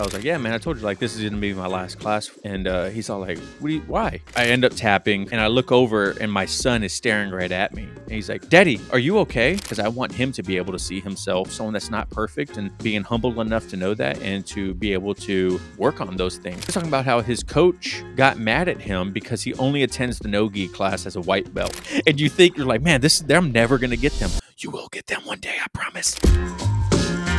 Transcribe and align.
I 0.00 0.02
was 0.02 0.14
like, 0.14 0.24
yeah, 0.24 0.38
man, 0.38 0.54
I 0.54 0.58
told 0.58 0.78
you 0.78 0.82
like 0.82 0.98
this 0.98 1.14
is 1.14 1.22
gonna 1.22 1.38
be 1.38 1.52
my 1.52 1.66
last 1.66 1.98
class. 1.98 2.30
And 2.42 2.66
uh, 2.66 2.86
he's 2.86 3.10
all 3.10 3.20
like, 3.20 3.38
what 3.58 3.68
do 3.68 3.74
you, 3.74 3.80
why? 3.82 4.22
I 4.34 4.46
end 4.46 4.64
up 4.64 4.72
tapping 4.72 5.28
and 5.30 5.38
I 5.38 5.48
look 5.48 5.70
over 5.70 6.12
and 6.12 6.32
my 6.32 6.46
son 6.46 6.82
is 6.82 6.94
staring 6.94 7.30
right 7.30 7.52
at 7.52 7.74
me. 7.74 7.82
And 7.82 8.10
he's 8.10 8.30
like, 8.30 8.48
Daddy, 8.48 8.80
are 8.92 8.98
you 8.98 9.18
okay? 9.18 9.56
Because 9.56 9.78
I 9.78 9.88
want 9.88 10.10
him 10.12 10.32
to 10.32 10.42
be 10.42 10.56
able 10.56 10.72
to 10.72 10.78
see 10.78 11.00
himself, 11.00 11.52
someone 11.52 11.74
that's 11.74 11.90
not 11.90 12.08
perfect, 12.08 12.56
and 12.56 12.76
being 12.78 13.02
humble 13.02 13.42
enough 13.42 13.68
to 13.68 13.76
know 13.76 13.92
that 13.92 14.18
and 14.22 14.46
to 14.46 14.72
be 14.72 14.94
able 14.94 15.14
to 15.16 15.60
work 15.76 16.00
on 16.00 16.16
those 16.16 16.38
things. 16.38 16.64
He's 16.64 16.74
talking 16.74 16.88
about 16.88 17.04
how 17.04 17.20
his 17.20 17.42
coach 17.42 18.02
got 18.16 18.38
mad 18.38 18.68
at 18.70 18.80
him 18.80 19.12
because 19.12 19.42
he 19.42 19.52
only 19.56 19.82
attends 19.82 20.18
the 20.18 20.28
no 20.28 20.48
gi 20.48 20.68
class 20.68 21.04
as 21.04 21.16
a 21.16 21.20
white 21.20 21.52
belt. 21.52 21.78
And 22.06 22.18
you 22.18 22.30
think 22.30 22.56
you're 22.56 22.64
like, 22.64 22.80
man, 22.80 23.02
this 23.02 23.22
I'm 23.28 23.52
never 23.52 23.76
gonna 23.76 23.96
get 23.96 24.12
them. 24.14 24.30
You 24.56 24.70
will 24.70 24.88
get 24.88 25.08
them 25.08 25.26
one 25.26 25.40
day, 25.40 25.56
I 25.62 25.66
promise. 25.74 26.69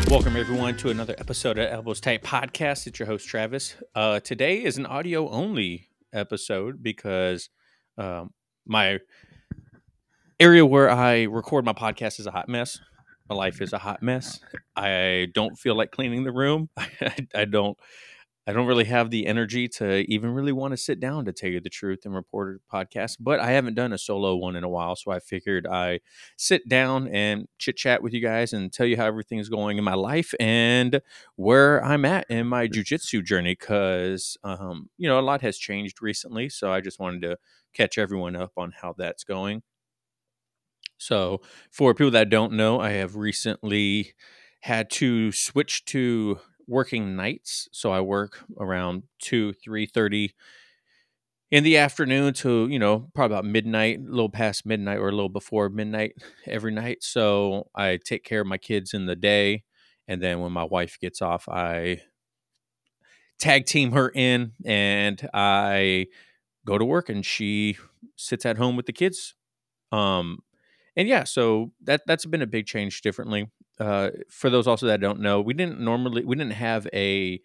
Welcome, 0.07 0.35
everyone, 0.35 0.75
to 0.77 0.89
another 0.89 1.15
episode 1.17 1.57
of 1.57 1.69
Elbows 1.71 2.01
Tight 2.01 2.23
Podcast. 2.23 2.87
It's 2.87 2.99
your 2.99 3.07
host, 3.07 3.27
Travis. 3.27 3.75
Uh, 3.95 4.19
today 4.19 4.63
is 4.63 4.77
an 4.77 4.85
audio 4.85 5.29
only 5.29 5.87
episode 6.13 6.83
because 6.83 7.49
um, 7.97 8.33
my 8.65 8.99
area 10.39 10.65
where 10.65 10.89
I 10.89 11.23
record 11.23 11.65
my 11.65 11.73
podcast 11.73 12.19
is 12.19 12.27
a 12.27 12.31
hot 12.31 12.49
mess. 12.49 12.79
My 13.29 13.35
life 13.35 13.61
is 13.61 13.73
a 13.73 13.77
hot 13.77 14.03
mess. 14.03 14.39
I 14.75 15.27
don't 15.33 15.57
feel 15.57 15.75
like 15.75 15.91
cleaning 15.91 16.23
the 16.23 16.31
room. 16.31 16.69
I, 16.77 17.27
I 17.33 17.45
don't 17.45 17.77
I 18.51 18.53
don't 18.53 18.67
really 18.67 18.83
have 18.83 19.11
the 19.11 19.27
energy 19.27 19.69
to 19.69 19.99
even 20.11 20.31
really 20.31 20.51
want 20.51 20.73
to 20.73 20.77
sit 20.77 20.99
down 20.99 21.23
to 21.23 21.31
tell 21.31 21.49
you 21.49 21.61
the 21.61 21.69
truth 21.69 21.99
and 22.03 22.13
report 22.13 22.59
a 22.59 22.75
podcast, 22.75 23.15
but 23.17 23.39
I 23.39 23.51
haven't 23.51 23.75
done 23.75 23.93
a 23.93 23.97
solo 23.97 24.35
one 24.35 24.57
in 24.57 24.65
a 24.65 24.69
while. 24.69 24.97
So 24.97 25.09
I 25.09 25.19
figured 25.19 25.65
I 25.65 26.01
sit 26.35 26.67
down 26.67 27.07
and 27.07 27.47
chit 27.59 27.77
chat 27.77 28.03
with 28.03 28.11
you 28.11 28.19
guys 28.19 28.51
and 28.51 28.73
tell 28.73 28.85
you 28.85 28.97
how 28.97 29.05
everything 29.05 29.39
is 29.39 29.47
going 29.47 29.77
in 29.77 29.85
my 29.85 29.93
life 29.93 30.33
and 30.37 30.99
where 31.37 31.81
I'm 31.81 32.03
at 32.03 32.25
in 32.29 32.45
my 32.45 32.67
jujitsu 32.67 33.23
journey. 33.23 33.55
Cause, 33.55 34.35
um, 34.43 34.89
you 34.97 35.07
know, 35.07 35.17
a 35.17 35.21
lot 35.21 35.39
has 35.43 35.57
changed 35.57 36.01
recently. 36.01 36.49
So 36.49 36.73
I 36.73 36.81
just 36.81 36.99
wanted 36.99 37.21
to 37.21 37.37
catch 37.73 37.97
everyone 37.97 38.35
up 38.35 38.51
on 38.57 38.73
how 38.81 38.93
that's 38.97 39.23
going. 39.23 39.63
So 40.97 41.39
for 41.71 41.93
people 41.93 42.11
that 42.11 42.29
don't 42.29 42.51
know, 42.51 42.81
I 42.81 42.89
have 42.91 43.15
recently 43.15 44.13
had 44.59 44.89
to 44.91 45.31
switch 45.31 45.85
to 45.85 46.39
working 46.67 47.15
nights, 47.15 47.67
so 47.71 47.91
I 47.91 48.01
work 48.01 48.43
around 48.59 49.03
two, 49.19 49.53
three 49.53 49.85
thirty 49.85 50.33
in 51.49 51.63
the 51.63 51.77
afternoon 51.77 52.33
to 52.33 52.67
you 52.69 52.79
know 52.79 53.09
probably 53.13 53.35
about 53.35 53.45
midnight, 53.45 53.99
a 53.99 54.09
little 54.09 54.29
past 54.29 54.65
midnight 54.65 54.97
or 54.99 55.09
a 55.09 55.11
little 55.11 55.29
before 55.29 55.69
midnight 55.69 56.13
every 56.47 56.71
night. 56.71 57.03
So 57.03 57.67
I 57.75 57.97
take 58.03 58.23
care 58.23 58.41
of 58.41 58.47
my 58.47 58.57
kids 58.57 58.93
in 58.93 59.05
the 59.05 59.15
day, 59.15 59.63
and 60.07 60.21
then 60.21 60.39
when 60.39 60.51
my 60.51 60.63
wife 60.63 60.97
gets 60.99 61.21
off, 61.21 61.47
I 61.49 62.01
tag 63.39 63.65
team 63.65 63.91
her 63.91 64.11
in, 64.13 64.53
and 64.65 65.27
I 65.33 66.07
go 66.65 66.77
to 66.77 66.85
work, 66.85 67.09
and 67.09 67.25
she 67.25 67.77
sits 68.15 68.45
at 68.45 68.57
home 68.57 68.75
with 68.77 68.85
the 68.85 68.93
kids. 68.93 69.35
Um, 69.91 70.39
and 70.97 71.07
yeah, 71.07 71.25
so 71.25 71.71
that 71.83 72.01
that's 72.07 72.25
been 72.25 72.41
a 72.41 72.47
big 72.47 72.67
change 72.67 73.01
differently. 73.01 73.49
Uh, 73.79 74.11
for 74.29 74.49
those 74.49 74.67
also 74.67 74.85
that 74.87 75.01
don't 75.01 75.19
know, 75.19 75.41
we 75.41 75.53
didn't 75.53 75.79
normally 75.79 76.23
we 76.23 76.35
didn't 76.35 76.53
have 76.53 76.87
a 76.93 77.41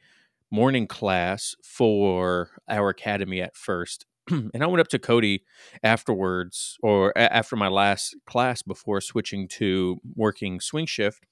morning 0.51 0.87
class 0.87 1.55
for 1.65 2.51
our 2.69 2.89
academy 2.91 3.41
at 3.43 3.57
first. 3.57 4.07
and 4.31 4.63
I 4.63 4.67
went 4.67 4.81
up 4.81 4.89
to 4.89 4.99
Cody 4.99 5.45
afterwards 5.83 6.77
or 6.83 7.11
a- 7.17 7.33
after 7.35 7.57
my 7.57 7.69
last 7.69 8.17
class 8.27 8.63
before 8.63 9.01
switching 9.01 9.49
to 9.51 10.01
working 10.17 10.61
swing 10.61 10.87
shift. 10.87 11.27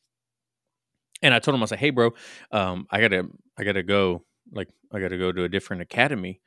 And 1.23 1.33
I 1.35 1.39
told 1.39 1.55
him 1.55 1.61
I 1.63 1.65
was 1.65 1.71
like, 1.71 1.81
"Hey, 1.81 1.91
bro, 1.91 2.13
um, 2.53 2.87
I 2.91 3.01
gotta 3.01 3.27
I 3.59 3.65
gotta 3.65 3.83
go 3.83 4.25
like 4.53 4.69
I 4.93 5.01
gotta 5.01 5.17
go 5.19 5.33
to 5.33 5.45
a 5.45 5.49
different 5.49 5.83
academy." 5.83 6.41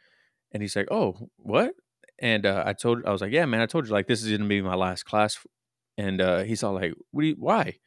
And 0.53 0.63
he's 0.63 0.75
like, 0.75 0.89
"Oh, 0.91 1.29
what?" 1.37 1.73
And 2.19 2.45
uh, 2.45 2.63
I 2.65 2.73
told 2.73 3.05
I 3.05 3.11
was 3.11 3.21
like, 3.21 3.33
"Yeah, 3.33 3.45
man, 3.45 3.61
I 3.61 3.67
told 3.67 3.87
you 3.87 3.93
like 3.93 4.07
this 4.07 4.23
is 4.23 4.31
gonna 4.37 4.49
be 4.49 4.61
my 4.61 4.75
last 4.75 5.05
class." 5.05 5.39
And 5.97 6.21
uh, 6.21 6.39
he's 6.43 6.63
all 6.63 6.73
like, 6.75 6.93
"What 7.11 7.21
do 7.23 7.27
you? 7.29 7.35
Why?" 7.39 7.77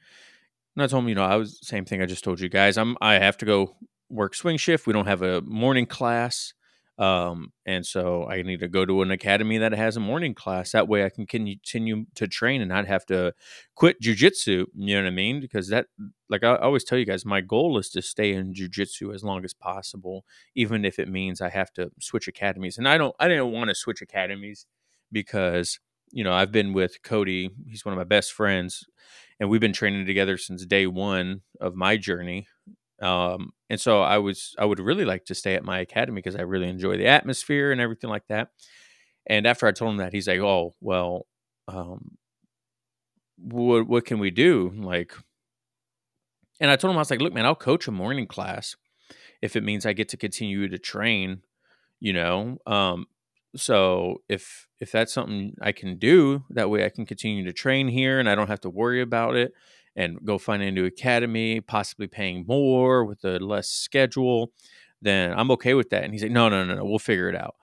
And 0.76 0.82
I 0.82 0.86
told 0.86 1.04
him, 1.04 1.08
you 1.08 1.14
know, 1.14 1.24
I 1.24 1.36
was 1.36 1.58
same 1.62 1.84
thing 1.84 2.00
I 2.02 2.06
just 2.06 2.24
told 2.24 2.40
you 2.40 2.48
guys. 2.48 2.78
I'm 2.78 2.96
I 3.00 3.14
have 3.14 3.36
to 3.38 3.46
go 3.46 3.76
work 4.08 4.34
swing 4.34 4.56
shift. 4.56 4.86
We 4.86 4.92
don't 4.92 5.06
have 5.06 5.22
a 5.22 5.40
morning 5.42 5.86
class. 5.86 6.52
Um, 6.98 7.52
and 7.64 7.86
so 7.86 8.28
I 8.28 8.42
need 8.42 8.60
to 8.60 8.68
go 8.68 8.84
to 8.84 9.00
an 9.00 9.10
academy 9.10 9.56
that 9.56 9.72
has 9.72 9.96
a 9.96 10.00
morning 10.00 10.34
class. 10.34 10.72
That 10.72 10.86
way 10.86 11.02
I 11.02 11.08
can 11.08 11.26
continue 11.26 12.04
to 12.14 12.28
train 12.28 12.60
and 12.60 12.68
not 12.68 12.86
have 12.86 13.06
to 13.06 13.32
quit 13.74 14.02
jujitsu. 14.02 14.66
You 14.74 14.96
know 14.96 15.02
what 15.04 15.06
I 15.06 15.10
mean? 15.10 15.40
Because 15.40 15.68
that, 15.68 15.86
like 16.28 16.44
I 16.44 16.56
always 16.56 16.84
tell 16.84 16.98
you 16.98 17.06
guys, 17.06 17.24
my 17.24 17.40
goal 17.40 17.78
is 17.78 17.88
to 17.90 18.02
stay 18.02 18.34
in 18.34 18.52
jujitsu 18.52 19.14
as 19.14 19.24
long 19.24 19.46
as 19.46 19.54
possible, 19.54 20.26
even 20.54 20.84
if 20.84 20.98
it 20.98 21.08
means 21.08 21.40
I 21.40 21.48
have 21.48 21.72
to 21.74 21.90
switch 22.00 22.28
academies. 22.28 22.76
And 22.76 22.86
I 22.86 22.98
don't, 22.98 23.16
I 23.18 23.28
didn't 23.28 23.50
want 23.50 23.68
to 23.68 23.74
switch 23.74 24.02
academies 24.02 24.66
because 25.10 25.80
you 26.12 26.24
know 26.24 26.32
I've 26.32 26.52
been 26.52 26.72
with 26.72 27.02
Cody. 27.02 27.50
He's 27.68 27.84
one 27.84 27.92
of 27.92 27.98
my 27.98 28.04
best 28.04 28.32
friends, 28.32 28.84
and 29.40 29.50
we've 29.50 29.60
been 29.60 29.72
training 29.72 30.06
together 30.06 30.36
since 30.38 30.64
day 30.66 30.86
one 30.86 31.42
of 31.60 31.74
my 31.74 31.96
journey. 31.96 32.46
Um, 33.02 33.52
and 33.70 33.80
so 33.80 34.02
I 34.02 34.18
was 34.18 34.54
I 34.58 34.64
would 34.66 34.80
really 34.80 35.04
like 35.04 35.26
to 35.26 35.34
stay 35.34 35.54
at 35.54 35.64
my 35.64 35.80
academy 35.80 36.16
because 36.20 36.36
I 36.36 36.42
really 36.42 36.68
enjoy 36.68 36.96
the 36.98 37.08
atmosphere 37.08 37.72
and 37.72 37.80
everything 37.80 38.10
like 38.10 38.26
that. 38.28 38.50
And 39.26 39.46
after 39.46 39.66
I 39.66 39.72
told 39.72 39.92
him 39.92 39.98
that, 39.98 40.12
he's 40.14 40.28
like, 40.28 40.40
"Oh, 40.40 40.74
well, 40.80 41.26
um, 41.68 42.18
what 43.38 43.86
what 43.88 44.04
can 44.04 44.18
we 44.18 44.30
do?" 44.30 44.72
Like, 44.76 45.12
and 46.60 46.70
I 46.70 46.76
told 46.76 46.90
him 46.92 46.98
I 46.98 47.00
was 47.00 47.10
like, 47.10 47.20
"Look, 47.20 47.32
man, 47.32 47.46
I'll 47.46 47.54
coach 47.54 47.88
a 47.88 47.92
morning 47.92 48.26
class 48.26 48.76
if 49.42 49.56
it 49.56 49.64
means 49.64 49.86
I 49.86 49.92
get 49.92 50.10
to 50.10 50.16
continue 50.16 50.68
to 50.68 50.78
train." 50.78 51.42
You 52.00 52.14
know, 52.14 52.58
um, 52.66 53.06
so 53.56 54.22
if 54.28 54.66
if 54.80 54.92
that's 54.92 55.12
something 55.12 55.54
I 55.60 55.72
can 55.72 55.98
do, 55.98 56.44
that 56.50 56.70
way 56.70 56.84
I 56.84 56.88
can 56.88 57.06
continue 57.06 57.44
to 57.44 57.52
train 57.52 57.88
here 57.88 58.18
and 58.18 58.28
I 58.28 58.34
don't 58.34 58.48
have 58.48 58.60
to 58.62 58.70
worry 58.70 59.00
about 59.00 59.36
it 59.36 59.52
and 59.96 60.18
go 60.24 60.38
find 60.38 60.62
a 60.62 60.70
new 60.70 60.84
academy, 60.86 61.60
possibly 61.60 62.06
paying 62.06 62.44
more 62.46 63.04
with 63.04 63.24
a 63.24 63.38
less 63.38 63.68
schedule, 63.68 64.52
then 65.02 65.32
I'm 65.36 65.50
okay 65.52 65.74
with 65.74 65.90
that. 65.90 66.04
And 66.04 66.12
he's 66.12 66.22
like, 66.22 66.32
no, 66.32 66.48
no, 66.48 66.64
no, 66.64 66.74
no, 66.74 66.84
we'll 66.84 66.98
figure 66.98 67.28
it 67.28 67.34
out. 67.34 67.56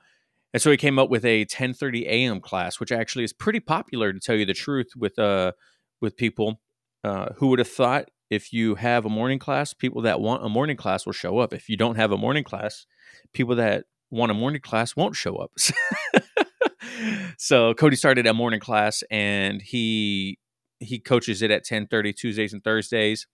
And 0.54 0.62
so 0.62 0.72
he 0.72 0.78
came 0.78 1.00
up 1.00 1.10
with 1.10 1.26
a 1.26 1.46
10:30 1.46 2.06
a.m. 2.06 2.42
class, 2.42 2.80
which 2.80 2.92
actually 2.92 3.24
is 3.24 3.34
pretty 3.34 3.60
popular 3.60 4.14
to 4.14 4.20
tell 4.20 4.36
you 4.36 4.46
the 4.46 4.54
truth 4.54 4.88
with 4.96 5.18
uh 5.20 5.54
with 6.02 6.18
people. 6.18 6.60
Uh, 7.04 7.32
who 7.38 7.48
would 7.48 7.60
have 7.60 7.70
thought 7.70 8.10
if 8.30 8.52
you 8.52 8.76
have 8.76 9.06
a 9.06 9.10
morning 9.10 9.40
class, 9.40 9.74
people 9.74 10.02
that 10.02 10.20
want 10.20 10.44
a 10.44 10.50
morning 10.50 10.76
class 10.76 11.06
will 11.06 11.14
show 11.14 11.38
up. 11.38 11.54
If 11.54 11.70
you 11.70 11.78
don't 11.78 11.96
have 11.96 12.12
a 12.12 12.18
morning 12.18 12.44
class, 12.44 12.86
people 13.34 13.56
that 13.56 13.86
want 14.10 14.32
a 14.32 14.36
morning 14.36 14.62
class 14.62 14.96
won't 14.96 15.16
show 15.16 15.36
up. 15.36 15.52
so 17.38 17.74
Cody 17.74 17.96
started 17.96 18.26
a 18.28 18.34
morning 18.34 18.60
class 18.60 19.04
and 19.12 19.62
he 19.62 20.40
he 20.80 21.00
coaches 21.00 21.42
it 21.42 21.52
at 21.52 21.66
10:30 21.66 22.16
Tuesdays 22.16 22.54
and 22.54 22.64
Thursdays 22.64 23.28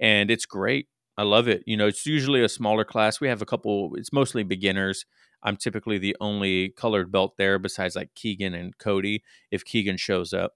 and 0.00 0.30
it's 0.30 0.46
great. 0.46 0.88
I 1.18 1.22
love 1.22 1.48
it. 1.48 1.62
You 1.66 1.76
know, 1.76 1.86
it's 1.86 2.06
usually 2.06 2.42
a 2.42 2.48
smaller 2.48 2.84
class. 2.84 3.20
We 3.20 3.28
have 3.28 3.42
a 3.42 3.46
couple 3.46 3.92
it's 3.96 4.12
mostly 4.12 4.42
beginners. 4.42 5.06
I'm 5.42 5.56
typically 5.56 5.98
the 5.98 6.16
only 6.20 6.70
colored 6.70 7.12
belt 7.12 7.36
there 7.36 7.58
besides 7.58 7.94
like 7.96 8.14
Keegan 8.14 8.54
and 8.54 8.76
Cody 8.78 9.22
if 9.50 9.64
Keegan 9.64 9.96
shows 9.96 10.32
up. 10.32 10.54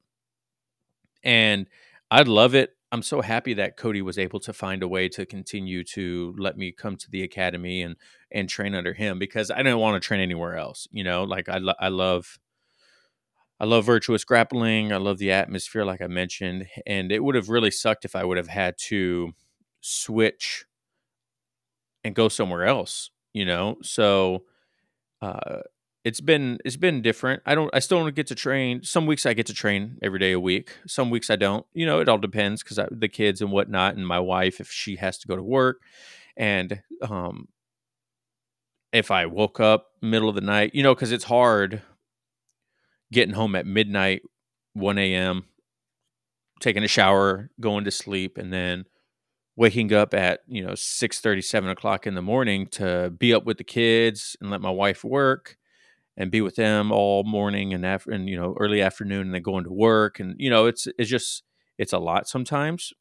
And 1.23 1.67
I'd 2.11 2.29
love 2.29 2.55
it. 2.55 2.77
I'm 2.93 3.03
so 3.03 3.21
happy 3.21 3.55
that 3.55 3.77
Cody 3.77 4.03
was 4.03 4.19
able 4.19 4.41
to 4.41 4.53
find 4.53 4.83
a 4.83 4.89
way 4.89 5.09
to 5.11 5.25
continue 5.25 5.85
to 5.85 6.35
let 6.39 6.57
me 6.57 6.73
come 6.73 6.97
to 6.97 7.11
the 7.11 7.23
academy 7.23 7.83
and 7.83 7.97
and 8.33 8.49
train 8.49 8.75
under 8.75 8.95
him 8.95 9.19
because 9.19 9.51
I 9.51 9.59
didn't 9.59 9.79
want 9.79 10.01
to 10.03 10.07
train 10.07 10.21
anywhere 10.21 10.57
else. 10.57 10.89
You 10.91 11.05
know, 11.05 11.25
like 11.25 11.49
I 11.49 11.59
lo- 11.59 11.75
I 11.79 11.89
love 11.89 12.39
I 13.61 13.65
love 13.67 13.85
virtuous 13.85 14.25
grappling. 14.25 14.93
I 14.93 14.97
love 14.97 15.19
the 15.19 15.33
atmosphere, 15.33 15.85
like 15.85 16.01
I 16.01 16.07
mentioned, 16.07 16.67
and 16.87 17.13
it 17.13 17.23
would 17.23 17.35
have 17.35 17.49
really 17.51 17.71
sucked 17.71 18.05
if 18.05 18.17
I 18.17 18.25
would 18.25 18.39
have 18.39 18.49
had 18.49 18.77
to 18.89 19.33
switch 19.81 20.65
and 22.03 22.15
go 22.15 22.29
somewhere 22.29 22.65
else. 22.65 23.11
You 23.33 23.45
know, 23.45 23.77
so 23.83 24.45
uh, 25.23 25.61
it's 26.05 26.21
been 26.21 26.59
it's 26.65 26.77
been 26.77 27.03
different. 27.03 27.43
I 27.45 27.55
don't 27.55 27.71
I 27.75 27.79
still 27.79 27.99
don't 27.99 28.15
get 28.15 28.27
to 28.29 28.35
train. 28.35 28.83
Some 28.83 29.07
weeks 29.07 29.27
I 29.27 29.35
get 29.35 29.47
to 29.47 29.55
train 29.55 29.99
every 30.03 30.19
day 30.19 30.33
a 30.33 30.41
week. 30.41 30.75
Some 30.87 31.11
weeks 31.11 31.29
I 31.29 31.37
don't. 31.37 31.67
You 31.75 31.87
know, 31.87 32.01
it 32.01 32.09
all 32.09 32.19
depends 32.19 32.63
because 32.63 32.81
the 32.91 33.09
kids 33.09 33.41
and 33.41 33.53
whatnot, 33.53 33.97
and 33.97 34.07
my 34.07 34.19
wife 34.19 34.61
if 34.61 34.71
she 34.71 34.97
has 34.97 35.19
to 35.19 35.29
go 35.29 35.37
to 35.37 35.43
work, 35.43 35.81
and 36.37 36.83
um, 37.03 37.49
if 38.93 39.11
I 39.11 39.27
woke 39.27 39.61
up 39.61 39.89
middle 40.01 40.29
of 40.29 40.35
the 40.35 40.41
night, 40.41 40.75
you 40.75 40.83
know, 40.83 40.95
because 40.95 41.13
it's 41.13 41.25
hard 41.25 41.83
getting 43.13 43.35
home 43.35 43.55
at 43.55 43.67
midnight, 43.67 44.23
one 44.73 44.99
a.m., 44.99 45.45
taking 46.61 46.85
a 46.85 46.89
shower, 46.89 47.51
going 47.61 47.85
to 47.85 47.91
sleep, 47.91 48.39
and 48.39 48.53
then 48.53 48.85
waking 49.55 49.93
up 49.93 50.15
at 50.15 50.41
you 50.49 50.65
know 50.65 50.75
six 50.75 51.21
thirty, 51.21 51.43
seven 51.43 51.69
o'clock 51.69 52.07
in 52.07 52.15
the 52.15 52.23
morning 52.23 52.67
to 52.69 53.13
be 53.19 53.35
up 53.35 53.45
with 53.45 53.59
the 53.59 53.65
kids 53.65 54.35
and 54.41 54.51
let 54.51 54.63
my 54.63 54.71
wife 54.71 55.05
work 55.05 55.59
and 56.21 56.31
be 56.31 56.43
with 56.43 56.57
them 56.57 56.93
all 56.93 57.25
morning 57.25 57.75
and 57.75 57.85
after 57.87 58.13
and 58.13 58.31
you 58.31 58.37
know 58.41 58.55
early 58.61 58.83
afternoon 58.83 59.23
and 59.23 59.35
then 59.35 59.43
going 59.43 59.65
to 59.65 59.73
work 59.73 60.21
and 60.21 60.37
you 60.39 60.51
know 60.51 60.67
it's 60.67 60.87
it's 60.99 61.11
just 61.11 61.43
it's 61.79 61.95
a 61.95 61.99
lot 61.99 62.29
sometimes 62.29 62.93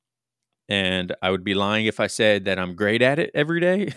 and 0.70 1.16
I 1.22 1.32
would 1.32 1.44
be 1.44 1.56
lying 1.56 1.88
if 1.88 2.00
I 2.00 2.08
said 2.08 2.46
that 2.46 2.60
I'm 2.60 2.76
great 2.76 3.02
at 3.02 3.20
it 3.20 3.32
every 3.34 3.60
day 3.60 3.92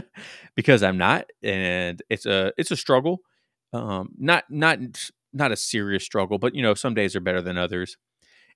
because 0.56 0.82
I'm 0.82 0.98
not, 0.98 1.26
and 1.42 2.02
it's 2.10 2.26
a 2.26 2.52
it's 2.58 2.70
a 2.72 2.76
struggle. 2.76 3.20
Um, 3.72 4.10
not 4.18 4.44
not 4.50 4.78
not 5.32 5.52
a 5.52 5.56
serious 5.56 6.04
struggle, 6.04 6.38
but 6.38 6.54
you 6.54 6.62
know, 6.62 6.74
some 6.74 6.94
days 6.94 7.14
are 7.14 7.20
better 7.20 7.42
than 7.42 7.56
others. 7.56 7.96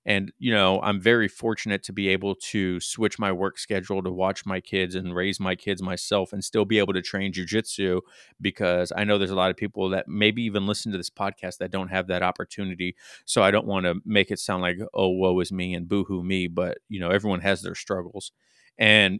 And, 0.05 0.31
you 0.39 0.51
know, 0.51 0.81
I'm 0.81 0.99
very 0.99 1.27
fortunate 1.27 1.83
to 1.83 1.93
be 1.93 2.07
able 2.07 2.33
to 2.35 2.79
switch 2.79 3.19
my 3.19 3.31
work 3.31 3.59
schedule 3.59 4.01
to 4.01 4.11
watch 4.11 4.45
my 4.45 4.59
kids 4.59 4.95
and 4.95 5.15
raise 5.15 5.39
my 5.39 5.55
kids 5.55 5.81
myself 5.81 6.33
and 6.33 6.43
still 6.43 6.65
be 6.65 6.79
able 6.79 6.93
to 6.93 7.03
train 7.03 7.31
jujitsu 7.31 8.01
because 8.39 8.91
I 8.95 9.03
know 9.03 9.17
there's 9.19 9.29
a 9.29 9.35
lot 9.35 9.51
of 9.51 9.57
people 9.57 9.89
that 9.89 10.07
maybe 10.07 10.41
even 10.43 10.65
listen 10.65 10.91
to 10.91 10.97
this 10.97 11.11
podcast 11.11 11.57
that 11.59 11.71
don't 11.71 11.89
have 11.89 12.07
that 12.07 12.23
opportunity. 12.23 12.95
So 13.25 13.43
I 13.43 13.51
don't 13.51 13.67
want 13.67 13.85
to 13.85 13.95
make 14.03 14.31
it 14.31 14.39
sound 14.39 14.63
like, 14.63 14.79
oh, 14.93 15.09
woe 15.09 15.39
is 15.39 15.51
me 15.51 15.75
and 15.75 15.87
boohoo 15.87 16.23
me, 16.23 16.47
but, 16.47 16.79
you 16.89 16.99
know, 16.99 17.11
everyone 17.11 17.41
has 17.41 17.61
their 17.61 17.75
struggles. 17.75 18.31
And 18.79 19.19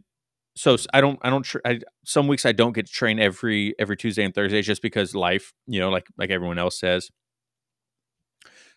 so 0.56 0.76
I 0.92 1.00
don't, 1.00 1.18
I 1.22 1.30
don't, 1.30 1.46
I, 1.64 1.80
some 2.04 2.26
weeks 2.26 2.44
I 2.44 2.52
don't 2.52 2.72
get 2.72 2.86
to 2.86 2.92
train 2.92 3.20
every, 3.20 3.74
every 3.78 3.96
Tuesday 3.96 4.24
and 4.24 4.34
Thursday 4.34 4.62
just 4.62 4.82
because 4.82 5.14
life, 5.14 5.54
you 5.66 5.78
know, 5.78 5.90
like, 5.90 6.08
like 6.18 6.30
everyone 6.30 6.58
else 6.58 6.78
says. 6.80 7.08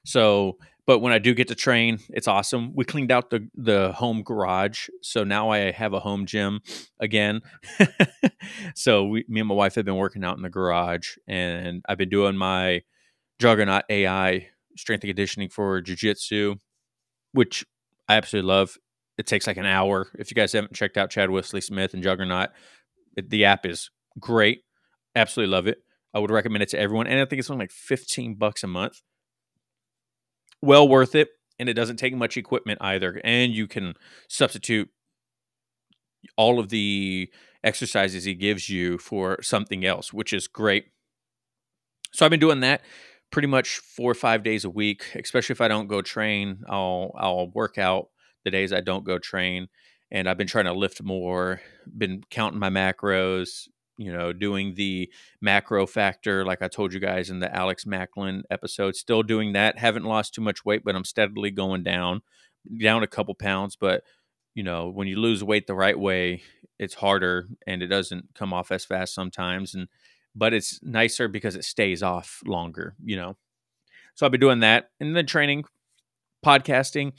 So 0.06 0.57
but 0.87 0.99
when 0.99 1.13
I 1.13 1.19
do 1.19 1.33
get 1.33 1.47
to 1.47 1.55
train, 1.55 1.99
it's 2.09 2.27
awesome. 2.27 2.73
We 2.75 2.85
cleaned 2.85 3.11
out 3.11 3.29
the 3.29 3.47
the 3.55 3.91
home 3.93 4.21
garage, 4.21 4.87
so 5.01 5.23
now 5.23 5.49
I 5.49 5.71
have 5.71 5.93
a 5.93 5.99
home 5.99 6.25
gym 6.25 6.61
again. 6.99 7.41
so 8.75 9.05
we, 9.05 9.25
me 9.27 9.39
and 9.39 9.49
my 9.49 9.55
wife 9.55 9.75
have 9.75 9.85
been 9.85 9.95
working 9.95 10.23
out 10.23 10.37
in 10.37 10.43
the 10.43 10.49
garage, 10.49 11.15
and 11.27 11.83
I've 11.89 11.97
been 11.97 12.09
doing 12.09 12.37
my 12.37 12.83
Juggernaut 13.39 13.83
AI 13.89 14.49
strength 14.77 15.03
and 15.03 15.09
conditioning 15.09 15.49
for 15.49 15.81
jujitsu, 15.81 16.59
which 17.31 17.65
I 18.07 18.15
absolutely 18.15 18.47
love. 18.47 18.77
It 19.17 19.25
takes 19.25 19.47
like 19.47 19.57
an 19.57 19.65
hour. 19.65 20.07
If 20.19 20.29
you 20.29 20.35
guys 20.35 20.51
haven't 20.53 20.73
checked 20.73 20.97
out 20.97 21.09
Chad 21.09 21.31
Wesley 21.31 21.61
Smith 21.61 21.93
and 21.93 22.03
Juggernaut, 22.03 22.49
it, 23.15 23.29
the 23.29 23.45
app 23.45 23.65
is 23.65 23.89
great. 24.19 24.61
Absolutely 25.15 25.51
love 25.51 25.67
it. 25.67 25.79
I 26.13 26.19
would 26.19 26.31
recommend 26.31 26.63
it 26.63 26.69
to 26.69 26.79
everyone, 26.79 27.07
and 27.07 27.19
I 27.19 27.25
think 27.25 27.39
it's 27.39 27.49
only 27.49 27.63
like 27.63 27.71
fifteen 27.71 28.35
bucks 28.35 28.63
a 28.63 28.67
month 28.67 29.01
well 30.65 30.88
worth 30.88 31.15
it 31.15 31.29
and 31.59 31.69
it 31.69 31.73
doesn't 31.73 31.97
take 31.97 32.13
much 32.13 32.38
equipment 32.38 32.79
either 32.81 33.21
and 33.23 33.53
you 33.53 33.67
can 33.67 33.94
substitute 34.27 34.89
all 36.38 36.59
of 36.59 36.69
the 36.69 37.29
exercises 37.63 38.23
he 38.23 38.33
gives 38.33 38.69
you 38.69 38.97
for 38.97 39.41
something 39.41 39.85
else 39.85 40.12
which 40.12 40.33
is 40.33 40.47
great. 40.47 40.85
So 42.13 42.25
i've 42.25 42.31
been 42.31 42.39
doing 42.39 42.62
that 42.62 42.81
pretty 43.31 43.47
much 43.47 43.77
four 43.77 44.12
or 44.12 44.15
five 44.15 44.44
days 44.44 44.63
a 44.65 44.69
week 44.69 45.03
especially 45.15 45.53
if 45.53 45.62
i 45.62 45.67
don't 45.67 45.88
go 45.88 46.01
train 46.01 46.59
i'll 46.69 47.11
i'll 47.18 47.50
work 47.51 47.77
out 47.77 48.07
the 48.45 48.51
days 48.51 48.71
i 48.71 48.79
don't 48.79 49.03
go 49.03 49.18
train 49.19 49.68
and 50.11 50.29
i've 50.29 50.38
been 50.38 50.47
trying 50.47 50.65
to 50.65 50.73
lift 50.73 51.03
more 51.03 51.59
been 51.97 52.21
counting 52.29 52.59
my 52.59 52.69
macros 52.69 53.68
you 53.97 54.12
know, 54.12 54.33
doing 54.33 54.75
the 54.75 55.12
macro 55.42 55.86
factor, 55.88 56.45
like 56.45 56.62
I 56.62 56.68
told 56.68 56.94
you 56.94 57.00
guys 57.00 57.30
in 57.30 57.39
the 57.39 57.53
Alex 57.53 57.86
Macklin 57.86 58.44
episode. 58.50 58.95
Still 58.95 59.24
doing 59.24 59.53
that. 59.53 59.80
Haven't 59.80 60.03
lost 60.03 60.33
too 60.33 60.42
much 60.42 60.65
weight, 60.65 60.83
but 60.83 60.95
I'm 60.95 61.06
steadily 61.06 61.51
going 61.51 61.83
down, 61.83 62.21
down 62.81 63.03
a 63.03 63.07
couple 63.07 63.33
pounds. 63.36 63.75
But, 63.75 64.03
you 64.53 64.63
know, 64.63 64.89
when 64.89 65.07
you 65.07 65.18
lose 65.18 65.44
weight 65.44 65.68
the 65.68 65.75
right 65.75 65.97
way, 65.97 66.44
it's 66.77 66.95
harder 66.95 67.47
and 67.65 67.81
it 67.81 67.88
doesn't 67.88 68.36
come 68.36 68.53
off 68.53 68.71
as 68.71 68.83
fast 68.83 69.13
sometimes. 69.13 69.74
And, 69.74 69.88
but 70.36 70.53
it's 70.53 70.81
nicer 70.83 71.27
because 71.27 71.56
it 71.56 71.63
stays 71.63 72.03
off 72.03 72.42
longer, 72.45 72.95
you 73.03 73.15
know. 73.15 73.38
So 74.15 74.25
I've 74.25 74.31
been 74.31 74.42
doing 74.42 74.59
that 74.59 74.89
and 75.00 75.15
then 75.15 75.25
training, 75.25 75.65
podcasting 76.45 77.13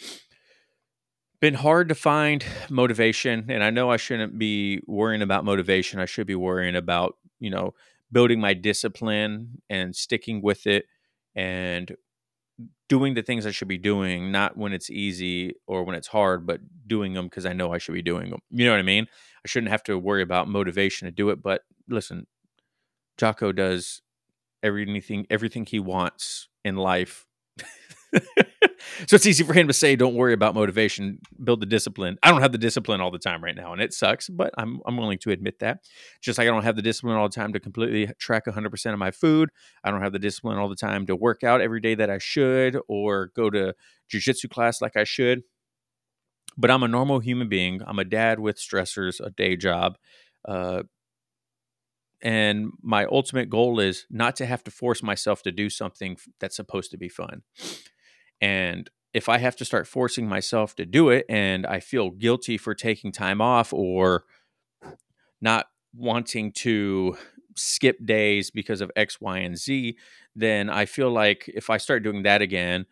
been 1.40 1.54
hard 1.54 1.88
to 1.88 1.94
find 1.94 2.44
motivation 2.70 3.46
and 3.50 3.62
i 3.62 3.70
know 3.70 3.90
i 3.90 3.96
shouldn't 3.96 4.38
be 4.38 4.80
worrying 4.86 5.22
about 5.22 5.44
motivation 5.44 6.00
i 6.00 6.04
should 6.04 6.26
be 6.26 6.34
worrying 6.34 6.76
about 6.76 7.16
you 7.38 7.50
know 7.50 7.74
building 8.12 8.40
my 8.40 8.54
discipline 8.54 9.60
and 9.68 9.94
sticking 9.94 10.40
with 10.40 10.66
it 10.66 10.86
and 11.34 11.96
doing 12.88 13.14
the 13.14 13.22
things 13.22 13.46
i 13.46 13.50
should 13.50 13.68
be 13.68 13.78
doing 13.78 14.32
not 14.32 14.56
when 14.56 14.72
it's 14.72 14.90
easy 14.90 15.54
or 15.66 15.84
when 15.84 15.94
it's 15.94 16.08
hard 16.08 16.46
but 16.46 16.60
doing 16.86 17.12
them 17.12 17.26
because 17.26 17.46
i 17.46 17.52
know 17.52 17.72
i 17.72 17.78
should 17.78 17.94
be 17.94 18.02
doing 18.02 18.30
them 18.30 18.40
you 18.50 18.64
know 18.64 18.72
what 18.72 18.80
i 18.80 18.82
mean? 18.82 19.06
I 19.44 19.48
shouldn't 19.48 19.70
have 19.70 19.84
to 19.84 19.98
worry 19.98 20.22
about 20.22 20.48
motivation 20.48 21.06
to 21.06 21.12
do 21.12 21.30
it 21.30 21.42
but 21.42 21.62
listen 21.88 22.26
jocko 23.18 23.52
does 23.52 24.02
everything 24.62 25.26
everything 25.30 25.66
he 25.66 25.80
wants 25.80 26.48
in 26.64 26.76
life 26.76 27.26
so 29.06 29.16
it's 29.16 29.26
easy 29.26 29.44
for 29.44 29.52
him 29.52 29.66
to 29.68 29.72
say, 29.72 29.96
"Don't 29.96 30.14
worry 30.14 30.32
about 30.32 30.54
motivation, 30.54 31.18
build 31.42 31.60
the 31.60 31.66
discipline." 31.66 32.18
I 32.22 32.30
don't 32.30 32.40
have 32.40 32.52
the 32.52 32.58
discipline 32.58 33.00
all 33.00 33.10
the 33.10 33.18
time 33.18 33.42
right 33.42 33.54
now, 33.54 33.72
and 33.72 33.82
it 33.82 33.92
sucks. 33.92 34.28
But 34.28 34.52
I'm 34.56 34.80
I'm 34.86 34.96
willing 34.96 35.18
to 35.18 35.30
admit 35.30 35.58
that. 35.60 35.80
Just 36.20 36.38
like 36.38 36.46
I 36.46 36.50
don't 36.50 36.62
have 36.64 36.76
the 36.76 36.82
discipline 36.82 37.16
all 37.16 37.28
the 37.28 37.34
time 37.34 37.52
to 37.52 37.60
completely 37.60 38.12
track 38.18 38.46
100 38.46 38.70
percent 38.70 38.92
of 38.92 38.98
my 38.98 39.10
food. 39.10 39.50
I 39.84 39.90
don't 39.90 40.02
have 40.02 40.12
the 40.12 40.18
discipline 40.18 40.58
all 40.58 40.68
the 40.68 40.76
time 40.76 41.06
to 41.06 41.16
work 41.16 41.44
out 41.44 41.60
every 41.60 41.80
day 41.80 41.94
that 41.94 42.10
I 42.10 42.18
should, 42.18 42.78
or 42.88 43.32
go 43.34 43.50
to 43.50 43.74
jujitsu 44.12 44.48
class 44.48 44.80
like 44.80 44.96
I 44.96 45.04
should. 45.04 45.42
But 46.56 46.70
I'm 46.70 46.82
a 46.82 46.88
normal 46.88 47.20
human 47.20 47.48
being. 47.48 47.82
I'm 47.86 47.98
a 47.98 48.04
dad 48.04 48.40
with 48.40 48.56
stressors, 48.56 49.20
a 49.24 49.30
day 49.30 49.56
job. 49.56 49.98
Uh, 50.46 50.84
and 52.22 52.70
my 52.82 53.04
ultimate 53.06 53.50
goal 53.50 53.78
is 53.78 54.06
not 54.10 54.36
to 54.36 54.46
have 54.46 54.64
to 54.64 54.70
force 54.70 55.02
myself 55.02 55.42
to 55.42 55.52
do 55.52 55.68
something 55.68 56.16
that's 56.40 56.56
supposed 56.56 56.90
to 56.92 56.96
be 56.96 57.08
fun. 57.08 57.42
And 58.40 58.90
if 59.14 59.28
I 59.28 59.38
have 59.38 59.56
to 59.56 59.64
start 59.64 59.86
forcing 59.86 60.28
myself 60.28 60.74
to 60.76 60.84
do 60.84 61.08
it 61.08 61.24
and 61.28 61.66
I 61.66 61.80
feel 61.80 62.10
guilty 62.10 62.58
for 62.58 62.74
taking 62.74 63.12
time 63.12 63.40
off 63.40 63.72
or 63.72 64.24
not 65.40 65.66
wanting 65.94 66.52
to 66.52 67.16
skip 67.54 68.04
days 68.04 68.50
because 68.50 68.80
of 68.80 68.90
X, 68.94 69.20
Y, 69.20 69.38
and 69.38 69.56
Z, 69.56 69.96
then 70.34 70.68
I 70.68 70.84
feel 70.84 71.10
like 71.10 71.48
if 71.48 71.70
I 71.70 71.78
start 71.78 72.02
doing 72.02 72.24
that 72.24 72.42
again, 72.42 72.84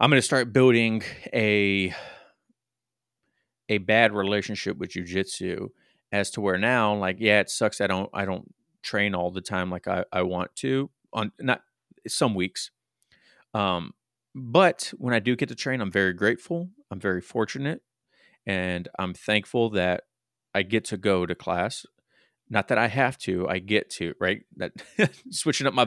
I'm 0.00 0.10
going 0.10 0.18
to 0.18 0.26
start 0.26 0.52
building 0.52 1.02
a 1.32 1.94
a 3.68 3.78
bad 3.78 4.12
relationship 4.12 4.78
with 4.78 4.90
jujitsu 4.90 5.68
as 6.12 6.30
to 6.30 6.40
where 6.40 6.56
now, 6.56 6.94
like, 6.94 7.16
yeah, 7.18 7.40
it 7.40 7.50
sucks. 7.50 7.80
I 7.80 7.88
don't, 7.88 8.08
I 8.14 8.24
don't 8.24 8.54
train 8.82 9.14
all 9.14 9.30
the 9.30 9.40
time 9.40 9.70
like 9.70 9.88
I, 9.88 10.04
I 10.12 10.22
want 10.22 10.54
to 10.56 10.88
on 11.12 11.32
not 11.40 11.62
some 12.06 12.34
weeks. 12.34 12.70
Um, 13.54 13.92
but 14.36 14.92
when 14.98 15.14
I 15.14 15.18
do 15.18 15.34
get 15.34 15.48
to 15.48 15.54
train, 15.54 15.80
I'm 15.80 15.90
very 15.90 16.12
grateful. 16.12 16.68
I'm 16.90 17.00
very 17.00 17.20
fortunate. 17.20 17.80
And 18.46 18.88
I'm 18.98 19.14
thankful 19.14 19.70
that 19.70 20.04
I 20.54 20.62
get 20.62 20.84
to 20.86 20.96
go 20.96 21.26
to 21.26 21.34
class 21.34 21.84
not 22.48 22.68
that 22.68 22.78
I 22.78 22.86
have 22.88 23.18
to, 23.18 23.48
I 23.48 23.58
get 23.58 23.90
to, 23.90 24.14
right? 24.20 24.42
That 24.56 24.72
switching 25.30 25.66
up 25.66 25.74
my 25.74 25.86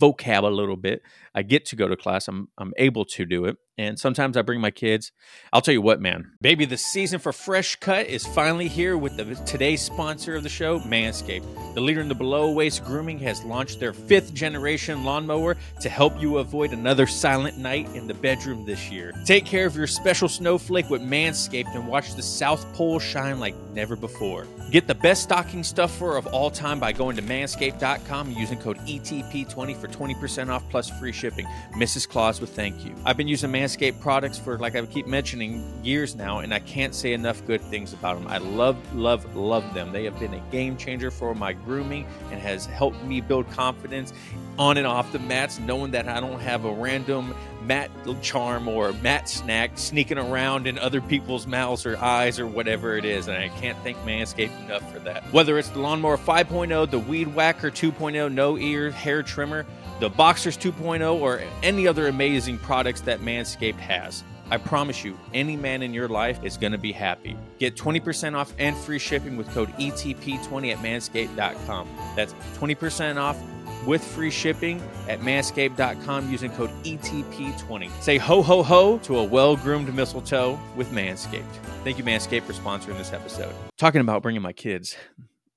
vocab 0.00 0.42
a 0.42 0.46
little 0.46 0.76
bit. 0.76 1.02
I 1.34 1.42
get 1.42 1.66
to 1.66 1.76
go 1.76 1.88
to 1.88 1.96
class. 1.96 2.28
I'm 2.28 2.48
I'm 2.56 2.72
able 2.78 3.04
to 3.04 3.26
do 3.26 3.44
it. 3.44 3.56
And 3.78 3.96
sometimes 3.96 4.36
I 4.36 4.42
bring 4.42 4.60
my 4.60 4.72
kids. 4.72 5.12
I'll 5.52 5.60
tell 5.60 5.72
you 5.72 5.80
what, 5.80 6.00
man. 6.00 6.32
Baby, 6.40 6.64
the 6.64 6.76
season 6.76 7.20
for 7.20 7.32
fresh 7.32 7.76
cut 7.76 8.08
is 8.08 8.26
finally 8.26 8.66
here 8.66 8.98
with 8.98 9.16
the 9.16 9.36
today's 9.46 9.80
sponsor 9.80 10.34
of 10.34 10.42
the 10.42 10.48
show, 10.48 10.80
Manscaped. 10.80 11.74
The 11.74 11.80
leader 11.80 12.00
in 12.00 12.08
the 12.08 12.14
below 12.16 12.50
waist 12.50 12.84
grooming 12.84 13.20
has 13.20 13.44
launched 13.44 13.78
their 13.78 13.92
fifth 13.92 14.34
generation 14.34 15.04
lawnmower 15.04 15.56
to 15.80 15.88
help 15.88 16.20
you 16.20 16.38
avoid 16.38 16.72
another 16.72 17.06
silent 17.06 17.56
night 17.56 17.88
in 17.94 18.08
the 18.08 18.14
bedroom 18.14 18.66
this 18.66 18.90
year. 18.90 19.12
Take 19.24 19.46
care 19.46 19.66
of 19.66 19.76
your 19.76 19.86
special 19.86 20.28
snowflake 20.28 20.90
with 20.90 21.00
Manscaped 21.00 21.72
and 21.76 21.86
watch 21.86 22.16
the 22.16 22.22
South 22.22 22.66
Pole 22.74 22.98
shine 22.98 23.38
like 23.38 23.54
never 23.72 23.94
before. 23.94 24.48
Get 24.72 24.88
the 24.88 24.94
best 24.94 25.22
stocking 25.22 25.62
stuffer 25.62 26.16
of 26.16 26.26
all 26.26 26.50
time 26.50 26.80
by 26.80 26.92
going 26.92 27.16
to 27.16 27.22
manscaped.com 27.22 28.32
using 28.32 28.58
code 28.58 28.78
ETP20 28.78 29.76
for 29.76 29.86
20% 29.86 30.48
off 30.48 30.68
plus 30.68 30.90
free 30.98 31.12
shipping. 31.12 31.46
Mrs. 31.74 32.08
Claus 32.08 32.40
with 32.40 32.50
thank 32.50 32.84
you. 32.84 32.94
I've 33.04 33.16
been 33.16 33.28
using 33.28 33.50
Manscaped 33.50 33.67
Manscaped 33.68 34.00
products 34.00 34.38
for, 34.38 34.58
like 34.58 34.74
I 34.74 34.86
keep 34.86 35.06
mentioning, 35.06 35.62
years 35.84 36.16
now, 36.16 36.38
and 36.38 36.54
I 36.54 36.58
can't 36.58 36.94
say 36.94 37.12
enough 37.12 37.44
good 37.46 37.60
things 37.60 37.92
about 37.92 38.18
them. 38.18 38.26
I 38.26 38.38
love, 38.38 38.76
love, 38.94 39.36
love 39.36 39.74
them. 39.74 39.92
They 39.92 40.04
have 40.04 40.18
been 40.18 40.32
a 40.32 40.40
game 40.50 40.76
changer 40.76 41.10
for 41.10 41.34
my 41.34 41.52
grooming 41.52 42.06
and 42.30 42.40
has 42.40 42.64
helped 42.64 43.02
me 43.04 43.20
build 43.20 43.50
confidence 43.50 44.12
on 44.58 44.78
and 44.78 44.86
off 44.86 45.12
the 45.12 45.18
mats, 45.18 45.58
knowing 45.58 45.90
that 45.92 46.08
I 46.08 46.18
don't 46.20 46.40
have 46.40 46.64
a 46.64 46.72
random 46.72 47.34
mat 47.62 47.90
charm 48.22 48.66
or 48.68 48.92
mat 48.94 49.28
snack 49.28 49.72
sneaking 49.76 50.18
around 50.18 50.66
in 50.66 50.78
other 50.78 51.00
people's 51.00 51.46
mouths 51.46 51.84
or 51.84 51.98
eyes 51.98 52.40
or 52.40 52.46
whatever 52.46 52.96
it 52.96 53.04
is. 53.04 53.28
And 53.28 53.36
I 53.36 53.48
can't 53.48 53.78
thank 53.82 53.98
Manscaped 53.98 54.64
enough 54.64 54.90
for 54.90 54.98
that. 55.00 55.22
Whether 55.32 55.58
it's 55.58 55.68
the 55.68 55.80
Lawnmower 55.80 56.16
5.0, 56.16 56.90
the 56.90 56.98
Weed 56.98 57.34
Whacker 57.34 57.70
2.0, 57.70 58.32
no 58.32 58.56
ear 58.56 58.90
hair 58.90 59.22
trimmer, 59.22 59.66
the 60.00 60.08
Boxers 60.08 60.56
2.0, 60.56 61.20
or 61.20 61.40
any 61.62 61.86
other 61.86 62.08
amazing 62.08 62.58
products 62.58 63.00
that 63.02 63.20
Manscaped 63.20 63.78
has. 63.78 64.22
I 64.50 64.56
promise 64.56 65.04
you, 65.04 65.18
any 65.34 65.56
man 65.56 65.82
in 65.82 65.92
your 65.92 66.08
life 66.08 66.42
is 66.42 66.56
going 66.56 66.72
to 66.72 66.78
be 66.78 66.92
happy. 66.92 67.36
Get 67.58 67.76
20% 67.76 68.34
off 68.34 68.54
and 68.58 68.76
free 68.76 68.98
shipping 68.98 69.36
with 69.36 69.48
code 69.50 69.68
ETP20 69.72 70.72
at 70.72 70.78
manscaped.com. 70.78 71.88
That's 72.16 72.32
20% 72.54 73.16
off 73.16 73.38
with 73.86 74.02
free 74.02 74.30
shipping 74.30 74.82
at 75.08 75.20
manscaped.com 75.20 76.30
using 76.30 76.50
code 76.52 76.70
ETP20. 76.84 77.90
Say 78.00 78.16
ho 78.18 78.42
ho 78.42 78.62
ho 78.62 78.98
to 78.98 79.18
a 79.18 79.24
well 79.24 79.56
groomed 79.56 79.92
mistletoe 79.94 80.58
with 80.76 80.90
Manscaped. 80.90 81.44
Thank 81.84 81.98
you, 81.98 82.04
Manscaped, 82.04 82.42
for 82.42 82.52
sponsoring 82.54 82.98
this 82.98 83.12
episode. 83.12 83.54
Talking 83.76 84.00
about 84.00 84.22
bringing 84.22 84.42
my 84.42 84.52
kids, 84.52 84.96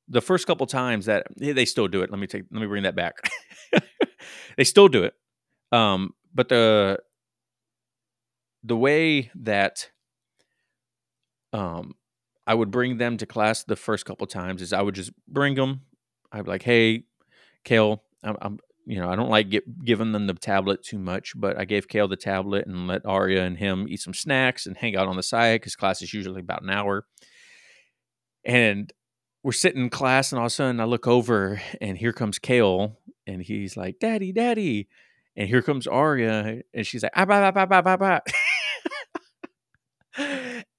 the 0.07 0.21
first 0.21 0.45
couple 0.45 0.67
times 0.67 1.05
that 1.05 1.27
they 1.35 1.65
still 1.65 1.87
do 1.87 2.03
it. 2.03 2.11
Let 2.11 2.19
me 2.19 2.27
take. 2.27 2.43
Let 2.51 2.61
me 2.61 2.67
bring 2.67 2.83
that 2.83 2.95
back. 2.95 3.15
they 4.57 4.63
still 4.63 4.87
do 4.87 5.03
it, 5.03 5.13
um, 5.71 6.13
but 6.33 6.49
the 6.49 6.99
the 8.63 8.77
way 8.77 9.31
that 9.35 9.89
um, 11.53 11.95
I 12.45 12.53
would 12.53 12.71
bring 12.71 12.97
them 12.97 13.17
to 13.17 13.25
class 13.25 13.63
the 13.63 13.75
first 13.75 14.05
couple 14.05 14.27
times 14.27 14.61
is 14.61 14.73
I 14.73 14.81
would 14.81 14.95
just 14.95 15.11
bring 15.27 15.55
them. 15.55 15.81
I'd 16.31 16.45
be 16.45 16.51
like, 16.51 16.63
"Hey, 16.63 17.03
Kale, 17.63 18.03
I'm, 18.23 18.37
I'm 18.41 18.59
you 18.85 18.99
know, 18.99 19.09
I 19.09 19.15
don't 19.15 19.29
like 19.29 19.49
get, 19.49 19.85
giving 19.85 20.11
them 20.11 20.27
the 20.27 20.33
tablet 20.33 20.83
too 20.83 20.97
much, 20.97 21.33
but 21.35 21.57
I 21.57 21.65
gave 21.65 21.87
Kale 21.87 22.07
the 22.07 22.15
tablet 22.15 22.65
and 22.65 22.87
let 22.87 23.05
Arya 23.05 23.43
and 23.43 23.57
him 23.57 23.85
eat 23.87 24.01
some 24.01 24.13
snacks 24.13 24.65
and 24.65 24.75
hang 24.75 24.95
out 24.95 25.07
on 25.07 25.15
the 25.15 25.23
side 25.23 25.61
because 25.61 25.75
class 25.75 26.01
is 26.01 26.13
usually 26.13 26.41
about 26.41 26.63
an 26.63 26.69
hour. 26.69 27.05
And 28.43 28.91
we're 29.43 29.51
sitting 29.51 29.83
in 29.83 29.89
class, 29.89 30.31
and 30.31 30.39
all 30.39 30.45
of 30.45 30.51
a 30.51 30.55
sudden 30.55 30.79
I 30.79 30.85
look 30.85 31.07
over, 31.07 31.61
and 31.79 31.97
here 31.97 32.13
comes 32.13 32.39
Kale, 32.39 32.97
and 33.27 33.41
he's 33.41 33.75
like, 33.75 33.99
"Daddy, 33.99 34.31
Daddy," 34.31 34.87
and 35.35 35.47
here 35.47 35.61
comes 35.61 35.87
Arya, 35.87 36.61
and 36.73 36.87
she's 36.87 37.03
like, 37.03 37.13
"Ah, 37.15 37.25
bah, 37.25 37.51
bah, 37.51 37.65
bah, 37.65 37.81
bah, 37.81 37.97
bah." 37.97 38.19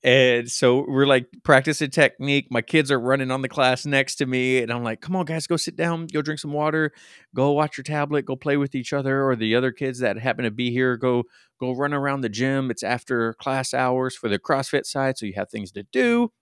and 0.02 0.50
so 0.50 0.84
we're 0.86 1.06
like 1.06 1.26
practicing 1.42 1.90
technique. 1.90 2.48
My 2.50 2.62
kids 2.62 2.90
are 2.90 3.00
running 3.00 3.30
on 3.30 3.42
the 3.42 3.48
class 3.48 3.86
next 3.86 4.16
to 4.16 4.26
me, 4.26 4.58
and 4.58 4.70
I'm 4.72 4.84
like, 4.84 5.00
"Come 5.00 5.16
on, 5.16 5.24
guys, 5.24 5.46
go 5.46 5.56
sit 5.56 5.76
down, 5.76 6.06
go 6.06 6.22
drink 6.22 6.40
some 6.40 6.52
water, 6.52 6.92
go 7.34 7.52
watch 7.52 7.76
your 7.78 7.84
tablet, 7.84 8.26
go 8.26 8.36
play 8.36 8.56
with 8.56 8.74
each 8.74 8.92
other, 8.92 9.26
or 9.26 9.36
the 9.36 9.54
other 9.54 9.72
kids 9.72 10.00
that 10.00 10.18
happen 10.18 10.44
to 10.44 10.50
be 10.50 10.70
here, 10.70 10.96
go 10.96 11.24
go 11.58 11.72
run 11.72 11.94
around 11.94 12.20
the 12.20 12.28
gym. 12.28 12.70
It's 12.70 12.82
after 12.82 13.34
class 13.34 13.72
hours 13.74 14.14
for 14.16 14.28
the 14.28 14.38
CrossFit 14.38 14.86
side, 14.86 15.18
so 15.18 15.26
you 15.26 15.34
have 15.36 15.50
things 15.50 15.72
to 15.72 15.84
do. 15.84 16.32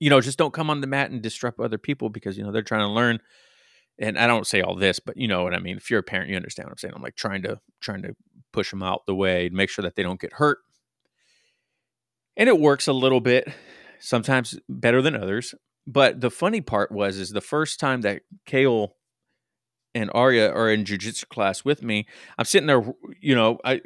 You 0.00 0.10
know, 0.10 0.20
just 0.20 0.38
don't 0.38 0.52
come 0.52 0.70
on 0.70 0.80
the 0.80 0.86
mat 0.88 1.10
and 1.10 1.22
disrupt 1.22 1.60
other 1.60 1.78
people 1.78 2.08
because 2.08 2.36
you 2.36 2.42
know 2.42 2.50
they're 2.50 2.62
trying 2.62 2.86
to 2.86 2.92
learn." 2.92 3.20
And 3.98 4.18
I 4.18 4.26
don't 4.26 4.46
say 4.46 4.62
all 4.62 4.74
this, 4.74 4.98
but 4.98 5.16
you 5.16 5.28
know 5.28 5.42
what 5.44 5.54
I 5.54 5.58
mean. 5.58 5.76
If 5.76 5.90
you're 5.90 6.00
a 6.00 6.02
parent, 6.02 6.30
you 6.30 6.36
understand 6.36 6.66
what 6.66 6.72
I'm 6.72 6.78
saying. 6.78 6.94
I'm 6.96 7.02
like 7.02 7.16
trying 7.16 7.42
to 7.42 7.60
trying 7.80 8.02
to 8.02 8.16
push 8.52 8.70
them 8.70 8.82
out 8.82 9.02
the 9.06 9.14
way, 9.14 9.50
make 9.52 9.70
sure 9.70 9.82
that 9.82 9.94
they 9.94 10.02
don't 10.02 10.20
get 10.20 10.32
hurt 10.34 10.58
and 12.40 12.48
it 12.48 12.58
works 12.58 12.88
a 12.88 12.92
little 12.92 13.20
bit 13.20 13.48
sometimes 14.00 14.58
better 14.68 15.02
than 15.02 15.14
others 15.14 15.54
but 15.86 16.20
the 16.20 16.30
funny 16.30 16.60
part 16.60 16.90
was 16.90 17.18
is 17.18 17.30
the 17.30 17.40
first 17.40 17.78
time 17.78 18.00
that 18.00 18.22
kale 18.46 18.96
and 19.94 20.10
arya 20.14 20.50
are 20.50 20.70
in 20.70 20.84
jiu-jitsu 20.84 21.26
class 21.26 21.64
with 21.64 21.82
me 21.82 22.06
i'm 22.38 22.44
sitting 22.44 22.66
there 22.66 22.82
you 23.20 23.34
know 23.34 23.58
i 23.64 23.80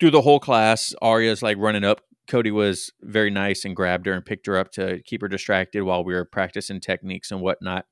through 0.00 0.10
the 0.10 0.22
whole 0.22 0.40
class 0.40 0.94
arya's 1.02 1.42
like 1.42 1.58
running 1.58 1.84
up 1.84 2.00
cody 2.30 2.50
was 2.50 2.90
very 3.02 3.30
nice 3.30 3.64
and 3.64 3.76
grabbed 3.76 4.06
her 4.06 4.12
and 4.12 4.24
picked 4.24 4.46
her 4.46 4.56
up 4.56 4.70
to 4.72 5.02
keep 5.04 5.20
her 5.20 5.28
distracted 5.28 5.82
while 5.82 6.04
we 6.04 6.14
were 6.14 6.24
practicing 6.24 6.80
techniques 6.80 7.30
and 7.30 7.40
whatnot 7.40 7.84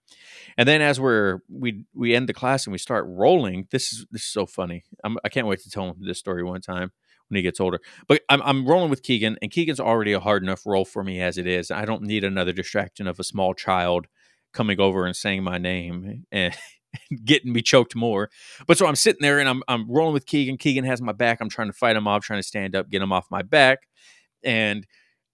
and 0.57 0.68
then 0.68 0.80
as 0.80 1.00
we're 1.00 1.40
we 1.50 1.85
we 1.95 2.14
end 2.14 2.28
the 2.28 2.35
class 2.35 2.66
and 2.66 2.73
we 2.73 2.78
start 2.78 3.04
rolling 3.09 3.66
this 3.71 3.92
is 3.92 4.07
this 4.11 4.23
is 4.23 4.33
so 4.33 4.47
funny 4.47 4.85
I'm, 5.04 5.18
i 5.25 5.28
can't 5.28 5.47
wait 5.47 5.61
to 5.61 5.71
tell 5.71 5.88
him 5.88 5.97
this 6.00 6.18
story 6.18 6.42
one 6.42 6.61
time 6.61 6.92
when 7.28 7.37
he 7.37 7.42
gets 7.42 7.61
older. 7.61 7.80
But 8.07 8.23
I'm, 8.28 8.42
I'm 8.42 8.66
rolling 8.66 8.90
with 8.90 9.02
Keegan, 9.02 9.38
and 9.40 9.50
Keegan's 9.50 9.80
already 9.80 10.12
a 10.12 10.21
hard 10.21 10.42
enough 10.42 10.66
role 10.66 10.85
for 10.85 11.04
me 11.04 11.21
as 11.21 11.38
it 11.38 11.47
is. 11.47 11.71
I 11.71 11.85
don't 11.85 12.02
need 12.02 12.25
another 12.25 12.52
distraction 12.52 13.07
of 13.07 13.21
a 13.21 13.25
small 13.25 13.54
child 13.54 14.07
coming 14.52 14.80
over 14.80 15.04
and 15.04 15.14
saying 15.14 15.42
my 15.42 15.59
name 15.59 16.25
and 16.33 16.57
getting 17.25 17.52
me 17.52 17.62
choked 17.62 17.95
more. 17.95 18.30
But 18.66 18.78
so 18.78 18.87
I'm 18.87 18.97
sitting 18.97 19.21
there 19.23 19.38
and 19.38 19.49
I'm 19.49 19.62
I'm 19.68 19.90
rolling 19.90 20.14
with 20.14 20.26
Keegan. 20.26 20.57
Keegan 20.57 20.85
has 20.85 21.02
my 21.02 21.12
back. 21.12 21.38
I'm 21.40 21.50
trying 21.50 21.68
to 21.68 21.75
fight 21.75 21.97
him 21.97 22.09
off, 22.09 22.25
trying 22.25 22.40
to 22.40 22.47
stand 22.47 22.75
up, 22.75 22.88
get 22.88 23.02
him 23.02 23.12
off 23.12 23.26
my 23.30 23.42
back, 23.42 23.88
and 24.45 24.87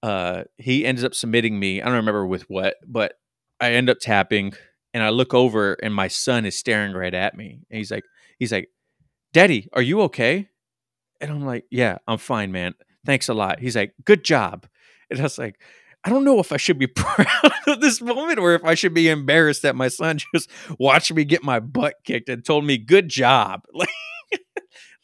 uh, 0.02 0.44
he 0.58 0.84
ends 0.84 1.04
up 1.04 1.14
submitting 1.14 1.58
me. 1.58 1.80
I 1.80 1.86
don't 1.86 1.96
remember 1.96 2.26
with 2.26 2.48
what, 2.50 2.76
but 2.86 3.14
I 3.60 3.72
end 3.72 3.90
up 3.90 3.98
tapping, 4.00 4.54
and 4.92 5.02
I 5.02 5.10
look 5.10 5.34
over, 5.34 5.74
and 5.82 5.94
my 5.94 6.08
son 6.08 6.44
is 6.44 6.56
staring 6.58 6.92
right 6.92 7.14
at 7.14 7.36
me, 7.36 7.60
and 7.70 7.78
he's 7.78 7.90
like, 7.90 8.04
he's 8.38 8.52
like, 8.52 8.68
"Daddy, 9.32 9.68
are 9.72 9.82
you 9.82 10.02
okay?" 10.02 10.48
And 11.20 11.30
I'm 11.30 11.44
like, 11.44 11.64
yeah, 11.70 11.98
I'm 12.06 12.18
fine, 12.18 12.52
man. 12.52 12.74
Thanks 13.06 13.28
a 13.28 13.34
lot. 13.34 13.60
He's 13.60 13.76
like, 13.76 13.94
good 14.04 14.24
job. 14.24 14.66
And 15.10 15.20
I 15.20 15.22
was 15.22 15.38
like, 15.38 15.60
I 16.04 16.10
don't 16.10 16.24
know 16.24 16.38
if 16.38 16.52
I 16.52 16.58
should 16.58 16.78
be 16.78 16.86
proud 16.88 17.52
of 17.66 17.80
this 17.80 18.00
moment 18.00 18.38
or 18.38 18.54
if 18.54 18.64
I 18.64 18.74
should 18.74 18.94
be 18.94 19.08
embarrassed 19.08 19.62
that 19.62 19.76
my 19.76 19.88
son 19.88 20.18
just 20.34 20.50
watched 20.78 21.12
me 21.12 21.24
get 21.24 21.42
my 21.42 21.60
butt 21.60 21.94
kicked 22.04 22.28
and 22.28 22.44
told 22.44 22.64
me 22.64 22.78
good 22.78 23.08
job. 23.08 23.62
Like, 23.74 23.88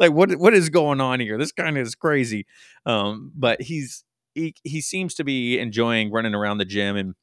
like 0.01 0.13
what 0.13 0.33
what 0.33 0.55
is 0.55 0.71
going 0.71 1.01
on 1.01 1.21
here? 1.21 1.39
This 1.39 1.53
kind 1.53 1.77
of 1.79 1.87
is 1.87 1.95
crazy. 1.95 2.47
Um, 2.87 3.31
but 3.37 3.63
he's 3.63 4.05
he 4.35 4.55
he 4.65 4.81
seems 4.81 5.15
to 5.15 5.25
be 5.25 5.59
enjoying 5.59 6.11
running 6.11 6.35
around 6.35 6.59
the 6.59 6.65
gym 6.65 6.97
and 6.97 7.15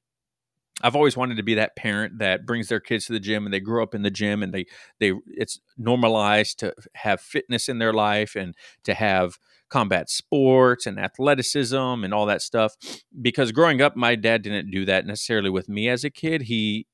I've 0.83 0.95
always 0.95 1.17
wanted 1.17 1.37
to 1.37 1.43
be 1.43 1.55
that 1.55 1.75
parent 1.75 2.19
that 2.19 2.45
brings 2.45 2.67
their 2.67 2.79
kids 2.79 3.07
to 3.07 3.13
the 3.13 3.19
gym 3.19 3.45
and 3.45 3.53
they 3.53 3.59
grow 3.59 3.81
up 3.81 3.95
in 3.95 4.03
the 4.03 4.11
gym 4.11 4.43
and 4.43 4.53
they 4.53 4.65
they 4.99 5.13
it's 5.25 5.59
normalized 5.77 6.59
to 6.59 6.73
have 6.95 7.19
fitness 7.19 7.67
in 7.67 7.79
their 7.79 7.93
life 7.93 8.35
and 8.35 8.53
to 8.83 8.93
have 8.93 9.39
combat 9.69 10.09
sports 10.09 10.85
and 10.85 10.99
athleticism 10.99 11.75
and 11.75 12.13
all 12.13 12.25
that 12.25 12.41
stuff 12.41 12.75
because 13.21 13.51
growing 13.51 13.81
up 13.81 13.95
my 13.95 14.15
dad 14.15 14.43
didn't 14.43 14.71
do 14.71 14.85
that 14.85 15.05
necessarily 15.05 15.49
with 15.49 15.67
me 15.67 15.89
as 15.89 16.03
a 16.03 16.09
kid 16.09 16.43
he 16.43 16.85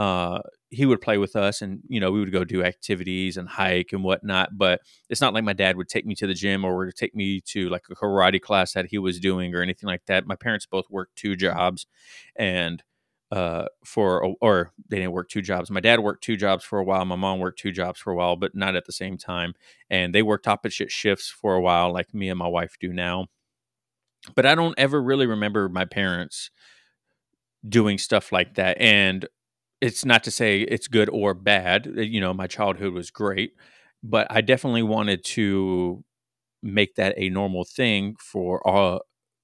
uh, 0.00 0.40
he 0.70 0.86
would 0.86 1.02
play 1.02 1.18
with 1.18 1.36
us 1.36 1.60
and 1.60 1.80
you 1.86 2.00
know 2.00 2.10
we 2.10 2.20
would 2.20 2.32
go 2.32 2.42
do 2.42 2.64
activities 2.64 3.36
and 3.36 3.46
hike 3.48 3.92
and 3.92 4.02
whatnot 4.02 4.56
but 4.56 4.80
it's 5.10 5.20
not 5.20 5.34
like 5.34 5.44
my 5.44 5.52
dad 5.52 5.76
would 5.76 5.88
take 5.88 6.06
me 6.06 6.14
to 6.14 6.26
the 6.26 6.32
gym 6.32 6.64
or 6.64 6.74
would 6.74 6.96
take 6.96 7.14
me 7.14 7.38
to 7.42 7.68
like 7.68 7.82
a 7.90 7.94
karate 7.94 8.40
class 8.40 8.72
that 8.72 8.86
he 8.86 8.96
was 8.96 9.20
doing 9.20 9.54
or 9.54 9.60
anything 9.60 9.86
like 9.86 10.00
that 10.06 10.26
my 10.26 10.34
parents 10.34 10.64
both 10.64 10.86
worked 10.88 11.14
two 11.16 11.36
jobs 11.36 11.86
and 12.34 12.82
uh, 13.30 13.66
for 13.84 14.34
or 14.40 14.72
they 14.88 14.96
didn't 14.96 15.12
work 15.12 15.28
two 15.28 15.40
jobs. 15.40 15.70
My 15.70 15.78
dad 15.78 16.00
worked 16.00 16.24
two 16.24 16.36
jobs 16.36 16.64
for 16.64 16.80
a 16.80 16.84
while. 16.84 17.04
My 17.04 17.14
mom 17.14 17.38
worked 17.38 17.60
two 17.60 17.70
jobs 17.70 18.00
for 18.00 18.12
a 18.12 18.16
while, 18.16 18.34
but 18.34 18.56
not 18.56 18.74
at 18.74 18.86
the 18.86 18.92
same 18.92 19.16
time. 19.16 19.54
And 19.88 20.12
they 20.12 20.22
worked 20.22 20.48
opposite 20.48 20.90
shifts 20.90 21.30
for 21.30 21.54
a 21.54 21.60
while, 21.60 21.92
like 21.92 22.12
me 22.12 22.28
and 22.28 22.38
my 22.40 22.48
wife 22.48 22.76
do 22.80 22.92
now. 22.92 23.28
But 24.34 24.46
I 24.46 24.56
don't 24.56 24.76
ever 24.78 25.00
really 25.00 25.28
remember 25.28 25.68
my 25.68 25.84
parents 25.84 26.50
doing 27.68 27.98
stuff 27.98 28.32
like 28.32 28.54
that. 28.54 28.80
And 28.80 29.26
it's 29.80 30.04
not 30.04 30.24
to 30.24 30.30
say 30.30 30.60
it's 30.62 30.88
good 30.88 31.08
or 31.10 31.34
bad. 31.34 31.86
Uh, 31.86 32.00
you 32.02 32.20
know, 32.20 32.34
my 32.34 32.46
childhood 32.46 32.92
was 32.92 33.10
great, 33.10 33.52
but 34.02 34.26
I 34.30 34.40
definitely 34.40 34.82
wanted 34.82 35.24
to 35.24 36.04
make 36.62 36.94
that 36.96 37.14
a 37.16 37.30
normal 37.30 37.64
thing 37.64 38.16
for 38.18 38.60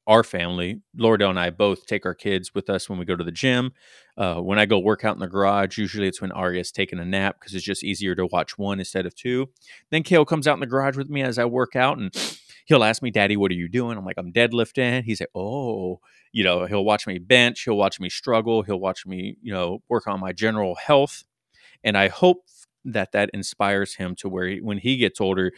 our 0.06 0.22
family, 0.22 0.80
Lauderdale 0.96 1.30
and 1.30 1.40
I 1.40 1.50
both 1.50 1.86
take 1.86 2.06
our 2.06 2.14
kids 2.14 2.54
with 2.54 2.70
us 2.70 2.88
when 2.88 2.98
we 2.98 3.04
go 3.04 3.16
to 3.16 3.24
the 3.24 3.32
gym. 3.32 3.72
Uh, 4.16 4.36
when 4.36 4.58
I 4.58 4.66
go 4.66 4.78
work 4.78 5.04
out 5.04 5.16
in 5.16 5.20
the 5.20 5.26
garage, 5.26 5.78
usually 5.78 6.06
it's 6.06 6.20
when 6.20 6.30
Arya's 6.32 6.70
taking 6.70 7.00
a 7.00 7.04
nap 7.04 7.36
because 7.40 7.54
it's 7.54 7.64
just 7.64 7.82
easier 7.82 8.14
to 8.14 8.26
watch 8.26 8.56
one 8.56 8.78
instead 8.78 9.04
of 9.04 9.14
two. 9.14 9.48
Then 9.90 10.04
Kale 10.04 10.24
comes 10.24 10.46
out 10.46 10.54
in 10.54 10.60
the 10.60 10.66
garage 10.66 10.96
with 10.96 11.10
me 11.10 11.22
as 11.22 11.38
I 11.38 11.44
work 11.44 11.74
out 11.74 11.98
and 11.98 12.14
he'll 12.66 12.84
ask 12.84 13.02
me, 13.02 13.10
Daddy, 13.10 13.36
what 13.36 13.50
are 13.50 13.54
you 13.54 13.68
doing? 13.68 13.98
I'm 13.98 14.04
like, 14.04 14.18
I'm 14.18 14.32
deadlifting. 14.32 15.02
He's 15.02 15.20
like, 15.20 15.30
Oh, 15.34 16.00
you 16.36 16.44
know, 16.44 16.66
he'll 16.66 16.84
watch 16.84 17.06
me 17.06 17.18
bench, 17.18 17.62
he'll 17.62 17.78
watch 17.78 17.98
me 17.98 18.10
struggle, 18.10 18.62
he'll 18.62 18.78
watch 18.80 19.06
me, 19.06 19.38
you 19.42 19.52
know, 19.54 19.80
work 19.88 20.06
on 20.06 20.20
my 20.20 20.32
general 20.32 20.74
health. 20.74 21.24
And 21.84 21.96
I 21.98 22.08
hope 22.08 22.44
that 22.84 23.12
that 23.12 23.30
inspires 23.34 23.94
him 23.94 24.14
to 24.16 24.28
where 24.28 24.46
he, 24.48 24.60
when 24.60 24.78
he 24.78 24.96
gets 24.98 25.20
older, 25.20 25.52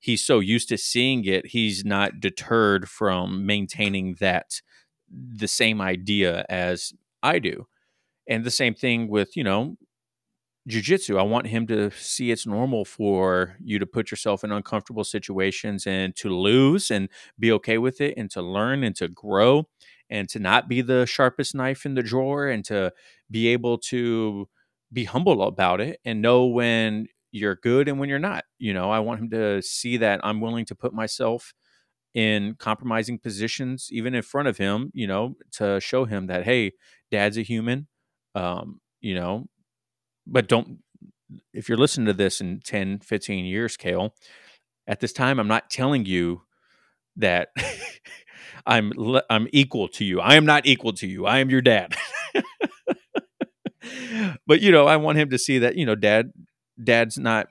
he's 0.00 0.24
so 0.24 0.40
used 0.40 0.68
to 0.70 0.78
seeing 0.78 1.24
it, 1.24 1.46
he's 1.46 1.84
not 1.84 2.20
deterred 2.20 2.88
from 2.88 3.46
maintaining 3.46 4.16
that 4.20 4.60
the 5.10 5.48
same 5.48 5.80
idea 5.80 6.44
as 6.48 6.92
I 7.22 7.38
do. 7.38 7.66
And 8.28 8.44
the 8.44 8.50
same 8.50 8.74
thing 8.74 9.08
with, 9.08 9.36
you 9.36 9.44
know, 9.44 9.76
jujitsu. 10.68 11.18
I 11.18 11.22
want 11.22 11.46
him 11.46 11.66
to 11.66 11.90
see 11.90 12.30
it's 12.30 12.46
normal 12.46 12.84
for 12.84 13.56
you 13.62 13.78
to 13.78 13.86
put 13.86 14.10
yourself 14.10 14.44
in 14.44 14.52
uncomfortable 14.52 15.04
situations 15.04 15.86
and 15.86 16.16
to 16.16 16.30
lose 16.30 16.90
and 16.90 17.08
be 17.38 17.52
okay 17.52 17.78
with 17.78 18.00
it 18.00 18.14
and 18.16 18.30
to 18.30 18.40
learn 18.42 18.82
and 18.82 18.96
to 18.96 19.08
grow 19.08 19.68
and 20.14 20.28
to 20.28 20.38
not 20.38 20.68
be 20.68 20.80
the 20.80 21.06
sharpest 21.06 21.56
knife 21.56 21.84
in 21.84 21.94
the 21.96 22.02
drawer 22.02 22.46
and 22.46 22.64
to 22.66 22.92
be 23.28 23.48
able 23.48 23.76
to 23.76 24.48
be 24.92 25.02
humble 25.02 25.42
about 25.42 25.80
it 25.80 25.98
and 26.04 26.22
know 26.22 26.46
when 26.46 27.08
you're 27.32 27.56
good 27.56 27.88
and 27.88 27.98
when 27.98 28.08
you're 28.08 28.20
not. 28.20 28.44
You 28.60 28.72
know, 28.74 28.92
I 28.92 29.00
want 29.00 29.20
him 29.20 29.30
to 29.30 29.60
see 29.60 29.96
that 29.96 30.20
I'm 30.22 30.40
willing 30.40 30.66
to 30.66 30.76
put 30.76 30.94
myself 30.94 31.52
in 32.14 32.54
compromising 32.60 33.18
positions, 33.18 33.88
even 33.90 34.14
in 34.14 34.22
front 34.22 34.46
of 34.46 34.56
him, 34.56 34.92
you 34.94 35.08
know, 35.08 35.34
to 35.54 35.80
show 35.80 36.04
him 36.04 36.28
that, 36.28 36.44
hey, 36.44 36.74
dad's 37.10 37.36
a 37.36 37.42
human. 37.42 37.88
Um, 38.36 38.80
you 39.00 39.16
know, 39.16 39.46
but 40.28 40.48
don't, 40.48 40.78
if 41.52 41.68
you're 41.68 41.76
listening 41.76 42.06
to 42.06 42.12
this 42.12 42.40
in 42.40 42.60
10, 42.60 43.00
15 43.00 43.44
years, 43.46 43.76
Kale, 43.76 44.14
at 44.86 45.00
this 45.00 45.12
time, 45.12 45.40
I'm 45.40 45.48
not 45.48 45.70
telling 45.70 46.06
you 46.06 46.42
that 47.16 47.48
I'm 48.66 48.92
I'm 49.30 49.48
equal 49.52 49.88
to 49.88 50.04
you. 50.04 50.20
I 50.20 50.34
am 50.34 50.46
not 50.46 50.66
equal 50.66 50.92
to 50.94 51.06
you. 51.06 51.26
I 51.26 51.38
am 51.38 51.50
your 51.50 51.62
dad. 51.62 51.94
but 54.46 54.60
you 54.60 54.70
know, 54.72 54.86
I 54.86 54.96
want 54.96 55.18
him 55.18 55.30
to 55.30 55.38
see 55.38 55.58
that 55.58 55.76
you 55.76 55.86
know, 55.86 55.94
dad 55.94 56.32
dad's 56.82 57.18
not 57.18 57.48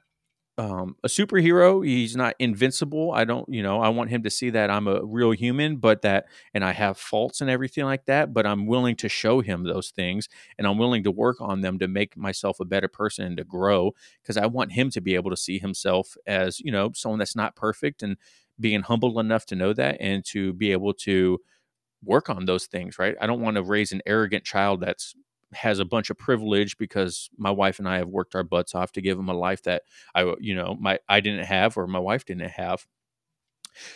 um, 0.58 0.96
a 1.04 1.08
superhero. 1.08 1.86
He's 1.86 2.16
not 2.16 2.36
invincible. 2.38 3.12
I 3.12 3.26
don't, 3.26 3.50
you 3.50 3.64
know, 3.64 3.82
I 3.82 3.90
want 3.90 4.12
him 4.12 4.24
to 4.24 4.30
see 4.30 4.52
that 4.52 4.70
I'm 4.70 4.88
a 4.88 5.04
real 5.04 5.32
human, 5.32 5.78
but 5.78 6.04
that, 6.04 6.26
and 6.54 6.64
I 6.64 6.74
have 6.74 6.98
faults 6.98 7.42
and 7.42 7.50
everything 7.50 7.86
like 7.86 8.06
that, 8.06 8.34
but 8.34 8.46
I'm 8.46 8.68
willing 8.68 8.96
to 8.98 9.10
show 9.10 9.42
him 9.42 9.64
those 9.64 9.90
things 9.90 10.30
and 10.58 10.68
I'm 10.68 10.78
willing 10.78 11.04
to 11.06 11.12
work 11.12 11.38
on 11.42 11.62
them 11.62 11.80
to 11.80 11.88
make 11.88 12.16
myself 12.16 12.60
a 12.60 12.66
better 12.66 12.88
person 12.88 13.26
and 13.26 13.38
to 13.38 13.44
grow 13.44 13.94
because 14.22 14.38
I 14.38 14.46
want 14.46 14.74
him 14.74 14.92
to 14.92 15.02
be 15.02 15.16
able 15.16 15.32
to 15.32 15.38
see 15.38 15.58
himself 15.58 16.16
as, 16.28 16.60
you 16.60 16.72
know, 16.72 16.92
someone 16.94 17.20
that's 17.20 17.36
not 17.36 17.56
perfect 17.56 18.04
and 18.04 18.18
being 18.64 18.82
humble 18.82 19.20
enough 19.20 19.46
to 19.48 19.56
know 19.56 19.74
that 19.74 19.98
and 20.00 20.26
to 20.26 20.54
be 20.54 20.72
able 20.72 20.94
to 20.94 21.38
work 22.04 22.30
on 22.30 22.46
those 22.46 22.66
things, 22.66 22.98
right? 22.98 23.16
I 23.22 23.28
don't 23.28 23.42
want 23.42 23.58
to 23.58 23.64
raise 23.64 23.92
an 23.92 24.02
arrogant 24.08 24.46
child 24.46 24.82
that's 24.82 25.14
has 25.54 25.78
a 25.78 25.86
bunch 25.86 26.10
of 26.10 26.18
privilege 26.18 26.80
because 26.80 27.30
my 27.38 27.52
wife 27.52 27.78
and 27.78 27.88
I 27.88 27.98
have 27.98 28.08
worked 28.08 28.34
our 28.34 28.44
butts 28.44 28.74
off 28.74 28.92
to 28.94 29.02
give 29.02 29.20
him 29.20 29.30
a 29.30 29.36
life 29.36 29.62
that 29.64 29.84
I 30.16 30.34
you 30.40 30.56
know 30.56 30.76
my 30.80 30.98
I 31.08 31.20
didn't 31.20 31.46
have 31.46 31.78
or 31.78 31.86
my 31.86 32.00
wife 32.00 32.26
didn't 32.26 32.50
have. 32.50 32.88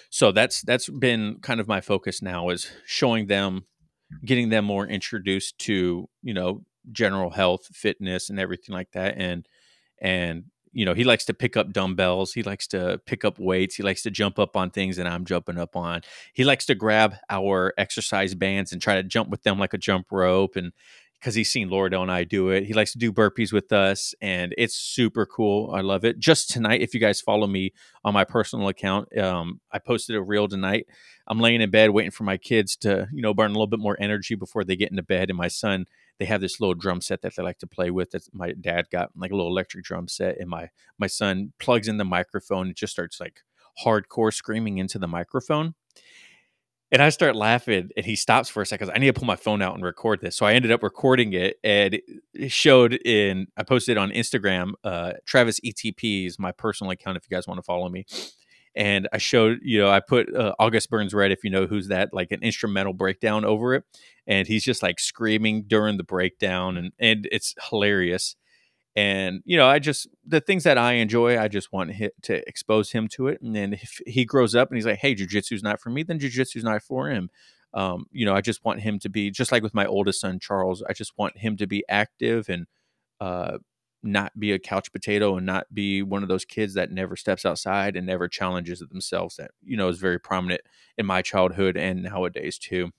So 0.10 0.32
that's 0.32 0.62
that's 0.62 0.90
been 0.90 1.40
kind 1.42 1.60
of 1.60 1.68
my 1.68 1.82
focus 1.82 2.22
now 2.22 2.50
is 2.50 2.70
showing 2.86 3.28
them 3.28 3.66
getting 4.26 4.50
them 4.50 4.66
more 4.66 4.88
introduced 4.88 5.58
to, 5.60 6.08
you 6.24 6.34
know, 6.34 6.64
general 6.92 7.32
health, 7.32 7.68
fitness 7.74 8.30
and 8.30 8.40
everything 8.40 8.74
like 8.74 8.92
that 8.94 9.16
and 9.18 9.48
and 10.02 10.46
you 10.78 10.86
know, 10.86 10.94
he 10.94 11.04
likes 11.04 11.26
to 11.26 11.34
pick 11.34 11.58
up 11.58 11.74
dumbbells. 11.74 12.34
He 12.34 12.44
likes 12.44 12.68
to 12.68 13.02
pick 13.08 13.26
up 13.26 13.40
weights. 13.40 13.74
He 13.74 13.82
likes 13.82 14.04
to 14.04 14.12
jump 14.12 14.38
up 14.38 14.56
on 14.56 14.70
things 14.70 14.98
that 14.98 15.08
I'm 15.08 15.26
jumping 15.26 15.58
up 15.58 15.76
on. 15.76 16.02
He 16.34 16.44
likes 16.44 16.68
to 16.68 16.76
grab 16.76 17.16
our 17.32 17.74
exercise 17.80 18.36
bands 18.36 18.72
and 18.72 18.80
try 18.80 18.94
to 18.94 19.02
jump 19.02 19.30
with 19.30 19.42
them 19.42 19.58
like 19.58 19.74
a 19.74 19.80
jump 19.80 20.12
rope. 20.12 20.56
And 20.56 20.72
because 21.20 21.34
he's 21.34 21.50
seen 21.50 21.70
Laura 21.70 21.90
and 22.00 22.12
I 22.12 22.26
do 22.26 22.50
it. 22.50 22.66
He 22.66 22.76
likes 22.76 22.92
to 22.92 23.00
do 23.00 23.12
burpees 23.12 23.52
with 23.52 23.72
us, 23.72 24.14
and 24.22 24.54
it's 24.56 24.76
super 24.76 25.26
cool. 25.26 25.72
I 25.74 25.82
love 25.82 26.06
it. 26.06 26.20
Just 26.20 26.52
tonight, 26.52 26.82
if 26.82 26.94
you 26.94 27.00
guys 27.00 27.22
follow 27.22 27.48
me 27.48 27.74
on 28.04 28.14
my 28.14 28.24
personal 28.24 28.68
account, 28.68 29.18
um, 29.18 29.60
I 29.72 29.80
posted 29.80 30.16
a 30.16 30.22
reel 30.22 30.48
tonight. 30.48 30.86
I'm 31.28 31.40
laying 31.40 31.62
in 31.62 31.72
bed 31.72 31.90
waiting 31.90 32.12
for 32.12 32.24
my 32.24 32.38
kids 32.38 32.76
to, 32.78 33.08
you 33.12 33.24
know, 33.24 33.34
burn 33.34 33.50
a 33.50 33.54
little 33.54 33.66
bit 33.66 33.80
more 33.80 33.98
energy 34.00 34.36
before 34.36 34.64
they 34.64 34.76
get 34.76 34.92
into 34.92 35.02
bed. 35.02 35.32
And 35.32 35.38
my 35.38 35.48
son, 35.48 35.88
they 36.20 36.26
have 36.26 36.42
this 36.42 36.60
little 36.60 36.76
drum 36.76 37.02
set 37.02 37.22
that 37.22 37.36
they 37.36 37.44
like 37.44 37.60
to 37.60 37.68
play 37.68 37.92
with. 37.92 38.12
That 38.12 38.24
my 38.34 38.54
dad 38.54 38.90
got, 38.92 39.12
like 39.16 39.32
a 39.32 39.36
little 39.36 39.52
electric 39.52 39.86
drum 39.86 40.08
set, 40.08 40.38
and 40.40 40.50
my 40.50 40.70
my 40.98 41.08
son 41.08 41.54
plugs 41.60 41.88
in 41.88 41.98
the 41.98 42.06
microphone 42.06 42.68
and 42.68 42.76
just 42.76 42.94
starts 42.94 43.20
like 43.20 43.42
hardcore 43.86 44.34
screaming 44.34 44.78
into 44.80 44.98
the 45.00 45.08
microphone 45.08 45.76
and 46.92 47.02
I 47.02 47.10
start 47.10 47.36
laughing, 47.36 47.90
and 47.98 48.06
he 48.06 48.16
stops 48.16 48.48
for 48.50 48.62
a 48.62 48.66
second. 48.66 48.92
I 48.92 48.98
need 48.98 49.08
to 49.08 49.14
pull 49.14 49.26
my 49.26 49.36
phone 49.36 49.62
out 49.62 49.76
and 49.76 49.84
record 49.84 50.22
this. 50.22 50.38
So 50.38 50.46
I 50.46 50.54
ended 50.54 50.72
up 50.72 50.84
recording 50.84 51.34
it, 51.34 51.58
and 51.64 52.00
it 52.34 52.52
showed 52.52 52.94
in. 52.94 53.48
I 53.58 53.64
posted 53.64 53.98
on 53.98 54.12
Instagram. 54.12 54.72
Uh, 54.84 55.14
Travis 55.26 55.60
ETP 55.60 56.28
is 56.28 56.40
my 56.40 56.54
personal 56.54 56.92
account. 56.92 57.18
If 57.18 57.24
you 57.30 57.36
guys 57.36 57.46
want 57.46 57.58
to 57.58 57.64
follow 57.64 57.90
me, 57.90 58.06
and 58.78 59.10
I 59.12 59.18
showed, 59.18 59.60
you 59.64 59.80
know, 59.80 59.90
I 59.90 60.00
put 60.00 60.34
uh, 60.34 60.54
August 60.60 60.90
Burns 60.90 61.14
Red, 61.14 61.32
if 61.32 61.44
you 61.44 61.50
know 61.50 61.66
who's 61.66 61.88
that, 61.90 62.14
like 62.14 62.32
an 62.32 62.44
instrumental 62.44 62.94
breakdown 62.94 63.44
over 63.44 63.74
it, 63.74 63.84
and 64.28 64.48
he's 64.48 64.64
just 64.64 64.84
like 64.84 65.00
screaming 65.00 65.64
during 65.68 65.98
the 65.98 66.04
breakdown, 66.04 66.78
and 66.78 66.92
and 67.00 67.28
it's 67.32 67.56
hilarious 67.70 68.36
and 68.98 69.42
you 69.46 69.56
know 69.56 69.68
i 69.68 69.78
just 69.78 70.08
the 70.26 70.42
things 70.42 70.64
that 70.64 70.78
i 70.78 70.94
enjoy 70.94 71.40
i 71.40 71.48
just 71.48 71.72
want 71.72 71.92
to 72.24 72.50
expose 72.50 72.92
him 72.92 73.08
to 73.08 73.28
it 73.28 73.40
and 73.42 73.56
then 73.56 73.74
if 73.74 74.02
he 74.08 74.26
grows 74.26 74.56
up 74.56 74.70
and 74.70 74.78
he's 74.78 74.88
like 74.88 74.98
hey 74.98 75.14
jiu-jitsu's 75.14 75.62
not 75.62 75.80
for 75.80 75.92
me 75.92 76.02
then 76.02 76.18
jiu-jitsu's 76.20 76.64
not 76.64 76.82
for 76.82 77.08
him 77.08 77.30
um, 77.76 78.06
you 78.12 78.26
know 78.26 78.34
i 78.34 78.42
just 78.42 78.66
want 78.66 78.82
him 78.82 78.98
to 78.98 79.08
be 79.08 79.30
just 79.30 79.52
like 79.52 79.62
with 79.62 79.76
my 79.76 79.86
oldest 79.86 80.20
son 80.20 80.40
charles 80.40 80.84
i 80.90 80.94
just 80.94 81.14
want 81.16 81.38
him 81.38 81.56
to 81.56 81.68
be 81.68 81.86
active 81.88 82.50
and 82.50 82.66
uh, 83.22 83.58
not 84.04 84.38
be 84.40 84.52
a 84.52 84.60
couch 84.60 84.92
potato 84.92 85.38
and 85.38 85.46
not 85.46 85.66
be 85.74 86.02
one 86.02 86.24
of 86.24 86.30
those 86.30 86.46
kids 86.46 86.76
that 86.76 86.92
never 86.92 87.16
steps 87.16 87.46
outside 87.46 87.96
and 87.96 88.06
never 88.06 88.28
challenges 88.28 88.80
themselves 88.80 89.36
that 89.38 89.52
you 89.64 89.76
know 89.76 89.88
is 89.88 89.98
very 89.98 90.20
prominent 90.20 90.62
in 90.98 91.06
my 91.06 91.22
childhood 91.22 91.76
and 91.76 92.04
nowadays 92.04 92.58
too 92.58 92.92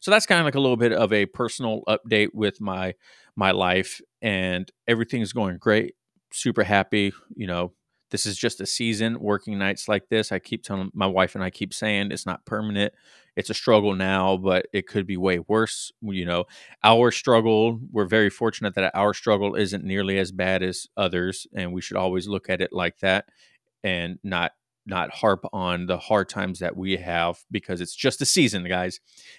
so 0.00 0.10
that's 0.10 0.26
kind 0.26 0.40
of 0.40 0.44
like 0.44 0.54
a 0.54 0.60
little 0.60 0.76
bit 0.76 0.92
of 0.92 1.12
a 1.12 1.26
personal 1.26 1.82
update 1.88 2.34
with 2.34 2.60
my 2.60 2.94
my 3.36 3.50
life 3.52 4.00
and 4.20 4.70
everything's 4.86 5.32
going 5.32 5.58
great. 5.58 5.94
Super 6.32 6.64
happy. 6.64 7.12
You 7.34 7.46
know, 7.46 7.72
this 8.10 8.26
is 8.26 8.36
just 8.36 8.60
a 8.60 8.66
season. 8.66 9.20
Working 9.20 9.58
nights 9.58 9.88
like 9.88 10.08
this, 10.08 10.32
I 10.32 10.38
keep 10.38 10.62
telling 10.62 10.90
my 10.94 11.06
wife 11.06 11.34
and 11.34 11.44
I 11.44 11.50
keep 11.50 11.72
saying 11.72 12.10
it's 12.10 12.26
not 12.26 12.44
permanent. 12.44 12.92
It's 13.38 13.50
a 13.50 13.54
struggle 13.54 13.94
now, 13.94 14.36
but 14.36 14.66
it 14.72 14.88
could 14.88 15.06
be 15.06 15.16
way 15.16 15.38
worse. 15.38 15.92
You 16.02 16.24
know, 16.24 16.46
our 16.82 17.12
struggle, 17.12 17.78
we're 17.92 18.04
very 18.04 18.30
fortunate 18.30 18.74
that 18.74 18.90
our 18.96 19.14
struggle 19.14 19.54
isn't 19.54 19.84
nearly 19.84 20.18
as 20.18 20.32
bad 20.32 20.64
as 20.64 20.88
others. 20.96 21.46
And 21.54 21.72
we 21.72 21.80
should 21.80 21.96
always 21.96 22.26
look 22.26 22.50
at 22.50 22.60
it 22.60 22.72
like 22.72 22.98
that 22.98 23.26
and 23.84 24.18
not 24.24 24.52
not 24.86 25.14
harp 25.14 25.44
on 25.52 25.86
the 25.86 25.98
hard 25.98 26.28
times 26.28 26.58
that 26.58 26.76
we 26.76 26.96
have 26.96 27.44
because 27.50 27.80
it's 27.80 27.94
just 27.94 28.20
a 28.22 28.26
season, 28.26 28.66
guys. 28.66 28.98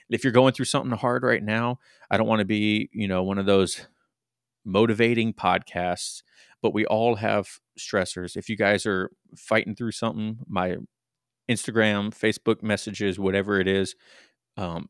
If 0.09 0.23
you're 0.23 0.31
going 0.31 0.53
through 0.53 0.65
something 0.65 0.97
hard 0.97 1.23
right 1.23 1.43
now, 1.43 1.79
I 2.09 2.15
don't 2.15 2.27
want 2.27 2.39
to 2.39 2.45
be, 2.45 2.89
you 2.93 3.07
know, 3.07 3.23
one 3.23 3.38
of 3.38 3.47
those 3.47 3.85
motivating 4.63 5.33
podcasts, 5.33 6.23
but 6.62 6.73
we 6.73 6.85
all 6.85 7.15
have 7.15 7.59
stressors. 7.77 8.38
If 8.38 8.47
you 8.47 8.55
guys 8.55 8.85
are 8.85 9.12
fighting 9.35 9.75
through 9.75 9.91
something, 9.91 10.38
my 10.47 10.77
Instagram, 11.49 12.12
Facebook 12.12 12.62
messages, 12.62 13.19
whatever 13.19 13.59
it 13.59 13.67
is, 13.67 13.95
um, 14.57 14.89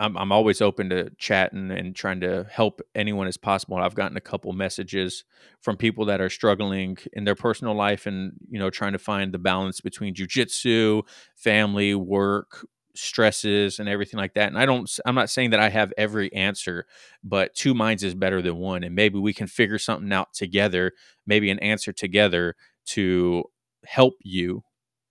I'm, 0.00 0.16
I'm 0.16 0.32
always 0.32 0.60
open 0.60 0.90
to 0.90 1.10
chatting 1.18 1.70
and 1.70 1.94
trying 1.94 2.20
to 2.20 2.46
help 2.50 2.80
anyone 2.94 3.26
as 3.26 3.36
possible. 3.36 3.76
I've 3.76 3.94
gotten 3.94 4.16
a 4.16 4.20
couple 4.20 4.52
messages 4.52 5.24
from 5.60 5.76
people 5.76 6.06
that 6.06 6.20
are 6.20 6.30
struggling 6.30 6.98
in 7.12 7.24
their 7.24 7.34
personal 7.34 7.74
life 7.74 8.06
and, 8.06 8.32
you 8.50 8.58
know, 8.58 8.70
trying 8.70 8.92
to 8.92 8.98
find 8.98 9.32
the 9.32 9.38
balance 9.38 9.80
between 9.80 10.14
jujitsu, 10.14 11.02
family, 11.36 11.94
work, 11.94 12.66
stresses 12.96 13.78
and 13.78 13.88
everything 13.88 14.18
like 14.18 14.34
that. 14.34 14.48
And 14.48 14.58
I 14.58 14.66
don't, 14.66 14.88
I'm 15.04 15.14
not 15.14 15.30
saying 15.30 15.50
that 15.50 15.60
I 15.60 15.68
have 15.68 15.92
every 15.98 16.32
answer, 16.32 16.86
but 17.22 17.54
two 17.54 17.74
minds 17.74 18.04
is 18.04 18.14
better 18.14 18.40
than 18.40 18.56
one. 18.56 18.84
And 18.84 18.94
maybe 18.94 19.18
we 19.18 19.32
can 19.32 19.46
figure 19.46 19.78
something 19.78 20.12
out 20.12 20.32
together, 20.32 20.92
maybe 21.26 21.50
an 21.50 21.58
answer 21.58 21.92
together 21.92 22.54
to 22.86 23.44
help 23.84 24.14
you 24.22 24.62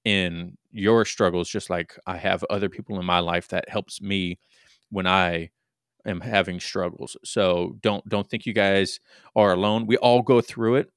in 0.06 0.58
your 0.72 1.06
struggles, 1.06 1.50
just 1.50 1.70
like 1.70 1.98
I 2.06 2.18
have 2.18 2.44
other 2.50 2.70
people 2.70 3.00
in 3.00 3.06
my 3.06 3.20
life 3.20 3.48
that 3.50 3.70
helps 3.70 4.02
me 4.02 4.40
when 4.90 5.08
I 5.08 5.50
am 6.06 6.22
having 6.22 6.60
struggles. 6.60 7.16
So 7.24 7.78
don't 7.82 8.08
don't 8.10 8.30
think 8.30 8.46
you 8.46 8.54
guys 8.54 9.00
are 9.36 9.54
alone. 9.54 9.88
We 9.88 9.98
all 9.98 10.22
go 10.22 10.42
through 10.42 10.76
it 10.76 10.90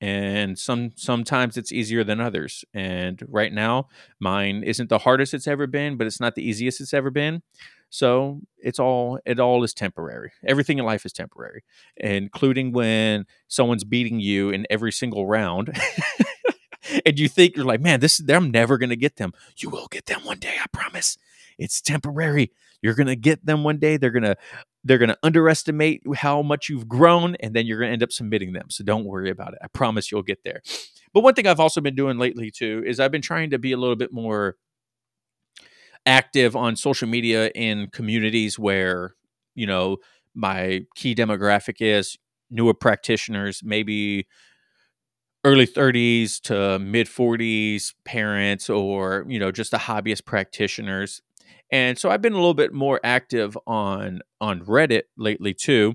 and 0.00 0.58
some 0.58 0.90
sometimes 0.96 1.56
it's 1.56 1.72
easier 1.72 2.04
than 2.04 2.20
others. 2.20 2.64
And 2.72 3.22
right 3.28 3.52
now 3.52 3.88
mine 4.18 4.62
isn't 4.64 4.88
the 4.88 4.98
hardest 4.98 5.34
it's 5.34 5.46
ever 5.46 5.66
been, 5.66 5.96
but 5.96 6.06
it's 6.06 6.20
not 6.20 6.34
the 6.34 6.48
easiest 6.48 6.80
it's 6.80 6.94
ever 6.94 7.10
been. 7.10 7.42
So 7.90 8.40
it's 8.58 8.78
all 8.78 9.18
it 9.26 9.40
all 9.40 9.62
is 9.64 9.74
temporary. 9.74 10.32
Everything 10.46 10.78
in 10.78 10.84
life 10.84 11.04
is 11.04 11.12
temporary, 11.12 11.64
including 11.96 12.72
when 12.72 13.26
someone's 13.48 13.84
beating 13.84 14.20
you 14.20 14.50
in 14.50 14.66
every 14.70 14.92
single 14.92 15.26
round. 15.26 15.76
and 17.06 17.18
you 17.18 17.28
think 17.28 17.56
you're 17.56 17.64
like, 17.64 17.80
man, 17.80 18.00
this 18.00 18.20
I'm 18.28 18.50
never 18.50 18.78
gonna 18.78 18.96
get 18.96 19.16
them. 19.16 19.32
You 19.56 19.70
will 19.70 19.88
get 19.88 20.06
them 20.06 20.24
one 20.24 20.38
day, 20.38 20.54
I 20.60 20.66
promise. 20.72 21.16
It's 21.58 21.80
temporary. 21.80 22.52
You're 22.82 22.94
to 23.06 23.16
get 23.16 23.44
them 23.44 23.62
one 23.62 23.78
day. 23.78 23.96
They're 23.98 24.10
to 24.24 24.36
they're 24.82 24.98
to 25.10 25.18
underestimate 25.22 26.02
how 26.16 26.40
much 26.40 26.70
you've 26.70 26.88
grown 26.88 27.34
and 27.36 27.54
then 27.54 27.66
you're 27.66 27.78
to 27.90 27.92
end 27.92 28.02
up 28.02 28.12
submitting 28.12 28.54
them. 28.54 28.70
So 28.70 28.82
don't 28.82 29.04
worry 29.04 29.28
about 29.30 29.52
it. 29.52 29.58
I 29.62 29.66
promise 29.68 30.10
you'll 30.10 30.22
get 30.22 30.42
there. 30.42 30.62
But 31.12 31.22
one 31.22 31.34
thing 31.34 31.46
I've 31.46 31.60
also 31.60 31.82
been 31.82 31.94
doing 31.94 32.18
lately 32.18 32.50
too 32.50 32.82
is 32.86 32.98
I've 32.98 33.12
been 33.12 33.20
trying 33.20 33.50
to 33.50 33.58
be 33.58 33.72
a 33.72 33.76
little 33.76 33.96
bit 33.96 34.12
more 34.12 34.56
active 36.06 36.56
on 36.56 36.76
social 36.76 37.08
media 37.08 37.48
in 37.54 37.88
communities 37.88 38.58
where, 38.58 39.14
you 39.54 39.66
know, 39.66 39.98
my 40.34 40.86
key 40.94 41.14
demographic 41.14 41.76
is 41.80 42.16
newer 42.50 42.72
practitioners, 42.72 43.60
maybe 43.62 44.26
early 45.44 45.66
30s 45.66 46.40
to 46.40 46.78
mid 46.78 47.06
40s 47.06 47.94
parents 48.04 48.68
or 48.68 49.24
you 49.28 49.38
know 49.38 49.50
just 49.50 49.70
the 49.70 49.78
hobbyist 49.78 50.24
practitioners 50.24 51.22
and 51.70 51.98
so 51.98 52.10
I've 52.10 52.22
been 52.22 52.32
a 52.32 52.36
little 52.36 52.54
bit 52.54 52.72
more 52.72 53.00
active 53.04 53.56
on 53.66 54.20
on 54.40 54.60
Reddit 54.64 55.02
lately 55.16 55.54
too. 55.54 55.94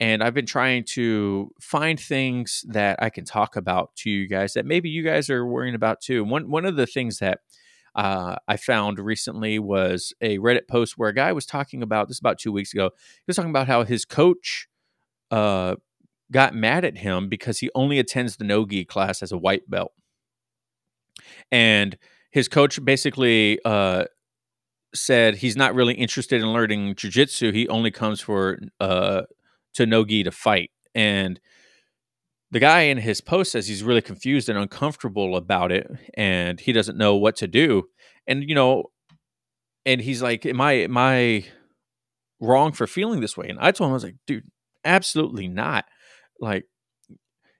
And 0.00 0.22
I've 0.22 0.34
been 0.34 0.46
trying 0.46 0.84
to 0.84 1.52
find 1.60 2.00
things 2.00 2.64
that 2.68 3.00
I 3.00 3.10
can 3.10 3.24
talk 3.24 3.54
about 3.54 3.94
to 3.96 4.10
you 4.10 4.26
guys 4.26 4.54
that 4.54 4.66
maybe 4.66 4.88
you 4.88 5.04
guys 5.04 5.30
are 5.30 5.46
worrying 5.46 5.74
about 5.74 6.00
too. 6.00 6.24
One 6.24 6.50
one 6.50 6.64
of 6.64 6.76
the 6.76 6.86
things 6.86 7.18
that 7.18 7.40
uh, 7.94 8.36
I 8.48 8.56
found 8.56 8.98
recently 8.98 9.58
was 9.58 10.14
a 10.20 10.38
Reddit 10.38 10.66
post 10.66 10.96
where 10.96 11.10
a 11.10 11.14
guy 11.14 11.32
was 11.32 11.44
talking 11.44 11.82
about 11.82 12.08
this 12.08 12.18
about 12.18 12.38
two 12.38 12.50
weeks 12.50 12.72
ago. 12.72 12.90
He 12.96 13.24
was 13.26 13.36
talking 13.36 13.50
about 13.50 13.66
how 13.66 13.84
his 13.84 14.04
coach 14.06 14.66
uh, 15.30 15.76
got 16.32 16.54
mad 16.54 16.84
at 16.84 16.98
him 16.98 17.28
because 17.28 17.60
he 17.60 17.70
only 17.74 17.98
attends 17.98 18.36
the 18.36 18.44
no 18.44 18.66
gi 18.66 18.84
class 18.84 19.22
as 19.22 19.30
a 19.30 19.38
white 19.38 19.68
belt, 19.70 19.92
and 21.50 21.96
his 22.30 22.48
coach 22.48 22.82
basically 22.84 23.60
uh, 23.64 24.04
said 24.94 25.36
he's 25.36 25.56
not 25.56 25.74
really 25.74 25.94
interested 25.94 26.40
in 26.40 26.52
learning 26.52 26.94
jujitsu. 26.94 27.54
He 27.54 27.68
only 27.68 27.90
comes 27.90 28.20
for 28.20 28.58
uh, 28.80 29.22
to 29.74 29.86
no 29.86 30.04
gi 30.04 30.24
to 30.24 30.30
fight. 30.30 30.70
And 30.94 31.38
the 32.52 32.60
guy 32.60 32.82
in 32.82 32.98
his 32.98 33.20
post 33.20 33.52
says 33.52 33.66
he's 33.66 33.82
really 33.82 34.02
confused 34.02 34.48
and 34.48 34.58
uncomfortable 34.58 35.36
about 35.36 35.72
it 35.72 35.90
and 36.14 36.60
he 36.60 36.72
doesn't 36.72 36.98
know 36.98 37.16
what 37.16 37.34
to 37.36 37.48
do 37.48 37.84
and 38.26 38.48
you 38.48 38.54
know 38.54 38.84
and 39.86 40.00
he's 40.02 40.22
like 40.22 40.46
am 40.46 40.60
i 40.60 40.72
am 40.72 40.96
i 40.96 41.44
wrong 42.40 42.70
for 42.70 42.86
feeling 42.86 43.20
this 43.20 43.36
way 43.36 43.48
and 43.48 43.58
i 43.58 43.72
told 43.72 43.88
him 43.88 43.92
i 43.92 43.94
was 43.94 44.04
like 44.04 44.16
dude 44.26 44.44
absolutely 44.84 45.48
not 45.48 45.86
like 46.42 46.66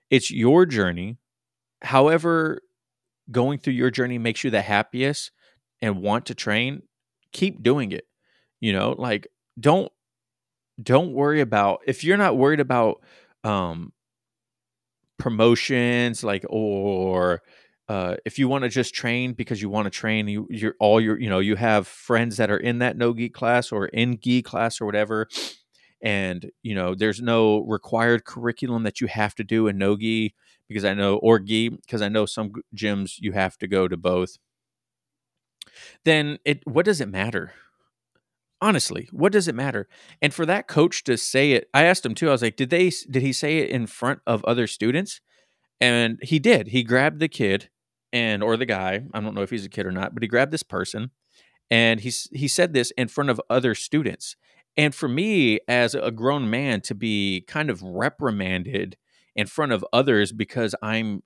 it's 0.09 0.31
your 0.31 0.65
journey. 0.65 1.17
However 1.81 2.61
going 3.31 3.59
through 3.59 3.73
your 3.73 3.91
journey 3.91 4.17
makes 4.17 4.43
you 4.43 4.51
the 4.51 4.61
happiest 4.61 5.31
and 5.81 6.01
want 6.01 6.25
to 6.27 6.35
train 6.35 6.83
keep 7.33 7.63
doing 7.63 7.91
it 7.91 8.05
you 8.61 8.73
know? 8.73 8.95
Like 8.97 9.27
don't 9.59 9.91
don't 10.81 11.13
worry 11.13 11.41
about 11.41 11.81
if 11.87 12.03
you're 12.03 12.17
not 12.17 12.37
worried 12.37 12.59
about 12.59 13.01
um 13.43 13.93
promotions 15.17 16.23
like 16.23 16.45
or 16.49 17.41
uh, 17.89 18.15
if 18.25 18.39
you 18.39 18.47
want 18.47 18.63
to 18.63 18.69
just 18.69 18.93
train 18.95 19.33
because 19.33 19.61
you 19.61 19.69
want 19.69 19.85
to 19.85 19.89
train 19.89 20.27
you 20.27 20.47
you're 20.49 20.75
all 20.79 21.01
your 21.01 21.19
you 21.19 21.29
know 21.29 21.39
you 21.39 21.55
have 21.55 21.85
friends 21.87 22.37
that 22.37 22.49
are 22.49 22.57
in 22.57 22.79
that 22.79 22.97
no 22.97 23.13
gi 23.13 23.29
class 23.29 23.71
or 23.71 23.87
in 23.87 24.17
gi 24.21 24.41
class 24.41 24.79
or 24.81 24.85
whatever 24.85 25.27
and 26.03 26.51
you 26.61 26.75
know 26.75 26.93
there's 26.93 27.21
no 27.21 27.61
required 27.61 28.25
curriculum 28.25 28.83
that 28.83 28.99
you 29.01 29.07
have 29.07 29.33
to 29.33 29.43
do 29.43 29.67
in 29.67 29.77
no 29.77 29.95
gi 29.97 30.35
because 30.67 30.85
i 30.85 30.93
know 30.93 31.15
or 31.15 31.39
gi 31.39 31.69
because 31.69 32.01
i 32.01 32.09
know 32.09 32.25
some 32.25 32.51
gyms 32.75 33.15
you 33.19 33.31
have 33.31 33.57
to 33.57 33.67
go 33.67 33.87
to 33.87 33.97
both. 33.97 34.37
Then 36.05 36.37
it 36.45 36.61
what 36.67 36.85
does 36.85 37.01
it 37.01 37.07
matter? 37.07 37.53
Honestly 38.61 39.09
what 39.11 39.31
does 39.31 39.47
it 39.47 39.55
matter? 39.55 39.87
And 40.21 40.33
for 40.33 40.45
that 40.45 40.67
coach 40.67 41.03
to 41.05 41.17
say 41.17 41.53
it 41.53 41.69
i 41.73 41.83
asked 41.83 42.05
him 42.05 42.13
too 42.15 42.27
i 42.27 42.31
was 42.31 42.41
like 42.41 42.57
did 42.57 42.69
they 42.69 42.91
did 43.09 43.23
he 43.23 43.33
say 43.33 43.59
it 43.59 43.69
in 43.69 43.87
front 43.87 44.19
of 44.27 44.43
other 44.45 44.67
students? 44.67 45.21
And 45.81 46.19
he 46.21 46.37
did 46.39 46.67
he 46.67 46.83
grabbed 46.83 47.19
the 47.19 47.27
kid 47.29 47.69
and 48.11 48.43
or 48.43 48.57
the 48.57 48.65
guy 48.65 49.03
i 49.13 49.19
don't 49.21 49.33
know 49.33 49.41
if 49.41 49.49
he's 49.49 49.65
a 49.65 49.69
kid 49.69 49.85
or 49.85 49.91
not 49.91 50.13
but 50.13 50.21
he 50.21 50.27
grabbed 50.27 50.51
this 50.51 50.63
person 50.63 51.11
and 51.71 52.01
he 52.01 52.11
he 52.31 52.47
said 52.47 52.73
this 52.73 52.91
in 52.91 53.07
front 53.07 53.29
of 53.29 53.41
other 53.49 53.73
students 53.73 54.35
and 54.77 54.93
for 54.95 55.07
me 55.07 55.59
as 55.67 55.95
a 55.95 56.11
grown 56.11 56.49
man 56.49 56.81
to 56.81 56.95
be 56.95 57.43
kind 57.47 57.69
of 57.69 57.81
reprimanded 57.81 58.97
in 59.35 59.47
front 59.47 59.71
of 59.71 59.85
others 59.93 60.31
because 60.31 60.75
i'm 60.81 61.21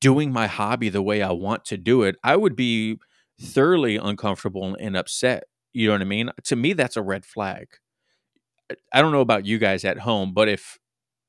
doing 0.00 0.32
my 0.32 0.46
hobby 0.46 0.88
the 0.88 1.02
way 1.02 1.22
i 1.22 1.30
want 1.30 1.64
to 1.64 1.76
do 1.76 2.02
it 2.02 2.16
i 2.24 2.36
would 2.36 2.56
be 2.56 2.98
thoroughly 3.40 3.96
uncomfortable 3.96 4.76
and 4.80 4.96
upset 4.96 5.44
you 5.76 5.88
know 5.88 5.92
what 5.92 6.00
I 6.00 6.06
mean? 6.06 6.30
To 6.44 6.56
me, 6.56 6.72
that's 6.72 6.96
a 6.96 7.02
red 7.02 7.26
flag. 7.26 7.68
I 8.94 9.02
don't 9.02 9.12
know 9.12 9.20
about 9.20 9.44
you 9.44 9.58
guys 9.58 9.84
at 9.84 9.98
home, 9.98 10.32
but 10.32 10.48
if 10.48 10.78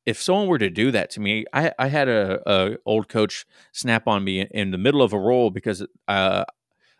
if 0.05 0.21
someone 0.21 0.47
were 0.47 0.57
to 0.57 0.69
do 0.69 0.89
that 0.91 1.09
to 1.11 1.19
me, 1.19 1.43
I, 1.51 1.73
I 1.77 1.89
had 1.89 2.07
a, 2.07 2.39
a 2.49 2.77
old 2.85 3.09
coach 3.09 3.45
snap 3.73 4.07
on 4.07 4.23
me 4.23 4.47
in 4.51 4.71
the 4.71 4.77
middle 4.77 5.01
of 5.01 5.11
a 5.11 5.19
roll 5.19 5.49
because 5.49 5.85
uh, 6.07 6.45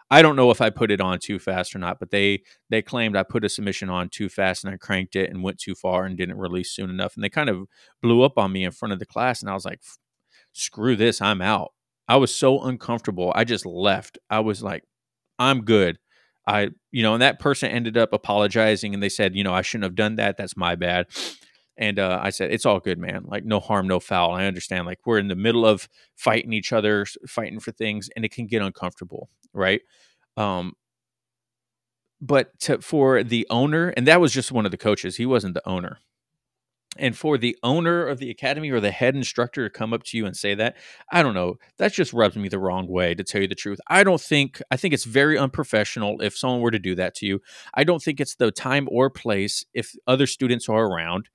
I 0.10 0.22
don't 0.22 0.36
know 0.38 0.52
if 0.52 0.62
I 0.62 0.70
put 0.70 0.92
it 0.92 1.02
on 1.02 1.20
too 1.20 1.38
fast 1.40 1.76
or 1.76 1.80
not, 1.80 2.00
but 2.00 2.12
they 2.12 2.44
they 2.70 2.82
claimed 2.82 3.18
I 3.18 3.24
put 3.24 3.44
a 3.44 3.50
submission 3.50 3.90
on 3.90 4.10
too 4.10 4.30
fast 4.30 4.64
and 4.64 4.74
I 4.74 4.78
cranked 4.78 5.16
it 5.16 5.30
and 5.30 5.44
went 5.44 5.60
too 5.60 5.76
far 5.76 6.06
and 6.06 6.18
didn't 6.18 6.38
release 6.38 6.72
soon 6.72 6.90
enough, 6.90 7.16
and 7.16 7.24
they 7.24 7.30
kind 7.30 7.50
of 7.50 7.68
blew 8.02 8.22
up 8.24 8.38
on 8.38 8.52
me 8.54 8.64
in 8.64 8.72
front 8.72 8.94
of 8.94 9.00
the 9.00 9.06
class, 9.06 9.42
and 9.42 9.50
I 9.50 9.54
was 9.54 9.66
like, 9.66 9.82
"Screw 10.54 10.96
this, 10.96 11.22
I'm 11.22 11.42
out." 11.42 11.74
I 12.08 12.18
was 12.18 12.34
so 12.34 12.62
uncomfortable, 12.62 13.32
I 13.36 13.44
just 13.44 13.66
left. 13.66 14.18
I 14.30 14.40
was 14.42 14.64
like, 14.64 14.84
"I'm 15.40 15.64
good." 15.66 16.00
I, 16.48 16.70
you 16.92 17.04
know, 17.04 17.14
and 17.14 17.22
that 17.22 17.40
person 17.40 17.70
ended 17.72 17.98
up 17.98 18.14
apologizing 18.14 18.94
and 18.94 19.04
they 19.04 19.10
said, 19.10 19.36
you 19.36 19.44
know, 19.44 19.54
I 19.54 19.62
shouldn't 19.62 19.84
have 19.84 19.96
done 19.96 20.16
that. 20.16 20.38
That's 20.38 20.56
my 20.56 20.76
bad. 20.76 21.08
And 21.78 22.00
uh, 22.00 22.20
I 22.22 22.32
said, 22.32 22.52
it's 22.52 22.66
all 22.66 22.80
good, 22.80 22.98
man. 22.98 23.24
Like, 23.26 23.46
no 23.46 23.60
harm, 23.60 23.88
no 23.88 24.00
foul. 24.00 24.32
I 24.32 24.46
understand. 24.46 24.86
Like, 24.86 25.00
we're 25.06 25.20
in 25.20 25.28
the 25.28 25.36
middle 25.36 25.66
of 25.66 25.88
fighting 26.16 26.54
each 26.54 26.74
other, 26.74 27.06
fighting 27.28 27.60
for 27.60 27.72
things, 27.72 28.10
and 28.16 28.26
it 28.26 28.32
can 28.32 28.48
get 28.48 28.62
uncomfortable, 28.62 29.30
right? 29.54 29.82
Um, 30.36 30.74
but 32.20 32.60
to, 32.62 32.82
for 32.82 33.24
the 33.24 33.46
owner, 33.50 33.90
and 33.90 34.08
that 34.08 34.20
was 34.20 34.34
just 34.34 34.52
one 34.52 34.66
of 34.66 34.72
the 34.72 34.78
coaches, 34.78 35.18
he 35.18 35.26
wasn't 35.26 35.54
the 35.54 35.68
owner 35.68 36.00
and 37.00 37.18
for 37.18 37.38
the 37.38 37.58
owner 37.64 38.06
of 38.06 38.20
the 38.20 38.30
academy 38.30 38.72
or 38.72 38.80
the 38.80 38.92
head 38.92 39.16
instructor 39.16 39.68
to 39.68 39.70
come 39.70 39.94
up 39.94 40.04
to 40.04 40.18
you 40.18 40.26
and 40.26 40.36
say 40.36 40.56
that 40.56 40.76
i 41.12 41.22
don't 41.22 41.34
know 41.34 41.56
that 41.78 41.94
just 41.94 42.14
rubs 42.14 42.36
me 42.36 42.50
the 42.50 42.60
wrong 42.60 42.88
way 42.88 43.14
to 43.14 43.24
tell 43.24 43.42
you 43.42 43.48
the 43.48 43.56
truth 43.56 43.80
i 43.88 44.04
don't 44.04 44.22
think 44.22 44.62
i 44.72 44.78
think 44.78 44.94
it's 44.94 45.04
very 45.04 45.38
unprofessional 45.38 46.22
if 46.22 46.38
someone 46.38 46.62
were 46.62 46.72
to 46.72 46.80
do 46.80 46.96
that 46.96 47.16
to 47.16 47.26
you 47.26 47.40
i 47.74 47.84
don't 47.84 48.02
think 48.02 48.20
it's 48.20 48.36
the 48.36 48.52
time 48.52 48.88
or 48.92 49.10
place 49.10 49.66
if 49.74 49.96
other 50.06 50.28
students 50.28 50.68
are 50.70 50.86
around 50.86 51.30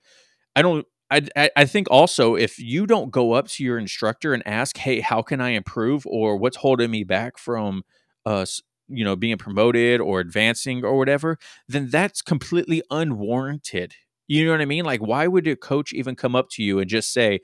i 0.57 0.63
don't 0.63 0.87
I, 1.11 1.51
I 1.55 1.67
think 1.67 1.89
also 1.91 2.37
if 2.37 2.59
you 2.59 2.87
don't 2.87 3.11
go 3.11 3.33
up 3.33 3.47
to 3.49 3.65
your 3.65 3.77
instructor 3.77 4.33
and 4.33 4.43
ask 4.47 4.79
hey 4.79 5.01
how 5.01 5.21
can 5.21 5.41
i 5.41 5.51
improve 5.51 6.07
or 6.07 6.37
what's 6.37 6.57
holding 6.57 6.91
me 6.91 7.05
back 7.05 7.37
from 7.37 7.83
uh, 8.25 8.47
you 8.89 9.05
know 9.05 9.15
being 9.15 9.37
promoted 9.37 10.01
or 10.01 10.21
advancing 10.21 10.85
or 10.85 10.97
whatever 10.97 11.39
then 11.69 11.91
that's 11.91 12.23
completely 12.23 12.83
unwarranted 12.91 13.95
you 14.29 14.47
know 14.47 14.53
what 14.53 14.63
I 14.63 14.65
mean? 14.67 14.87
Like, 14.87 15.01
why 15.01 15.27
would 15.27 15.47
a 15.47 15.57
coach 15.57 15.93
even 15.93 16.17
come 16.17 16.35
up 16.35 16.49
to 16.53 16.63
you 16.63 16.79
and 16.79 16.89
just 16.89 17.13
say, 17.13 17.41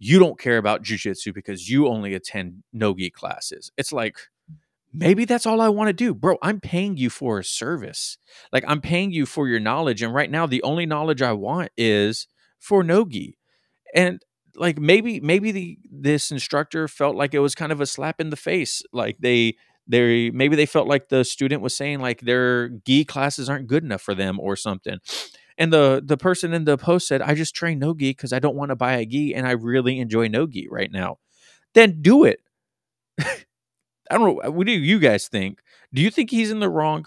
you 0.00 0.18
don't 0.18 0.40
care 0.40 0.58
about 0.58 0.82
jujitsu 0.82 1.32
because 1.32 1.70
you 1.70 1.86
only 1.86 2.14
attend 2.14 2.64
no-gi 2.72 3.10
classes? 3.10 3.70
It's 3.76 3.92
like, 3.92 4.16
maybe 4.92 5.24
that's 5.24 5.46
all 5.46 5.60
I 5.60 5.68
want 5.68 5.88
to 5.88 5.92
do. 5.92 6.14
Bro, 6.14 6.38
I'm 6.42 6.60
paying 6.60 6.96
you 6.96 7.10
for 7.10 7.38
a 7.38 7.44
service. 7.44 8.18
Like, 8.52 8.64
I'm 8.66 8.80
paying 8.80 9.12
you 9.12 9.24
for 9.26 9.46
your 9.46 9.60
knowledge. 9.60 10.02
And 10.02 10.12
right 10.12 10.30
now, 10.30 10.46
the 10.46 10.62
only 10.64 10.84
knowledge 10.84 11.22
I 11.22 11.32
want 11.32 11.70
is 11.76 12.26
for 12.62 12.84
no-gi. 12.84 13.38
And 13.94 14.22
like 14.56 14.78
maybe 14.78 15.20
maybe 15.20 15.52
the 15.52 15.78
this 15.90 16.30
instructor 16.32 16.88
felt 16.88 17.16
like 17.16 17.34
it 17.34 17.40
was 17.40 17.54
kind 17.54 17.72
of 17.72 17.80
a 17.80 17.86
slap 17.86 18.20
in 18.20 18.30
the 18.30 18.36
face 18.36 18.82
like 18.92 19.18
they 19.20 19.56
they 19.88 20.30
maybe 20.30 20.56
they 20.56 20.66
felt 20.66 20.88
like 20.88 21.08
the 21.10 21.24
student 21.24 21.62
was 21.62 21.76
saying 21.76 22.00
like 22.00 22.20
their 22.22 22.70
gi 22.86 23.04
classes 23.06 23.48
aren't 23.50 23.66
good 23.66 23.84
enough 23.84 24.02
for 24.02 24.14
them 24.14 24.40
or 24.40 24.56
something 24.56 24.98
and 25.58 25.72
the 25.72 26.02
the 26.04 26.16
person 26.16 26.52
in 26.54 26.64
the 26.64 26.78
post 26.78 27.08
said, 27.08 27.22
"I 27.22 27.34
just 27.34 27.54
train 27.54 27.78
no 27.78 27.94
gi 27.94 28.10
because 28.10 28.32
I 28.32 28.38
don't 28.38 28.56
want 28.56 28.70
to 28.70 28.76
buy 28.76 28.94
a 28.94 29.06
gi, 29.06 29.34
and 29.34 29.46
I 29.46 29.52
really 29.52 29.98
enjoy 30.00 30.28
no 30.28 30.46
gi 30.46 30.68
right 30.70 30.90
now." 30.90 31.18
Then 31.74 32.02
do 32.02 32.24
it. 32.24 32.40
I 33.20 33.26
don't 34.18 34.36
know. 34.42 34.50
What 34.50 34.66
do 34.66 34.72
you 34.72 34.98
guys 34.98 35.28
think? 35.28 35.60
Do 35.92 36.02
you 36.02 36.10
think 36.10 36.30
he's 36.30 36.50
in 36.50 36.60
the 36.60 36.68
wrong? 36.70 37.06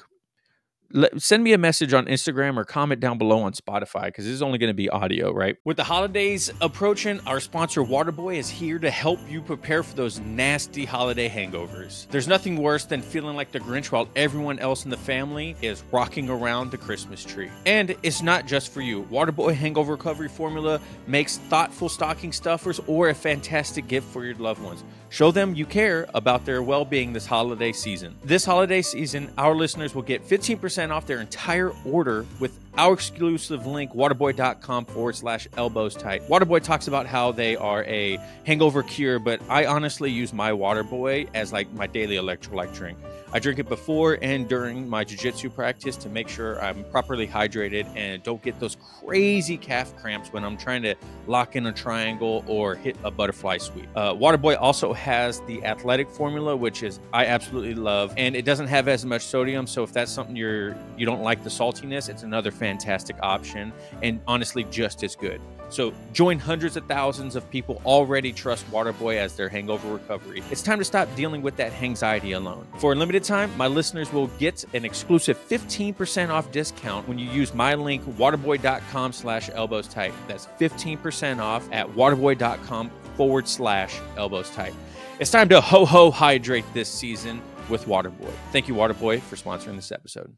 Let, 0.92 1.22
send 1.22 1.44
me 1.44 1.54
a 1.54 1.58
message 1.58 1.94
on 1.94 2.06
Instagram 2.06 2.58
or 2.58 2.64
comment 2.64 3.00
down 3.00 3.18
below 3.18 3.40
on 3.40 3.54
Spotify 3.54 4.06
because 4.06 4.26
this 4.26 4.34
is 4.34 4.42
only 4.42 4.58
going 4.58 4.70
to 4.70 4.76
be 4.76 4.90
audio, 4.90 5.32
right? 5.32 5.58
With 5.66 5.78
the 5.78 5.84
holidays 5.84 6.52
approaching, 6.62 7.20
our 7.22 7.40
sponsor 7.40 7.82
Waterboy 7.82 8.38
is 8.38 8.50
here 8.50 8.80
to 8.80 8.90
help 8.90 9.20
you 9.30 9.42
prepare 9.42 9.84
for 9.84 9.96
those 9.96 10.20
nasty 10.20 10.86
holiday 10.86 11.30
hangovers. 11.30 12.08
There's 12.10 12.28
nothing 12.28 12.58
worse 12.58 12.86
than 12.86 13.02
feeling 13.02 13.36
like 13.36 13.52
the 13.52 13.60
Grinch 13.60 13.92
while 13.92 14.08
everyone 14.16 14.60
else 14.60 14.86
in 14.86 14.92
the 14.92 14.98
family 14.98 15.56
is 15.62 15.84
rocking 15.92 16.30
around 16.30 16.72
the 16.72 16.78
Christmas 16.78 17.24
tree. 17.24 17.50
And 17.66 17.96
it's 18.04 18.22
not 18.22 18.46
just 18.46 18.72
for 18.72 18.82
you. 18.82 19.04
Waterboy 19.04 19.56
Hangover 19.56 19.94
Recovery 19.94 20.30
Formula 20.30 20.80
makes 21.08 21.38
thoughtful 21.38 21.90
stocking 21.90 22.32
stuffers 22.32 22.80
or 22.88 23.10
a 23.10 23.16
fantastic 23.16 23.88
gift 23.88 24.08
for 24.08 24.26
your 24.26 24.36
loved 24.36 24.62
ones. 24.62 24.84
Show 25.16 25.32
them 25.32 25.56
you 25.56 25.66
care 25.66 26.10
about 26.14 26.44
their 26.44 26.62
well 26.62 26.84
being 26.84 27.14
this 27.14 27.26
holiday 27.26 27.72
season. 27.72 28.18
This 28.26 28.44
holiday 28.44 28.82
season, 28.82 29.32
our 29.38 29.56
listeners 29.56 29.96
will 29.96 30.02
get 30.02 30.28
15% 30.28 30.92
off 30.92 31.08
their 31.08 31.22
entire 31.22 31.72
order 31.86 32.26
with 32.42 32.60
our 32.78 32.92
exclusive 32.92 33.66
link, 33.66 33.94
waterboy.com 33.94 34.84
forward 34.84 35.16
slash 35.16 35.48
elbows 35.56 35.96
tight. 35.96 36.22
Waterboy 36.28 36.64
talks 36.64 36.90
about 36.90 37.06
how 37.06 37.32
they 37.32 37.56
are 37.56 37.86
a 37.86 38.18
hangover 38.46 38.84
cure, 38.84 39.18
but 39.18 39.40
I 39.48 39.68
honestly 39.68 40.12
use 40.12 40.34
my 40.34 40.52
Waterboy 40.52 41.30
as 41.34 41.54
like 41.54 41.72
my 41.72 41.88
daily 41.88 42.18
electrolyte 42.18 42.76
drink. 42.76 42.98
I 43.36 43.40
drink 43.40 43.60
it 43.60 43.68
before 43.68 44.18
and 44.22 44.48
during 44.48 44.88
my 44.88 45.04
jiu-jitsu 45.04 45.50
practice 45.50 45.98
to 45.98 46.08
make 46.08 46.30
sure 46.30 46.58
I'm 46.64 46.86
properly 46.86 47.28
hydrated 47.28 47.86
and 47.94 48.24
don't 48.24 48.42
get 48.42 48.58
those 48.62 48.78
crazy 49.02 49.58
calf 49.58 49.94
cramps 49.98 50.32
when 50.32 50.46
I'm 50.46 50.56
trying 50.56 50.84
to 50.84 50.96
lock 51.28 51.58
in 51.58 51.66
a 51.66 51.74
triangle 51.74 52.46
or 52.48 52.76
hit 52.76 52.96
a 53.04 53.12
butterfly 53.12 53.58
sweep. 53.58 53.90
Uh, 53.94 54.14
Waterboy 54.14 54.56
also 54.58 54.94
has 54.94 55.42
the 55.42 55.62
athletic 55.66 56.10
formula, 56.10 56.56
which 56.56 56.82
is 56.82 57.02
I 57.12 57.26
absolutely 57.26 57.76
love, 57.76 58.14
and 58.16 58.38
it 58.38 58.46
doesn't 58.46 58.68
have 58.68 58.88
as 58.88 59.06
much 59.06 59.24
sodium. 59.24 59.68
So 59.68 59.84
if 59.84 59.92
that's 59.92 60.14
something 60.14 60.38
you're 60.38 60.74
you 60.96 61.06
don't 61.06 61.22
like 61.22 61.44
the 61.44 61.50
saltiness, 61.50 62.08
it's 62.08 62.24
another 62.24 62.52
fantastic 62.52 63.18
option 63.22 63.74
and 64.02 64.22
honestly 64.28 64.64
just 64.72 65.04
as 65.04 65.14
good. 65.14 65.42
So 65.70 65.94
join 66.14 66.38
hundreds 66.38 66.78
of 66.78 66.86
thousands 66.86 67.36
of 67.36 67.50
people 67.50 67.82
already 67.86 68.32
trust 68.32 68.70
Waterboy 68.72 69.18
as 69.18 69.36
their 69.36 69.50
hangover 69.50 69.92
recovery. 69.92 70.44
It's 70.52 70.62
time 70.62 70.78
to 70.78 70.86
stop 70.86 71.14
dealing 71.16 71.42
with 71.42 71.58
that 71.58 71.74
anxiety 71.82 72.34
alone. 72.34 72.68
For 72.78 72.94
a 72.94 72.96
limited 72.96 73.25
time, 73.28 73.56
my 73.58 73.68
listeners 73.68 74.12
will 74.12 74.28
get 74.40 74.64
an 74.74 74.86
exclusive 74.86 75.38
15% 75.48 76.30
off 76.30 76.52
discount 76.52 77.08
when 77.08 77.20
you 77.20 77.30
use 77.30 77.54
my 77.54 77.74
link 77.76 78.04
waterboy.com 78.18 79.14
slash 79.14 79.50
elbows 79.54 79.88
tight. 79.88 80.14
That's 80.28 80.48
15% 80.60 81.40
off 81.40 81.68
at 81.72 81.88
waterboy.com 81.88 82.92
forward 83.16 83.48
slash 83.48 84.00
elbows 84.18 84.50
tight. 84.52 84.74
It's 85.20 85.32
time 85.32 85.50
to 85.50 85.62
ho 85.62 85.86
ho 85.86 86.12
hydrate 86.12 86.66
this 86.74 86.90
season 86.90 87.42
with 87.70 87.86
Waterboy. 87.86 88.32
Thank 88.52 88.68
you, 88.68 88.74
Waterboy, 88.74 89.22
for 89.22 89.36
sponsoring 89.36 89.76
this 89.76 89.92
episode. 89.92 90.36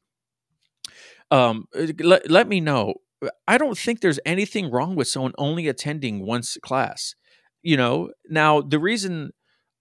Um, 1.31 1.65
let, 1.99 2.29
let 2.29 2.47
me 2.47 2.61
know 2.61 2.95
I 3.47 3.57
don't 3.57 3.77
think 3.77 4.01
there's 4.01 4.19
anything 4.25 4.69
wrong 4.69 4.95
with 4.95 5.07
someone 5.07 5.33
only 5.37 5.67
attending 5.67 6.25
once 6.25 6.57
class. 6.61 7.15
you 7.63 7.75
know, 7.75 8.11
now 8.29 8.61
the 8.61 8.79
reason 8.79 9.31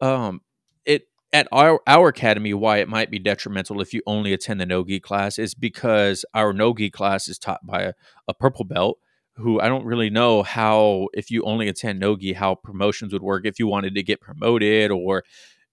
um 0.01 0.41
it 0.85 1.03
at 1.33 1.49
our 1.53 1.81
our 1.87 2.09
academy 2.09 2.55
why 2.55 2.79
it 2.79 2.89
might 2.89 3.11
be 3.11 3.19
detrimental 3.19 3.81
if 3.81 3.93
you 3.93 4.03
only 4.07 4.33
attend 4.33 4.61
the 4.61 4.67
no-gi 4.67 5.01
class 5.01 5.39
is 5.39 5.55
because 5.55 6.25
our 6.35 6.53
no-gi 6.53 6.91
class 6.91 7.29
is 7.29 7.39
taught 7.39 7.67
by 7.67 7.83
a, 7.83 7.93
a 8.29 8.35
purple 8.35 8.65
belt 8.65 8.99
who 9.37 9.61
I 9.61 9.69
don't 9.69 9.85
really 9.85 10.09
know 10.09 10.43
how 10.43 11.09
if 11.13 11.31
you 11.31 11.43
only 11.45 11.69
attend 11.69 12.01
no-gi 12.01 12.35
how 12.35 12.55
promotions 12.55 13.13
would 13.13 13.23
work 13.23 13.45
if 13.45 13.59
you 13.59 13.67
wanted 13.67 13.95
to 13.95 14.03
get 14.03 14.21
promoted 14.21 14.91
or 14.91 15.25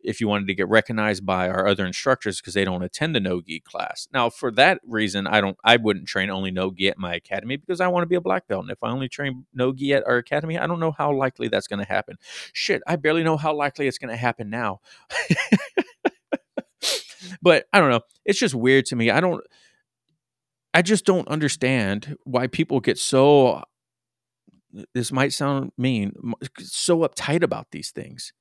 if 0.03 0.21
you 0.21 0.27
wanted 0.27 0.47
to 0.47 0.55
get 0.55 0.67
recognized 0.67 1.25
by 1.25 1.49
our 1.49 1.67
other 1.67 1.85
instructors 1.85 2.39
because 2.39 2.53
they 2.53 2.65
don't 2.65 2.83
attend 2.83 3.15
the 3.15 3.19
no-gi 3.19 3.61
class. 3.61 4.07
Now, 4.13 4.29
for 4.29 4.51
that 4.51 4.79
reason, 4.85 5.27
I 5.27 5.41
don't 5.41 5.57
I 5.63 5.77
wouldn't 5.77 6.07
train 6.07 6.29
only 6.29 6.51
no-gi 6.51 6.89
at 6.89 6.97
my 6.97 7.13
academy 7.13 7.57
because 7.57 7.81
I 7.81 7.87
want 7.87 8.03
to 8.03 8.07
be 8.07 8.15
a 8.15 8.21
black 8.21 8.47
belt. 8.47 8.63
And 8.63 8.71
if 8.71 8.83
I 8.83 8.89
only 8.89 9.09
train 9.09 9.45
no-gi 9.53 9.93
at 9.93 10.05
our 10.05 10.17
academy, 10.17 10.57
I 10.57 10.67
don't 10.67 10.79
know 10.79 10.91
how 10.91 11.13
likely 11.13 11.47
that's 11.47 11.67
going 11.67 11.79
to 11.79 11.85
happen. 11.85 12.17
Shit, 12.53 12.81
I 12.87 12.95
barely 12.95 13.23
know 13.23 13.37
how 13.37 13.55
likely 13.55 13.87
it's 13.87 13.97
going 13.97 14.11
to 14.11 14.17
happen 14.17 14.49
now. 14.49 14.79
but 17.41 17.65
I 17.71 17.79
don't 17.79 17.89
know. 17.89 18.01
It's 18.25 18.39
just 18.39 18.55
weird 18.55 18.85
to 18.87 18.95
me. 18.95 19.09
I 19.09 19.19
don't 19.19 19.43
I 20.73 20.81
just 20.81 21.05
don't 21.05 21.27
understand 21.27 22.17
why 22.23 22.47
people 22.47 22.79
get 22.79 22.97
so 22.97 23.63
this 24.93 25.11
might 25.11 25.31
sound 25.31 25.71
mean, 25.77 26.13
so 26.59 26.99
uptight 26.99 27.43
about 27.43 27.67
these 27.71 27.91
things 27.91 28.33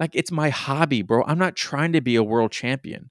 like 0.00 0.10
it's 0.14 0.32
my 0.32 0.48
hobby, 0.48 1.02
bro. 1.02 1.22
I'm 1.26 1.38
not 1.38 1.54
trying 1.54 1.92
to 1.92 2.00
be 2.00 2.16
a 2.16 2.22
world 2.22 2.50
champion. 2.50 3.10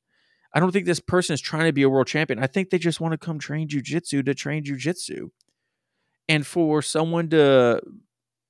I 0.53 0.59
don't 0.59 0.71
think 0.71 0.87
this 0.87 0.99
person 0.99 1.35
is 1.35 1.41
trying 1.41 1.65
to 1.65 1.71
be 1.71 1.83
a 1.83 1.89
world 1.89 2.07
champion. 2.07 2.39
I 2.39 2.47
think 2.47 2.71
they 2.71 2.79
just 2.79 2.99
want 2.99 3.11
to 3.11 3.17
come 3.19 3.37
train 3.37 3.67
jujitsu 3.67 4.25
to 4.25 4.33
train 4.33 4.63
jujitsu. 4.63 5.29
And 6.27 6.45
for 6.45 6.81
someone 6.81 7.29
to 7.29 7.81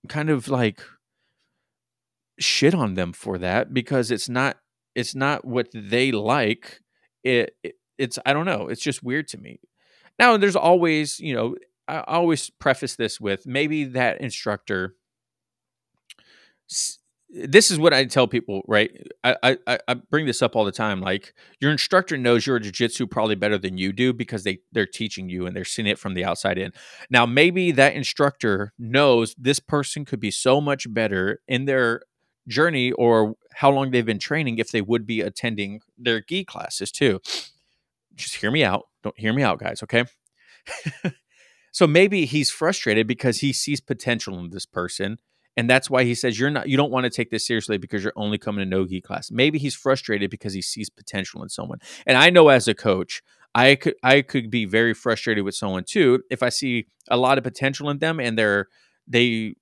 kind 0.08 0.30
of 0.30 0.48
like 0.48 0.82
shit 2.40 2.74
on 2.74 2.94
them 2.94 3.12
for 3.12 3.38
that 3.38 3.74
because 3.74 4.12
it's 4.12 4.30
not 4.30 4.58
it's 4.96 5.14
not 5.14 5.44
what 5.44 5.68
they 5.74 6.12
like. 6.14 6.82
It, 7.24 7.56
it 7.64 7.76
it's 7.98 8.18
I 8.26 8.32
don't 8.32 8.46
know. 8.46 8.70
It's 8.70 8.82
just 8.82 9.04
weird 9.04 9.28
to 9.30 9.38
me. 9.38 9.60
Now 10.18 10.38
there's 10.38 10.56
always, 10.56 11.20
you 11.20 11.36
know, 11.36 11.56
I 11.90 12.04
always 12.08 12.50
preface 12.50 12.96
this 12.96 13.20
with 13.20 13.46
maybe 13.46 13.84
that 13.86 14.22
instructor 14.22 14.96
this 17.30 17.70
is 17.70 17.78
what 17.78 17.94
I 17.94 18.06
tell 18.06 18.28
people, 18.28 18.64
right? 18.68 18.92
I, 19.24 19.58
I 19.68 19.80
I 19.88 19.94
bring 19.94 20.26
this 20.26 20.42
up 20.42 20.56
all 20.56 20.66
the 20.66 20.72
time. 20.72 21.00
Like 21.00 21.34
your 21.60 21.72
instructor 21.72 22.18
knows 22.18 22.48
your 22.48 22.60
jujitsu 22.60 23.10
probably 23.10 23.36
better 23.36 23.58
than 23.58 23.78
you 23.78 23.94
do 23.94 24.14
because 24.14 24.44
they 24.44 24.60
they're 24.72 24.88
teaching 24.88 25.30
you 25.30 25.46
and 25.46 25.56
they're 25.56 25.66
seeing 25.66 25.88
it 25.88 26.00
from 26.00 26.16
the 26.16 26.26
outside 26.26 26.58
in. 26.58 26.72
Now 27.10 27.26
maybe 27.26 27.72
that 27.72 27.94
instructor 27.94 28.74
knows 28.80 29.36
this 29.38 29.60
person 29.60 30.06
could 30.06 30.20
be 30.20 30.32
so 30.32 30.60
much 30.60 30.92
better 30.92 31.42
in 31.48 31.66
their 31.66 32.02
journey 32.48 32.92
or 32.94 33.36
how 33.54 33.70
long 33.70 33.92
they've 33.92 34.06
been 34.06 34.20
training 34.20 34.58
if 34.58 34.72
they 34.72 34.82
would 34.82 35.06
be 35.06 35.22
attending 35.22 35.82
their 35.98 36.22
gi 36.22 36.46
classes 36.46 36.92
too. 36.92 37.20
Just 38.16 38.38
hear 38.38 38.50
me 38.50 38.64
out. 38.64 38.88
Don't 39.04 39.18
hear 39.20 39.34
me 39.34 39.44
out, 39.44 39.60
guys. 39.60 39.84
Okay. 39.84 40.06
so 41.72 41.86
maybe 41.86 42.26
he's 42.26 42.50
frustrated 42.50 43.06
because 43.06 43.40
he 43.40 43.54
sees 43.54 43.80
potential 43.80 44.40
in 44.40 44.50
this 44.50 44.66
person 44.66 45.20
and 45.60 45.70
that's 45.70 45.90
why 45.90 46.06
he 46.06 46.16
says 46.16 46.40
you're 46.40 46.50
not 46.50 46.70
you 46.70 46.78
don't 46.78 46.92
want 46.92 47.04
to 47.04 47.10
take 47.10 47.32
this 47.32 47.46
seriously 47.46 47.78
because 47.78 48.02
you're 48.02 48.14
only 48.16 48.38
coming 48.38 48.64
to 48.64 48.70
no 48.70 48.86
gi 48.86 49.02
class. 49.02 49.30
Maybe 49.30 49.60
he's 49.60 49.76
frustrated 49.76 50.32
because 50.32 50.54
he 50.54 50.62
sees 50.62 50.90
potential 50.90 51.44
in 51.44 51.50
someone. 51.50 51.80
And 52.08 52.18
i 52.18 52.30
know 52.30 52.48
as 52.48 52.68
a 52.70 52.74
coach 52.74 53.22
i 53.54 53.76
could 53.76 53.96
i 54.02 54.22
could 54.22 54.50
be 54.50 54.66
very 54.66 54.94
frustrated 54.94 55.44
with 55.44 55.56
someone 55.56 55.84
too 55.84 56.22
if 56.30 56.44
i 56.44 56.50
see 56.50 56.86
a 57.10 57.18
lot 57.18 57.38
of 57.38 57.44
potential 57.44 57.90
in 57.90 57.98
them 58.00 58.20
and 58.20 58.38
they're 58.38 58.68
they 59.08 59.56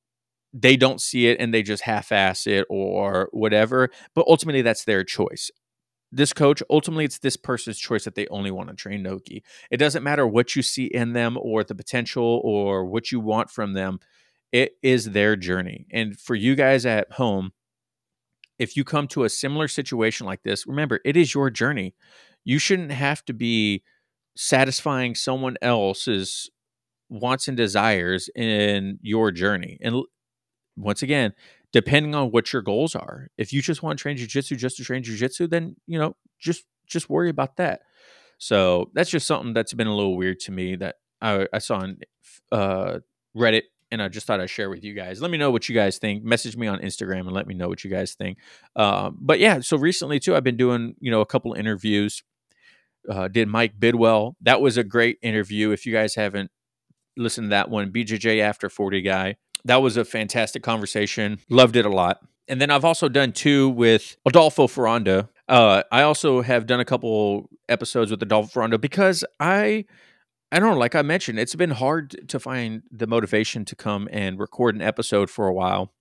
they 0.54 0.78
don't 0.78 1.02
see 1.02 1.28
it 1.28 1.40
and 1.40 1.54
they 1.54 1.64
just 1.64 1.84
half-ass 1.84 2.48
it 2.48 2.66
or 2.70 3.30
whatever. 3.32 3.90
But 4.16 4.26
ultimately 4.28 4.62
that's 4.62 4.86
their 4.86 5.04
choice. 5.04 5.52
This 6.12 6.32
coach 6.32 6.64
ultimately 6.70 7.06
it's 7.06 7.20
this 7.20 7.38
person's 7.38 7.80
choice 7.80 8.06
that 8.06 8.16
they 8.16 8.28
only 8.28 8.52
want 8.52 8.70
to 8.70 8.76
train 8.76 9.04
nogi. 9.04 9.44
It 9.72 9.78
doesn't 9.78 10.04
matter 10.04 10.26
what 10.26 10.56
you 10.56 10.62
see 10.62 10.86
in 10.86 11.14
them 11.14 11.38
or 11.42 11.64
the 11.64 11.76
potential 11.76 12.42
or 12.44 12.86
what 12.86 13.12
you 13.12 13.20
want 13.20 13.50
from 13.50 13.74
them 13.74 14.00
it 14.52 14.74
is 14.82 15.12
their 15.12 15.36
journey. 15.36 15.86
And 15.92 16.18
for 16.20 16.36
you 16.36 16.56
guys 16.56 16.86
at 16.86 17.14
home, 17.14 17.52
if 18.60 18.76
you 18.76 18.84
come 18.84 19.08
to 19.10 19.24
a 19.24 19.30
similar 19.30 19.68
situation 19.68 20.26
like 20.26 20.44
this, 20.44 20.66
remember, 20.66 21.00
it 21.06 21.16
is 21.16 21.34
your 21.34 21.50
journey. 21.50 21.96
You 22.44 22.60
shouldn't 22.60 22.92
have 22.92 23.24
to 23.26 23.34
be 23.34 23.84
satisfying 24.36 25.16
someone 25.16 25.58
else's 25.62 26.50
wants 27.10 27.48
and 27.48 27.56
desires 27.56 28.30
in 28.36 29.00
your 29.02 29.32
journey. 29.32 29.78
And 29.82 30.04
once 30.76 31.02
again, 31.02 31.34
depending 31.72 32.16
on 32.16 32.32
what 32.32 32.54
your 32.54 32.62
goals 32.62 32.96
are, 32.96 33.30
if 33.38 33.54
you 33.54 33.62
just 33.62 33.84
want 33.84 33.98
to 33.98 34.02
train 34.02 34.18
jujitsu 34.18 34.58
just 34.58 34.78
to 34.78 34.84
train 34.84 35.04
jujitsu, 35.04 35.50
then 35.50 35.76
you 35.86 36.00
know, 36.00 36.16
just 36.40 36.66
just 36.88 37.10
worry 37.10 37.30
about 37.30 37.58
that. 37.58 37.82
So 38.38 38.92
that's 38.94 39.10
just 39.10 39.28
something 39.28 39.54
that's 39.54 39.74
been 39.74 39.88
a 39.88 39.96
little 39.96 40.16
weird 40.16 40.40
to 40.42 40.52
me 40.52 40.76
that 40.76 40.96
I, 41.22 41.48
I 41.52 41.58
saw 41.58 41.78
on 41.80 41.98
uh, 42.52 43.00
Reddit 43.36 43.64
and 43.92 44.02
I 44.02 44.08
just 44.08 44.28
thought 44.28 44.40
I'd 44.40 44.50
share 44.50 44.70
with 44.70 44.84
you 44.84 44.94
guys. 44.94 45.22
Let 45.22 45.32
me 45.32 45.38
know 45.38 45.52
what 45.52 45.70
you 45.70 45.76
guys 45.76 45.98
think. 45.98 46.24
Message 46.24 46.58
me 46.58 46.68
on 46.68 46.80
Instagram 46.80 47.22
and 47.22 47.32
let 47.32 47.48
me 47.48 47.54
know 47.54 47.68
what 47.68 47.84
you 47.84 47.90
guys 47.90 48.14
think. 48.14 48.38
Uh, 48.76 49.12
but 49.14 49.40
yeah, 49.40 49.60
so 49.62 49.78
recently 49.78 50.20
too, 50.20 50.36
I've 50.36 50.44
been 50.44 50.58
doing 50.58 50.96
you 51.00 51.12
know 51.12 51.22
a 51.22 51.26
couple 51.26 51.54
interviews. 51.54 52.24
Uh, 53.10 53.28
did 53.28 53.48
Mike 53.48 53.80
Bidwell? 53.80 54.36
That 54.42 54.60
was 54.62 54.78
a 54.78 54.84
great 54.84 55.18
interview. 55.22 55.72
If 55.72 55.86
you 55.86 55.94
guys 55.94 56.16
haven't 56.16 56.52
listened 57.16 57.46
to 57.46 57.50
that 57.50 57.70
one, 57.70 57.92
BJJ 57.92 58.42
After 58.42 58.70
Forty 58.70 59.02
guy, 59.02 59.38
that 59.66 59.78
was 59.78 59.98
a 59.98 60.06
fantastic 60.06 60.64
conversation. 60.64 61.40
Loved 61.50 61.76
it 61.76 61.86
a 61.86 61.90
lot. 61.90 62.20
And 62.50 62.62
then 62.62 62.72
I've 62.72 62.86
also 62.86 63.10
done 63.10 63.34
two 63.34 63.70
with 63.70 64.16
Adolfo 64.26 64.68
Ferranda. 64.68 65.28
Uh, 65.50 65.84
I 65.92 66.04
also 66.04 66.42
have 66.42 66.66
done 66.66 66.80
a 66.80 66.86
couple 66.86 67.50
episodes 67.68 68.12
with 68.12 68.22
Adolfo 68.22 68.60
Ferranda 68.60 68.80
because 68.80 69.24
I 69.40 69.86
I 70.52 70.60
don't 70.60 70.70
know, 70.70 70.78
like 70.78 70.96
I 70.96 71.02
mentioned, 71.02 71.40
it's 71.40 71.56
been 71.56 71.72
hard 71.72 72.30
to 72.30 72.40
find 72.40 72.84
the 72.90 73.08
motivation 73.08 73.66
to 73.66 73.76
come 73.76 74.08
and 74.12 74.40
record 74.40 74.76
an 74.76 74.82
episode 74.82 75.30
for 75.30 75.48
a 75.48 75.54
while. 75.54 75.94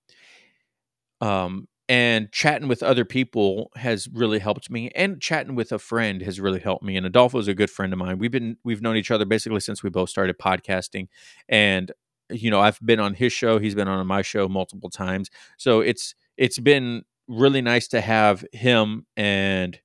Um, 1.20 1.66
and 1.88 2.30
chatting 2.32 2.68
with 2.68 2.82
other 2.82 3.04
people 3.04 3.70
has 3.76 4.08
really 4.12 4.38
helped 4.38 4.70
me, 4.70 4.90
and 4.94 5.20
chatting 5.20 5.54
with 5.54 5.72
a 5.72 5.78
friend 5.78 6.20
has 6.22 6.40
really 6.40 6.60
helped 6.60 6.84
me. 6.84 6.96
And 6.96 7.06
Adolfo 7.06 7.38
is 7.38 7.48
a 7.48 7.54
good 7.54 7.70
friend 7.70 7.92
of 7.92 7.98
mine. 7.98 8.18
We've 8.18 8.30
been 8.30 8.56
we've 8.64 8.82
known 8.82 8.96
each 8.96 9.10
other 9.10 9.24
basically 9.24 9.60
since 9.60 9.82
we 9.82 9.90
both 9.90 10.10
started 10.10 10.36
podcasting, 10.38 11.08
and 11.48 11.92
you 12.28 12.50
know 12.50 12.60
I've 12.60 12.80
been 12.84 12.98
on 13.00 13.14
his 13.14 13.32
show, 13.32 13.58
he's 13.58 13.76
been 13.76 13.88
on 13.88 14.04
my 14.06 14.22
show 14.22 14.48
multiple 14.48 14.90
times. 14.90 15.30
So 15.58 15.80
it's 15.80 16.14
it's 16.36 16.58
been 16.58 17.02
really 17.28 17.62
nice 17.62 17.88
to 17.88 18.00
have 18.00 18.44
him 18.52 19.06
and 19.16 19.80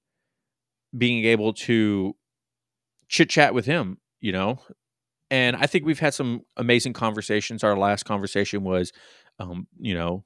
being 0.97 1.23
able 1.25 1.53
to 1.53 2.15
chit 3.07 3.29
chat 3.29 3.53
with 3.53 3.65
him 3.65 3.97
you 4.21 4.31
know? 4.31 4.59
And 5.29 5.55
i 5.55 5.65
think 5.65 5.85
we've 5.85 5.99
had 5.99 6.13
some 6.13 6.41
amazing 6.57 6.93
conversations. 6.93 7.63
Our 7.63 7.77
last 7.77 8.03
conversation 8.03 8.63
was 8.63 8.91
um, 9.39 9.67
you 9.79 9.93
know 9.93 10.23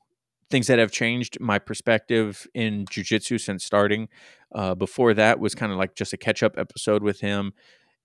things 0.49 0.67
that 0.67 0.77
have 0.77 0.91
changed 0.91 1.39
my 1.39 1.57
perspective 1.57 2.45
in 2.53 2.85
jiu-jitsu 2.91 3.39
since 3.39 3.65
starting. 3.65 4.07
Uh, 4.53 4.75
before 4.75 5.13
that 5.13 5.39
was 5.39 5.55
kind 5.55 5.71
of 5.71 5.77
like 5.77 5.95
just 5.95 6.13
a 6.13 6.17
catch-up 6.17 6.57
episode 6.57 7.01
with 7.01 7.19
him. 7.19 7.53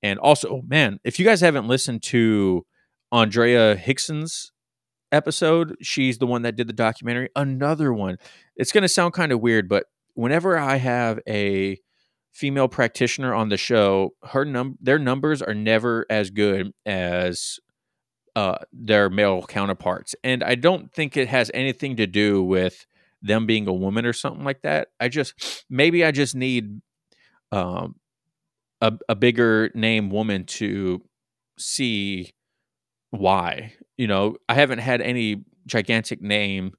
And 0.03 0.19
also 0.19 0.63
man 0.67 0.99
if 1.05 1.19
you 1.19 1.25
guys 1.25 1.41
haven't 1.41 1.69
listened 1.69 2.03
to 2.05 2.65
andrea 3.13 3.75
hickson's 3.77 4.53
episode 5.13 5.77
she's 5.83 6.19
the 6.19 6.27
one 6.27 6.43
that 6.43 6.55
did 6.57 6.69
the 6.69 6.73
documentary 6.73 7.29
another 7.35 7.93
one. 7.93 8.17
It's 8.57 8.73
going 8.73 8.83
to 8.83 8.89
sound 8.89 9.15
kind 9.15 9.33
of 9.33 9.41
weird 9.41 9.69
but 9.69 9.87
whenever 10.15 10.59
i 10.59 10.77
have 10.77 11.19
a 11.29 11.79
female 12.33 12.69
practitioner 12.69 13.35
on 13.35 13.49
the 13.49 13.57
show, 13.57 14.15
her 14.25 14.45
num 14.45 14.77
their 14.81 14.99
numbers 14.99 15.43
are 15.43 15.55
never 15.55 16.07
as 16.11 16.31
good 16.31 16.73
as 16.87 17.59
uh, 18.37 18.59
their 18.73 19.11
male 19.11 19.43
counterparts, 19.43 20.15
and 20.23 20.43
I 20.43 20.55
don't 20.55 20.93
think 20.93 21.17
it 21.17 21.29
has 21.29 21.51
anything 21.55 21.97
to 21.97 22.07
do 22.07 22.43
with 22.43 22.87
them 23.23 23.47
being 23.47 23.67
a 23.69 23.73
woman 23.73 24.07
or 24.07 24.13
something 24.13 24.45
like 24.45 24.63
that. 24.63 24.89
I 24.99 25.09
just 25.09 25.35
maybe 25.71 26.05
I 26.05 26.11
just 26.11 26.35
need 26.35 26.81
um, 27.53 27.97
a 28.81 28.93
a 29.09 29.15
bigger 29.15 29.71
name 29.75 30.11
woman 30.11 30.45
to 30.45 31.03
see 31.59 32.33
why. 33.11 33.75
You 33.97 34.07
know, 34.07 34.37
I 34.49 34.55
haven't 34.55 34.79
had 34.79 35.01
any 35.01 35.45
gigantic 35.67 36.23
name 36.23 36.73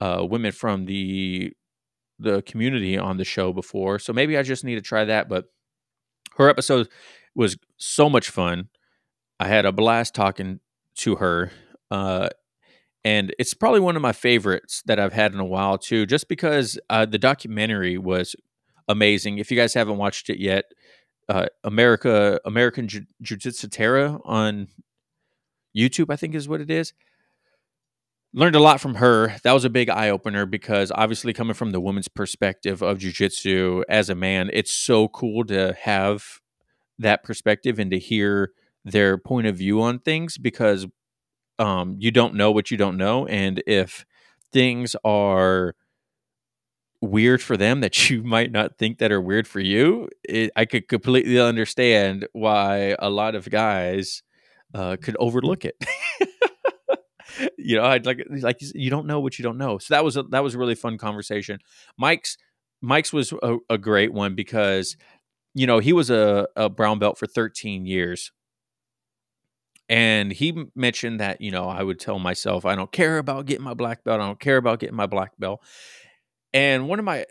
uh, 0.00 0.26
women 0.28 0.52
from 0.52 0.84
the 0.86 1.52
the 2.18 2.42
community 2.42 2.96
on 2.98 3.16
the 3.16 3.24
show 3.24 3.52
before, 3.52 3.98
so 3.98 4.12
maybe 4.12 4.36
I 4.36 4.42
just 4.42 4.64
need 4.64 4.76
to 4.76 4.80
try 4.80 5.04
that. 5.04 5.28
But 5.28 5.46
her 6.36 6.48
episode 6.48 6.88
was 7.34 7.56
so 7.76 8.08
much 8.08 8.30
fun. 8.30 8.68
I 9.38 9.48
had 9.48 9.66
a 9.66 9.72
blast 9.72 10.14
talking 10.14 10.60
to 10.96 11.16
her. 11.16 11.50
Uh, 11.90 12.28
and 13.04 13.34
it's 13.38 13.54
probably 13.54 13.80
one 13.80 13.94
of 13.94 14.02
my 14.02 14.12
favorites 14.12 14.82
that 14.86 14.98
I've 14.98 15.12
had 15.12 15.32
in 15.32 15.38
a 15.38 15.44
while 15.44 15.78
too, 15.78 16.06
just 16.06 16.28
because 16.28 16.78
uh, 16.90 17.06
the 17.06 17.18
documentary 17.18 17.98
was 17.98 18.34
amazing. 18.88 19.38
If 19.38 19.50
you 19.50 19.56
guys 19.56 19.74
haven't 19.74 19.98
watched 19.98 20.28
it 20.28 20.40
yet, 20.40 20.64
uh, 21.28 21.46
America 21.62 22.40
American 22.44 22.88
Jiu 22.88 23.06
Jitsu 23.20 23.68
Terra 23.68 24.18
on 24.24 24.68
YouTube, 25.76 26.06
I 26.10 26.16
think 26.16 26.34
is 26.34 26.48
what 26.48 26.60
it 26.60 26.70
is 26.70 26.92
learned 28.36 28.54
a 28.54 28.60
lot 28.60 28.80
from 28.80 28.96
her. 28.96 29.34
That 29.42 29.52
was 29.52 29.64
a 29.64 29.70
big 29.70 29.88
eye 29.88 30.10
opener 30.10 30.44
because 30.44 30.92
obviously 30.94 31.32
coming 31.32 31.54
from 31.54 31.70
the 31.70 31.80
woman's 31.80 32.06
perspective 32.06 32.82
of 32.82 32.98
jujitsu 32.98 33.82
as 33.88 34.10
a 34.10 34.14
man, 34.14 34.50
it's 34.52 34.72
so 34.72 35.08
cool 35.08 35.42
to 35.46 35.74
have 35.80 36.40
that 36.98 37.24
perspective 37.24 37.78
and 37.78 37.90
to 37.90 37.98
hear 37.98 38.52
their 38.84 39.16
point 39.16 39.46
of 39.46 39.56
view 39.56 39.80
on 39.80 39.98
things 39.98 40.36
because 40.36 40.86
um, 41.58 41.96
you 41.98 42.10
don't 42.10 42.34
know 42.34 42.52
what 42.52 42.70
you 42.70 42.76
don't 42.76 42.98
know, 42.98 43.26
and 43.26 43.62
if 43.66 44.04
things 44.52 44.94
are 45.02 45.74
weird 47.00 47.42
for 47.42 47.56
them 47.56 47.80
that 47.80 48.10
you 48.10 48.22
might 48.22 48.52
not 48.52 48.76
think 48.76 48.98
that 48.98 49.10
are 49.10 49.20
weird 49.20 49.48
for 49.48 49.60
you, 49.60 50.10
it, 50.28 50.50
I 50.54 50.66
could 50.66 50.88
completely 50.88 51.40
understand 51.40 52.28
why 52.32 52.96
a 52.98 53.08
lot 53.08 53.34
of 53.34 53.48
guys 53.48 54.22
uh, 54.74 54.96
could 55.00 55.16
overlook 55.18 55.64
it. 55.64 55.82
you 57.58 57.76
know, 57.76 57.84
I'd 57.84 58.06
like 58.06 58.24
like 58.28 58.58
you 58.60 58.90
don't 58.90 59.06
know 59.06 59.20
what 59.20 59.38
you 59.38 59.42
don't 59.42 59.58
know. 59.58 59.78
So 59.78 59.94
that 59.94 60.04
was 60.04 60.16
a, 60.16 60.22
that 60.24 60.42
was 60.42 60.54
a 60.54 60.58
really 60.58 60.74
fun 60.74 60.98
conversation. 60.98 61.58
Mike's 61.98 62.36
Mike's 62.80 63.12
was 63.12 63.32
a, 63.42 63.56
a 63.70 63.78
great 63.78 64.12
one 64.12 64.34
because 64.34 64.96
you 65.54 65.66
know 65.66 65.78
he 65.78 65.92
was 65.92 66.10
a, 66.10 66.46
a 66.54 66.68
brown 66.68 66.98
belt 66.98 67.18
for 67.18 67.26
13 67.26 67.86
years 67.86 68.30
and 69.88 70.32
he 70.32 70.66
mentioned 70.74 71.20
that 71.20 71.40
you 71.40 71.50
know 71.50 71.68
i 71.68 71.82
would 71.82 71.98
tell 71.98 72.18
myself 72.18 72.64
i 72.64 72.74
don't 72.74 72.92
care 72.92 73.18
about 73.18 73.46
getting 73.46 73.64
my 73.64 73.74
black 73.74 74.04
belt 74.04 74.20
i 74.20 74.26
don't 74.26 74.40
care 74.40 74.56
about 74.56 74.78
getting 74.78 74.96
my 74.96 75.06
black 75.06 75.32
belt 75.38 75.60
and 76.52 76.88
one 76.88 76.98
of 76.98 77.04
my 77.04 77.24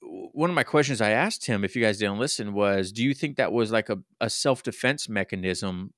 one 0.00 0.50
of 0.50 0.56
my 0.56 0.62
questions 0.62 1.00
i 1.00 1.10
asked 1.10 1.46
him 1.46 1.64
if 1.64 1.74
you 1.74 1.82
guys 1.82 1.98
didn't 1.98 2.18
listen 2.18 2.52
was 2.52 2.92
do 2.92 3.02
you 3.02 3.14
think 3.14 3.36
that 3.36 3.52
was 3.52 3.72
like 3.72 3.88
a, 3.88 3.98
a 4.20 4.28
self-defense 4.28 5.08
mechanism 5.08 5.92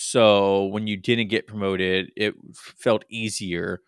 so 0.00 0.64
when 0.66 0.86
you 0.86 0.96
didn't 0.96 1.28
get 1.28 1.46
promoted 1.46 2.10
it 2.16 2.34
felt 2.54 3.04
easier 3.08 3.80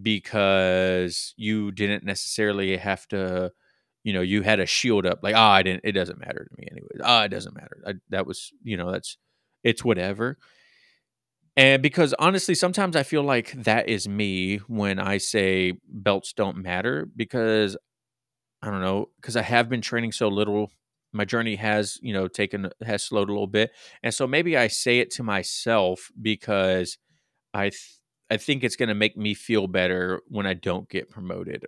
because 0.00 1.34
you 1.36 1.72
didn't 1.72 2.04
necessarily 2.04 2.76
have 2.76 3.06
to 3.08 3.50
you 4.04 4.12
know 4.12 4.20
you 4.20 4.42
had 4.42 4.60
a 4.60 4.66
shield 4.66 5.06
up 5.06 5.20
like 5.22 5.34
ah 5.34 5.48
oh, 5.48 5.52
i 5.52 5.62
didn't 5.62 5.80
it 5.84 5.92
doesn't 5.92 6.20
matter 6.20 6.44
to 6.48 6.60
me 6.60 6.68
anyways 6.70 7.00
ah 7.02 7.20
oh, 7.20 7.24
it 7.24 7.28
doesn't 7.28 7.54
matter 7.54 7.82
I, 7.86 7.94
that 8.10 8.26
was 8.26 8.52
you 8.62 8.76
know 8.76 8.92
that's 8.92 9.16
it's 9.64 9.84
whatever 9.84 10.38
and 11.56 11.82
because 11.82 12.14
honestly, 12.18 12.54
sometimes 12.54 12.96
I 12.96 13.02
feel 13.02 13.22
like 13.22 13.52
that 13.52 13.88
is 13.88 14.06
me 14.06 14.58
when 14.68 14.98
I 14.98 15.16
say 15.16 15.78
belts 15.88 16.34
don't 16.34 16.58
matter 16.58 17.08
because 17.16 17.76
I 18.62 18.70
don't 18.70 18.82
know, 18.82 19.08
because 19.16 19.36
I 19.36 19.42
have 19.42 19.68
been 19.68 19.80
training 19.80 20.12
so 20.12 20.28
little. 20.28 20.70
My 21.16 21.24
journey 21.24 21.56
has, 21.56 21.98
you 22.02 22.12
know, 22.12 22.28
taken 22.28 22.70
has 22.84 23.02
slowed 23.02 23.28
a 23.28 23.32
little 23.32 23.46
bit. 23.46 23.72
And 24.02 24.12
so 24.12 24.26
maybe 24.26 24.56
I 24.56 24.68
say 24.68 24.98
it 25.00 25.10
to 25.12 25.22
myself 25.22 26.10
because 26.20 26.98
I 27.54 27.70
th- 27.70 27.98
I 28.30 28.36
think 28.36 28.64
it's 28.64 28.76
going 28.76 28.88
to 28.88 28.94
make 28.94 29.16
me 29.16 29.34
feel 29.34 29.68
better 29.68 30.20
when 30.28 30.46
I 30.46 30.54
don't 30.54 30.88
get 30.88 31.10
promoted. 31.10 31.66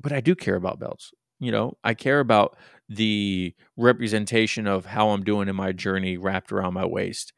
But 0.00 0.12
I 0.12 0.20
do 0.20 0.34
care 0.34 0.56
about 0.56 0.80
belts. 0.80 1.12
You 1.40 1.52
know, 1.52 1.74
I 1.84 1.94
care 1.94 2.20
about 2.20 2.56
the 2.88 3.54
representation 3.76 4.66
of 4.66 4.86
how 4.86 5.10
I'm 5.10 5.24
doing 5.24 5.48
in 5.48 5.56
my 5.56 5.72
journey 5.72 6.16
wrapped 6.16 6.52
around 6.52 6.74
my 6.74 6.84
waist. 6.84 7.32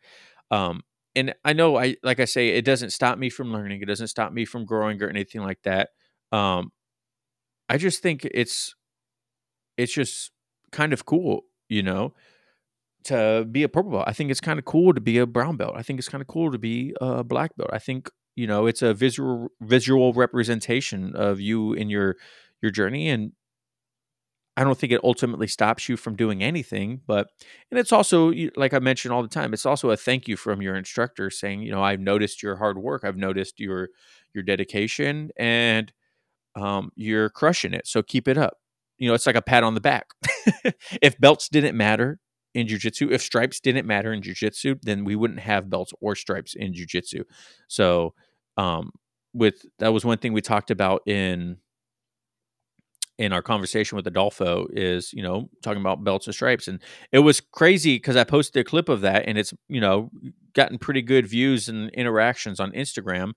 Um, 0.51 0.83
and 1.15 1.35
I 1.45 1.55
know 1.55 1.77
I 1.77 1.97
like 2.03 2.21
I 2.21 2.27
say 2.27 2.51
it 2.51 2.65
doesn't 2.65 2.91
stop 2.91 3.19
me 3.19 3.31
from 3.31 3.53
learning. 3.53 3.81
It 3.83 3.87
doesn't 3.87 4.09
stop 4.09 4.33
me 4.33 4.45
from 4.45 4.65
growing 4.65 5.03
or 5.03 5.09
anything 5.09 5.43
like 5.43 5.63
that. 5.63 5.91
Um, 6.31 6.73
I 7.69 7.79
just 7.79 8.03
think 8.03 8.25
it's 8.25 8.75
it's 9.77 9.93
just 9.93 10.31
kind 10.77 10.93
of 10.93 11.07
cool, 11.07 11.43
you 11.69 11.83
know, 11.83 12.15
to 13.05 13.47
be 13.51 13.63
a 13.63 13.69
purple 13.69 13.93
belt. 13.93 14.05
I 14.07 14.13
think 14.13 14.31
it's 14.31 14.41
kind 14.41 14.59
of 14.59 14.65
cool 14.65 14.95
to 14.95 15.01
be 15.01 15.19
a 15.19 15.27
brown 15.27 15.57
belt. 15.57 15.75
I 15.77 15.83
think 15.83 15.99
it's 15.99 16.09
kind 16.09 16.23
of 16.23 16.29
cool 16.29 16.53
to 16.53 16.59
be 16.59 16.95
a 17.01 17.25
black 17.25 17.57
belt. 17.57 17.71
I 17.73 17.79
think 17.79 18.11
you 18.37 18.47
know 18.47 18.67
it's 18.67 18.83
a 18.83 18.95
visual 18.95 19.49
visual 19.63 20.13
representation 20.15 21.15
of 21.17 21.41
you 21.41 21.73
in 21.75 21.91
your 21.91 22.17
your 22.63 22.71
journey 22.73 23.09
and 23.09 23.33
I 24.59 24.65
don't 24.65 24.79
think 24.79 24.93
it 24.93 25.03
ultimately 25.05 25.49
stops 25.49 25.87
you 25.89 25.99
from 25.99 26.17
doing 26.17 26.43
anything, 26.43 27.03
but 27.07 27.29
and 27.71 27.79
it's 27.79 27.93
also 27.93 28.33
like 28.57 28.73
I 28.73 28.79
mentioned 28.79 29.13
all 29.13 29.23
the 29.23 29.29
time, 29.29 29.53
it's 29.53 29.67
also 29.67 29.91
a 29.91 29.97
thank 29.99 30.29
you 30.29 30.37
from 30.37 30.63
your 30.63 30.77
instructor 30.77 31.29
saying, 31.31 31.61
you 31.63 31.71
know, 31.71 31.83
I've 31.83 32.01
noticed 32.01 32.43
your 32.43 32.57
hard 32.57 32.79
work, 32.79 33.05
I've 33.05 33.19
noticed 33.19 33.61
your 33.61 33.91
your 34.35 34.43
dedication, 34.43 35.31
and 35.37 35.93
um, 36.57 36.93
you're 36.97 37.31
crushing 37.31 37.75
it. 37.75 37.87
So 37.87 38.03
keep 38.03 38.29
it 38.29 38.39
up. 38.39 38.59
You 38.99 39.09
know, 39.09 39.15
it's 39.15 39.27
like 39.27 39.37
a 39.37 39.43
pat 39.43 39.63
on 39.65 39.75
the 39.75 39.81
back. 39.81 40.07
if 41.03 41.19
belts 41.19 41.49
didn't 41.49 41.77
matter 41.77 42.19
in 42.55 42.67
jiu-jitsu, 42.67 43.11
if 43.13 43.21
stripes 43.23 43.61
didn't 43.61 43.87
matter 43.87 44.13
in 44.13 44.23
jiu-jitsu, 44.23 44.77
then 44.83 45.05
we 45.05 45.17
wouldn't 45.17 45.41
have 45.41 45.69
belts 45.69 45.93
or 46.01 46.15
stripes 46.15 46.55
in 46.55 46.73
jiu-jitsu. 46.73 47.25
So, 47.69 48.15
um, 48.57 48.93
with 49.35 49.67
that 49.79 49.93
was 49.93 50.05
one 50.05 50.17
thing 50.19 50.33
we 50.33 50.41
talked 50.41 50.71
about 50.71 51.03
in 51.07 51.59
in 53.19 53.33
our 53.33 53.43
conversation 53.43 53.97
with 53.97 54.07
Adolfo 54.07 54.67
is, 54.73 55.13
you 55.13 55.23
know, 55.23 55.49
talking 55.63 55.81
about 55.81 56.05
belts 56.05 56.27
and 56.27 56.35
stripes. 56.35 56.69
And 56.69 56.83
it 57.13 57.21
was 57.21 57.41
crazy 57.41 57.97
because 57.97 58.17
I 58.17 58.25
posted 58.25 58.61
a 58.61 58.65
clip 58.65 58.89
of 58.89 59.01
that 59.03 59.25
and 59.27 59.39
it's, 59.39 59.55
you 59.69 59.81
know, 59.81 60.11
gotten 60.55 60.79
pretty 60.79 61.01
good 61.03 61.27
views 61.27 61.69
and 61.69 61.89
interactions 61.91 62.61
on 62.61 62.73
Instagram 62.73 63.33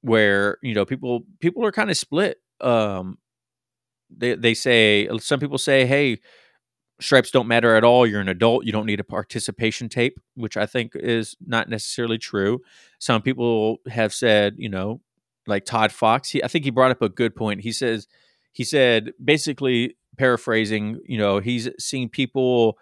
where, 0.00 0.56
you 0.62 0.74
know, 0.74 0.86
people 0.86 1.22
people 1.40 1.64
are 1.66 1.72
kind 1.72 1.90
of 1.90 1.96
split. 1.98 2.38
Um 2.60 3.18
they 4.16 4.34
they 4.34 4.54
say 4.54 5.08
some 5.18 5.40
people 5.40 5.58
say, 5.58 5.86
hey, 5.86 6.18
stripes 7.00 7.30
don't 7.30 7.48
matter 7.48 7.74
at 7.74 7.84
all. 7.84 8.06
You're 8.06 8.20
an 8.20 8.28
adult. 8.28 8.64
You 8.64 8.72
don't 8.72 8.86
need 8.86 9.00
a 9.00 9.04
participation 9.04 9.88
tape, 9.88 10.18
which 10.34 10.56
I 10.56 10.66
think 10.66 10.92
is 10.94 11.36
not 11.44 11.68
necessarily 11.68 12.18
true. 12.18 12.60
Some 12.98 13.22
people 13.22 13.78
have 13.88 14.12
said, 14.12 14.54
you 14.58 14.68
know, 14.68 15.00
like 15.46 15.64
Todd 15.64 15.92
Fox. 15.92 16.30
He, 16.30 16.42
I 16.44 16.48
think 16.48 16.64
he 16.64 16.70
brought 16.70 16.90
up 16.90 17.02
a 17.02 17.08
good 17.08 17.34
point. 17.34 17.62
He 17.62 17.72
says 17.72 18.06
he 18.52 18.64
said 18.64 19.12
basically 19.22 19.96
paraphrasing 20.18 21.00
you 21.06 21.16
know 21.16 21.38
he's 21.38 21.68
seen 21.78 22.08
people 22.08 22.76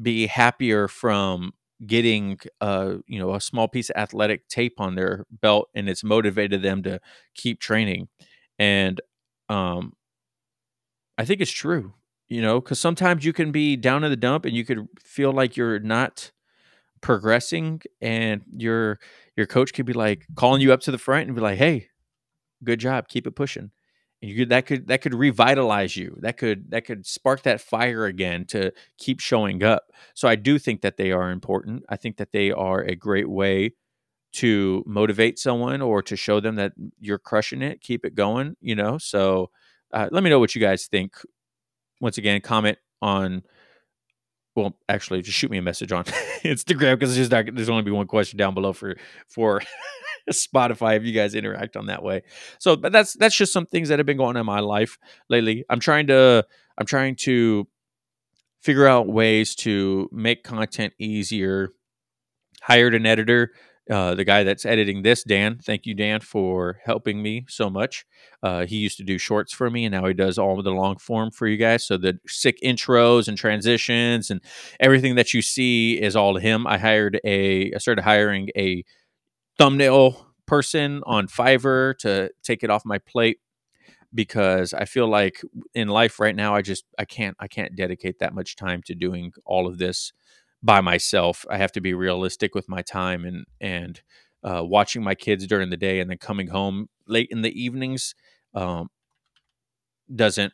be 0.00 0.26
happier 0.26 0.88
from 0.88 1.52
getting 1.86 2.38
uh 2.60 2.94
you 3.06 3.18
know 3.18 3.34
a 3.34 3.40
small 3.40 3.68
piece 3.68 3.90
of 3.90 3.96
athletic 3.96 4.48
tape 4.48 4.80
on 4.80 4.94
their 4.94 5.26
belt 5.30 5.68
and 5.74 5.88
it's 5.88 6.04
motivated 6.04 6.62
them 6.62 6.82
to 6.82 7.00
keep 7.34 7.60
training 7.60 8.08
and 8.58 9.00
um 9.48 9.92
i 11.20 11.24
think 11.24 11.40
it's 11.40 11.50
true 11.50 11.92
you 12.28 12.42
know 12.42 12.60
because 12.60 12.80
sometimes 12.80 13.24
you 13.24 13.32
can 13.32 13.52
be 13.52 13.76
down 13.76 14.04
in 14.04 14.10
the 14.10 14.16
dump 14.16 14.44
and 14.44 14.56
you 14.56 14.64
could 14.64 14.86
feel 14.98 15.32
like 15.32 15.56
you're 15.56 15.78
not 15.80 16.32
progressing 17.00 17.80
and 18.00 18.42
your 18.56 18.98
your 19.36 19.46
coach 19.46 19.72
could 19.72 19.86
be 19.86 19.92
like 19.92 20.26
calling 20.36 20.60
you 20.60 20.72
up 20.72 20.80
to 20.80 20.90
the 20.90 20.98
front 20.98 21.26
and 21.26 21.34
be 21.34 21.42
like 21.42 21.58
hey 21.58 21.88
good 22.64 22.80
job 22.80 23.08
keep 23.08 23.26
it 23.26 23.32
pushing. 23.32 23.70
And 24.22 24.30
you 24.30 24.36
could, 24.36 24.50
that 24.50 24.66
could 24.66 24.88
that 24.88 25.00
could 25.00 25.14
revitalize 25.14 25.96
you. 25.96 26.16
That 26.20 26.36
could 26.36 26.70
that 26.72 26.84
could 26.84 27.06
spark 27.06 27.42
that 27.42 27.60
fire 27.60 28.04
again 28.04 28.44
to 28.46 28.72
keep 28.98 29.20
showing 29.20 29.62
up. 29.62 29.84
So 30.14 30.28
i 30.28 30.36
do 30.36 30.58
think 30.58 30.82
that 30.82 30.96
they 30.98 31.12
are 31.12 31.30
important. 31.30 31.84
I 31.88 31.96
think 31.96 32.18
that 32.18 32.32
they 32.32 32.50
are 32.50 32.82
a 32.82 32.94
great 32.94 33.30
way 33.30 33.74
to 34.32 34.84
motivate 34.86 35.38
someone 35.38 35.82
or 35.82 36.02
to 36.02 36.16
show 36.16 36.40
them 36.40 36.56
that 36.56 36.72
you're 37.00 37.18
crushing 37.18 37.62
it 37.62 37.80
keep 37.80 38.04
it 38.04 38.14
going 38.14 38.56
you 38.60 38.76
know? 38.76 38.98
So 38.98 39.50
uh, 39.92 40.08
let 40.10 40.22
me 40.22 40.30
know 40.30 40.38
what 40.38 40.54
you 40.54 40.60
guys 40.60 40.86
think 40.86 41.14
once 42.00 42.18
again 42.18 42.40
comment 42.40 42.78
on 43.02 43.42
well 44.56 44.76
actually 44.88 45.22
just 45.22 45.38
shoot 45.38 45.50
me 45.50 45.58
a 45.58 45.62
message 45.62 45.92
on 45.92 46.04
instagram 46.44 46.98
because 46.98 47.14
there's 47.14 47.30
not, 47.30 47.46
there's 47.54 47.68
only 47.68 47.82
be 47.82 47.90
one 47.90 48.06
question 48.06 48.36
down 48.36 48.54
below 48.54 48.72
for 48.72 48.96
for 49.28 49.60
Spotify 50.30 50.96
if 50.96 51.04
you 51.04 51.12
guys 51.12 51.34
interact 51.34 51.76
on 51.76 51.86
that 51.86 52.02
way. 52.02 52.22
So, 52.58 52.76
but 52.76 52.92
that's 52.92 53.14
that's 53.14 53.34
just 53.34 53.52
some 53.52 53.66
things 53.66 53.88
that 53.88 53.98
have 53.98 54.06
been 54.06 54.16
going 54.16 54.30
on 54.30 54.36
in 54.36 54.46
my 54.46 54.60
life 54.60 54.98
lately. 55.28 55.64
I'm 55.68 55.80
trying 55.80 56.06
to 56.08 56.44
I'm 56.78 56.86
trying 56.86 57.16
to 57.16 57.66
figure 58.62 58.86
out 58.86 59.08
ways 59.08 59.54
to 59.56 60.08
make 60.12 60.44
content 60.44 60.92
easier. 60.98 61.70
Hired 62.62 62.94
an 62.94 63.06
editor, 63.06 63.52
uh, 63.90 64.14
the 64.14 64.24
guy 64.24 64.44
that's 64.44 64.64
editing 64.64 65.02
this, 65.02 65.24
Dan. 65.24 65.58
Thank 65.58 65.84
you, 65.84 65.94
Dan, 65.94 66.20
for 66.20 66.78
helping 66.84 67.22
me 67.22 67.44
so 67.48 67.68
much. 67.68 68.06
Uh, 68.42 68.64
he 68.64 68.76
used 68.76 68.96
to 68.98 69.04
do 69.04 69.18
shorts 69.18 69.52
for 69.52 69.68
me, 69.68 69.84
and 69.84 69.92
now 69.92 70.06
he 70.06 70.14
does 70.14 70.38
all 70.38 70.58
of 70.58 70.64
the 70.64 70.70
long 70.70 70.96
form 70.96 71.30
for 71.30 71.48
you 71.48 71.56
guys. 71.56 71.84
So 71.84 71.96
the 71.96 72.18
sick 72.26 72.58
intros 72.62 73.26
and 73.26 73.36
transitions 73.36 74.30
and 74.30 74.40
everything 74.78 75.16
that 75.16 75.34
you 75.34 75.42
see 75.42 76.00
is 76.00 76.14
all 76.14 76.34
to 76.34 76.40
him. 76.40 76.66
I 76.66 76.78
hired 76.78 77.20
a, 77.24 77.72
I 77.74 77.78
started 77.78 78.02
hiring 78.02 78.50
a 78.56 78.84
thumbnail 79.58 80.26
person 80.46 81.02
on 81.04 81.26
Fiverr 81.26 81.96
to 81.98 82.30
take 82.42 82.62
it 82.62 82.70
off 82.70 82.84
my 82.84 82.98
plate 82.98 83.38
because 84.14 84.72
I 84.74 84.84
feel 84.84 85.08
like 85.08 85.42
in 85.74 85.88
life 85.88 86.18
right 86.18 86.34
now 86.34 86.54
I 86.54 86.62
just 86.62 86.84
I 86.98 87.04
can't 87.04 87.36
I 87.38 87.46
can't 87.46 87.76
dedicate 87.76 88.18
that 88.18 88.34
much 88.34 88.56
time 88.56 88.82
to 88.86 88.94
doing 88.94 89.32
all 89.44 89.68
of 89.68 89.78
this 89.78 90.12
by 90.62 90.80
myself. 90.80 91.44
I 91.50 91.58
have 91.58 91.72
to 91.72 91.80
be 91.80 91.94
realistic 91.94 92.54
with 92.54 92.68
my 92.68 92.82
time 92.82 93.24
and 93.24 93.46
and 93.60 94.00
uh, 94.42 94.62
watching 94.64 95.02
my 95.02 95.14
kids 95.14 95.46
during 95.46 95.70
the 95.70 95.76
day 95.76 96.00
and 96.00 96.10
then 96.10 96.18
coming 96.18 96.48
home 96.48 96.88
late 97.06 97.28
in 97.30 97.42
the 97.42 97.62
evenings 97.62 98.14
um, 98.54 98.88
doesn't 100.14 100.52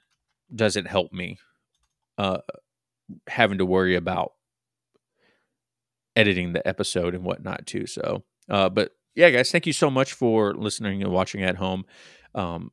doesn't 0.54 0.86
help 0.86 1.12
me 1.12 1.38
uh, 2.18 2.38
having 3.28 3.58
to 3.58 3.66
worry 3.66 3.94
about 3.94 4.32
editing 6.14 6.52
the 6.52 6.66
episode 6.66 7.14
and 7.14 7.24
whatnot 7.24 7.66
too. 7.66 7.86
So, 7.86 8.24
uh, 8.48 8.68
but 8.68 8.92
yeah, 9.14 9.30
guys, 9.30 9.50
thank 9.50 9.66
you 9.66 9.72
so 9.72 9.90
much 9.90 10.12
for 10.12 10.54
listening 10.54 11.02
and 11.02 11.12
watching 11.12 11.42
at 11.42 11.56
home. 11.56 11.84
Um, 12.34 12.70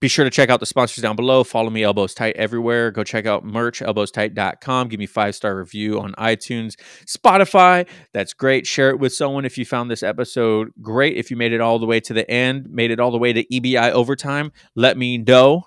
be 0.00 0.08
sure 0.08 0.24
to 0.24 0.30
check 0.30 0.48
out 0.48 0.60
the 0.60 0.66
sponsors 0.66 1.02
down 1.02 1.14
below. 1.14 1.44
Follow 1.44 1.68
me, 1.68 1.82
Elbows 1.82 2.14
Tight, 2.14 2.34
everywhere. 2.36 2.90
Go 2.90 3.04
check 3.04 3.26
out 3.26 3.44
merch, 3.44 3.80
elbowstight.com. 3.80 4.88
Give 4.88 4.98
me 4.98 5.06
five 5.06 5.34
star 5.34 5.56
review 5.56 6.00
on 6.00 6.12
iTunes, 6.14 6.74
Spotify. 7.04 7.86
That's 8.12 8.32
great. 8.32 8.66
Share 8.66 8.90
it 8.90 8.98
with 8.98 9.12
someone 9.12 9.44
if 9.44 9.58
you 9.58 9.66
found 9.66 9.90
this 9.90 10.02
episode 10.02 10.72
great. 10.80 11.16
If 11.16 11.30
you 11.30 11.36
made 11.36 11.52
it 11.52 11.60
all 11.60 11.78
the 11.78 11.86
way 11.86 12.00
to 12.00 12.14
the 12.14 12.28
end, 12.30 12.70
made 12.70 12.90
it 12.90 12.98
all 12.98 13.10
the 13.10 13.18
way 13.18 13.34
to 13.34 13.44
EBI 13.44 13.90
overtime, 13.90 14.52
let 14.74 14.96
me 14.96 15.18
know. 15.18 15.64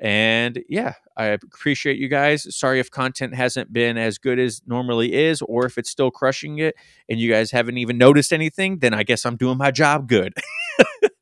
And 0.00 0.64
yeah, 0.68 0.94
I 1.16 1.26
appreciate 1.26 1.96
you 1.98 2.08
guys. 2.08 2.56
Sorry 2.56 2.80
if 2.80 2.90
content 2.90 3.36
hasn't 3.36 3.72
been 3.72 3.96
as 3.96 4.18
good 4.18 4.40
as 4.40 4.60
normally 4.66 5.12
is, 5.12 5.40
or 5.42 5.64
if 5.64 5.78
it's 5.78 5.90
still 5.90 6.10
crushing 6.10 6.58
it 6.58 6.74
and 7.08 7.20
you 7.20 7.30
guys 7.30 7.52
haven't 7.52 7.78
even 7.78 7.98
noticed 7.98 8.32
anything, 8.32 8.80
then 8.80 8.94
I 8.94 9.04
guess 9.04 9.24
I'm 9.24 9.36
doing 9.36 9.58
my 9.58 9.70
job 9.70 10.08
good. 10.08 10.34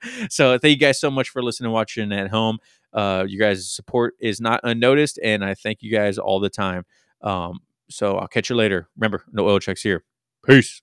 so 0.30 0.58
thank 0.58 0.72
you 0.72 0.78
guys 0.78 1.00
so 1.00 1.10
much 1.10 1.28
for 1.28 1.42
listening 1.42 1.66
and 1.66 1.74
watching 1.74 2.12
at 2.12 2.30
home. 2.30 2.58
Uh, 2.92 3.24
you 3.28 3.38
guys' 3.38 3.70
support 3.70 4.14
is 4.20 4.40
not 4.40 4.60
unnoticed, 4.64 5.18
and 5.22 5.44
I 5.44 5.54
thank 5.54 5.82
you 5.82 5.90
guys 5.92 6.18
all 6.18 6.40
the 6.40 6.50
time. 6.50 6.84
Um, 7.22 7.60
so 7.88 8.18
I'll 8.18 8.28
catch 8.28 8.50
you 8.50 8.56
later. 8.56 8.88
Remember, 8.96 9.24
no 9.32 9.46
oil 9.46 9.58
checks 9.58 9.82
here. 9.82 10.04
Peace. 10.46 10.78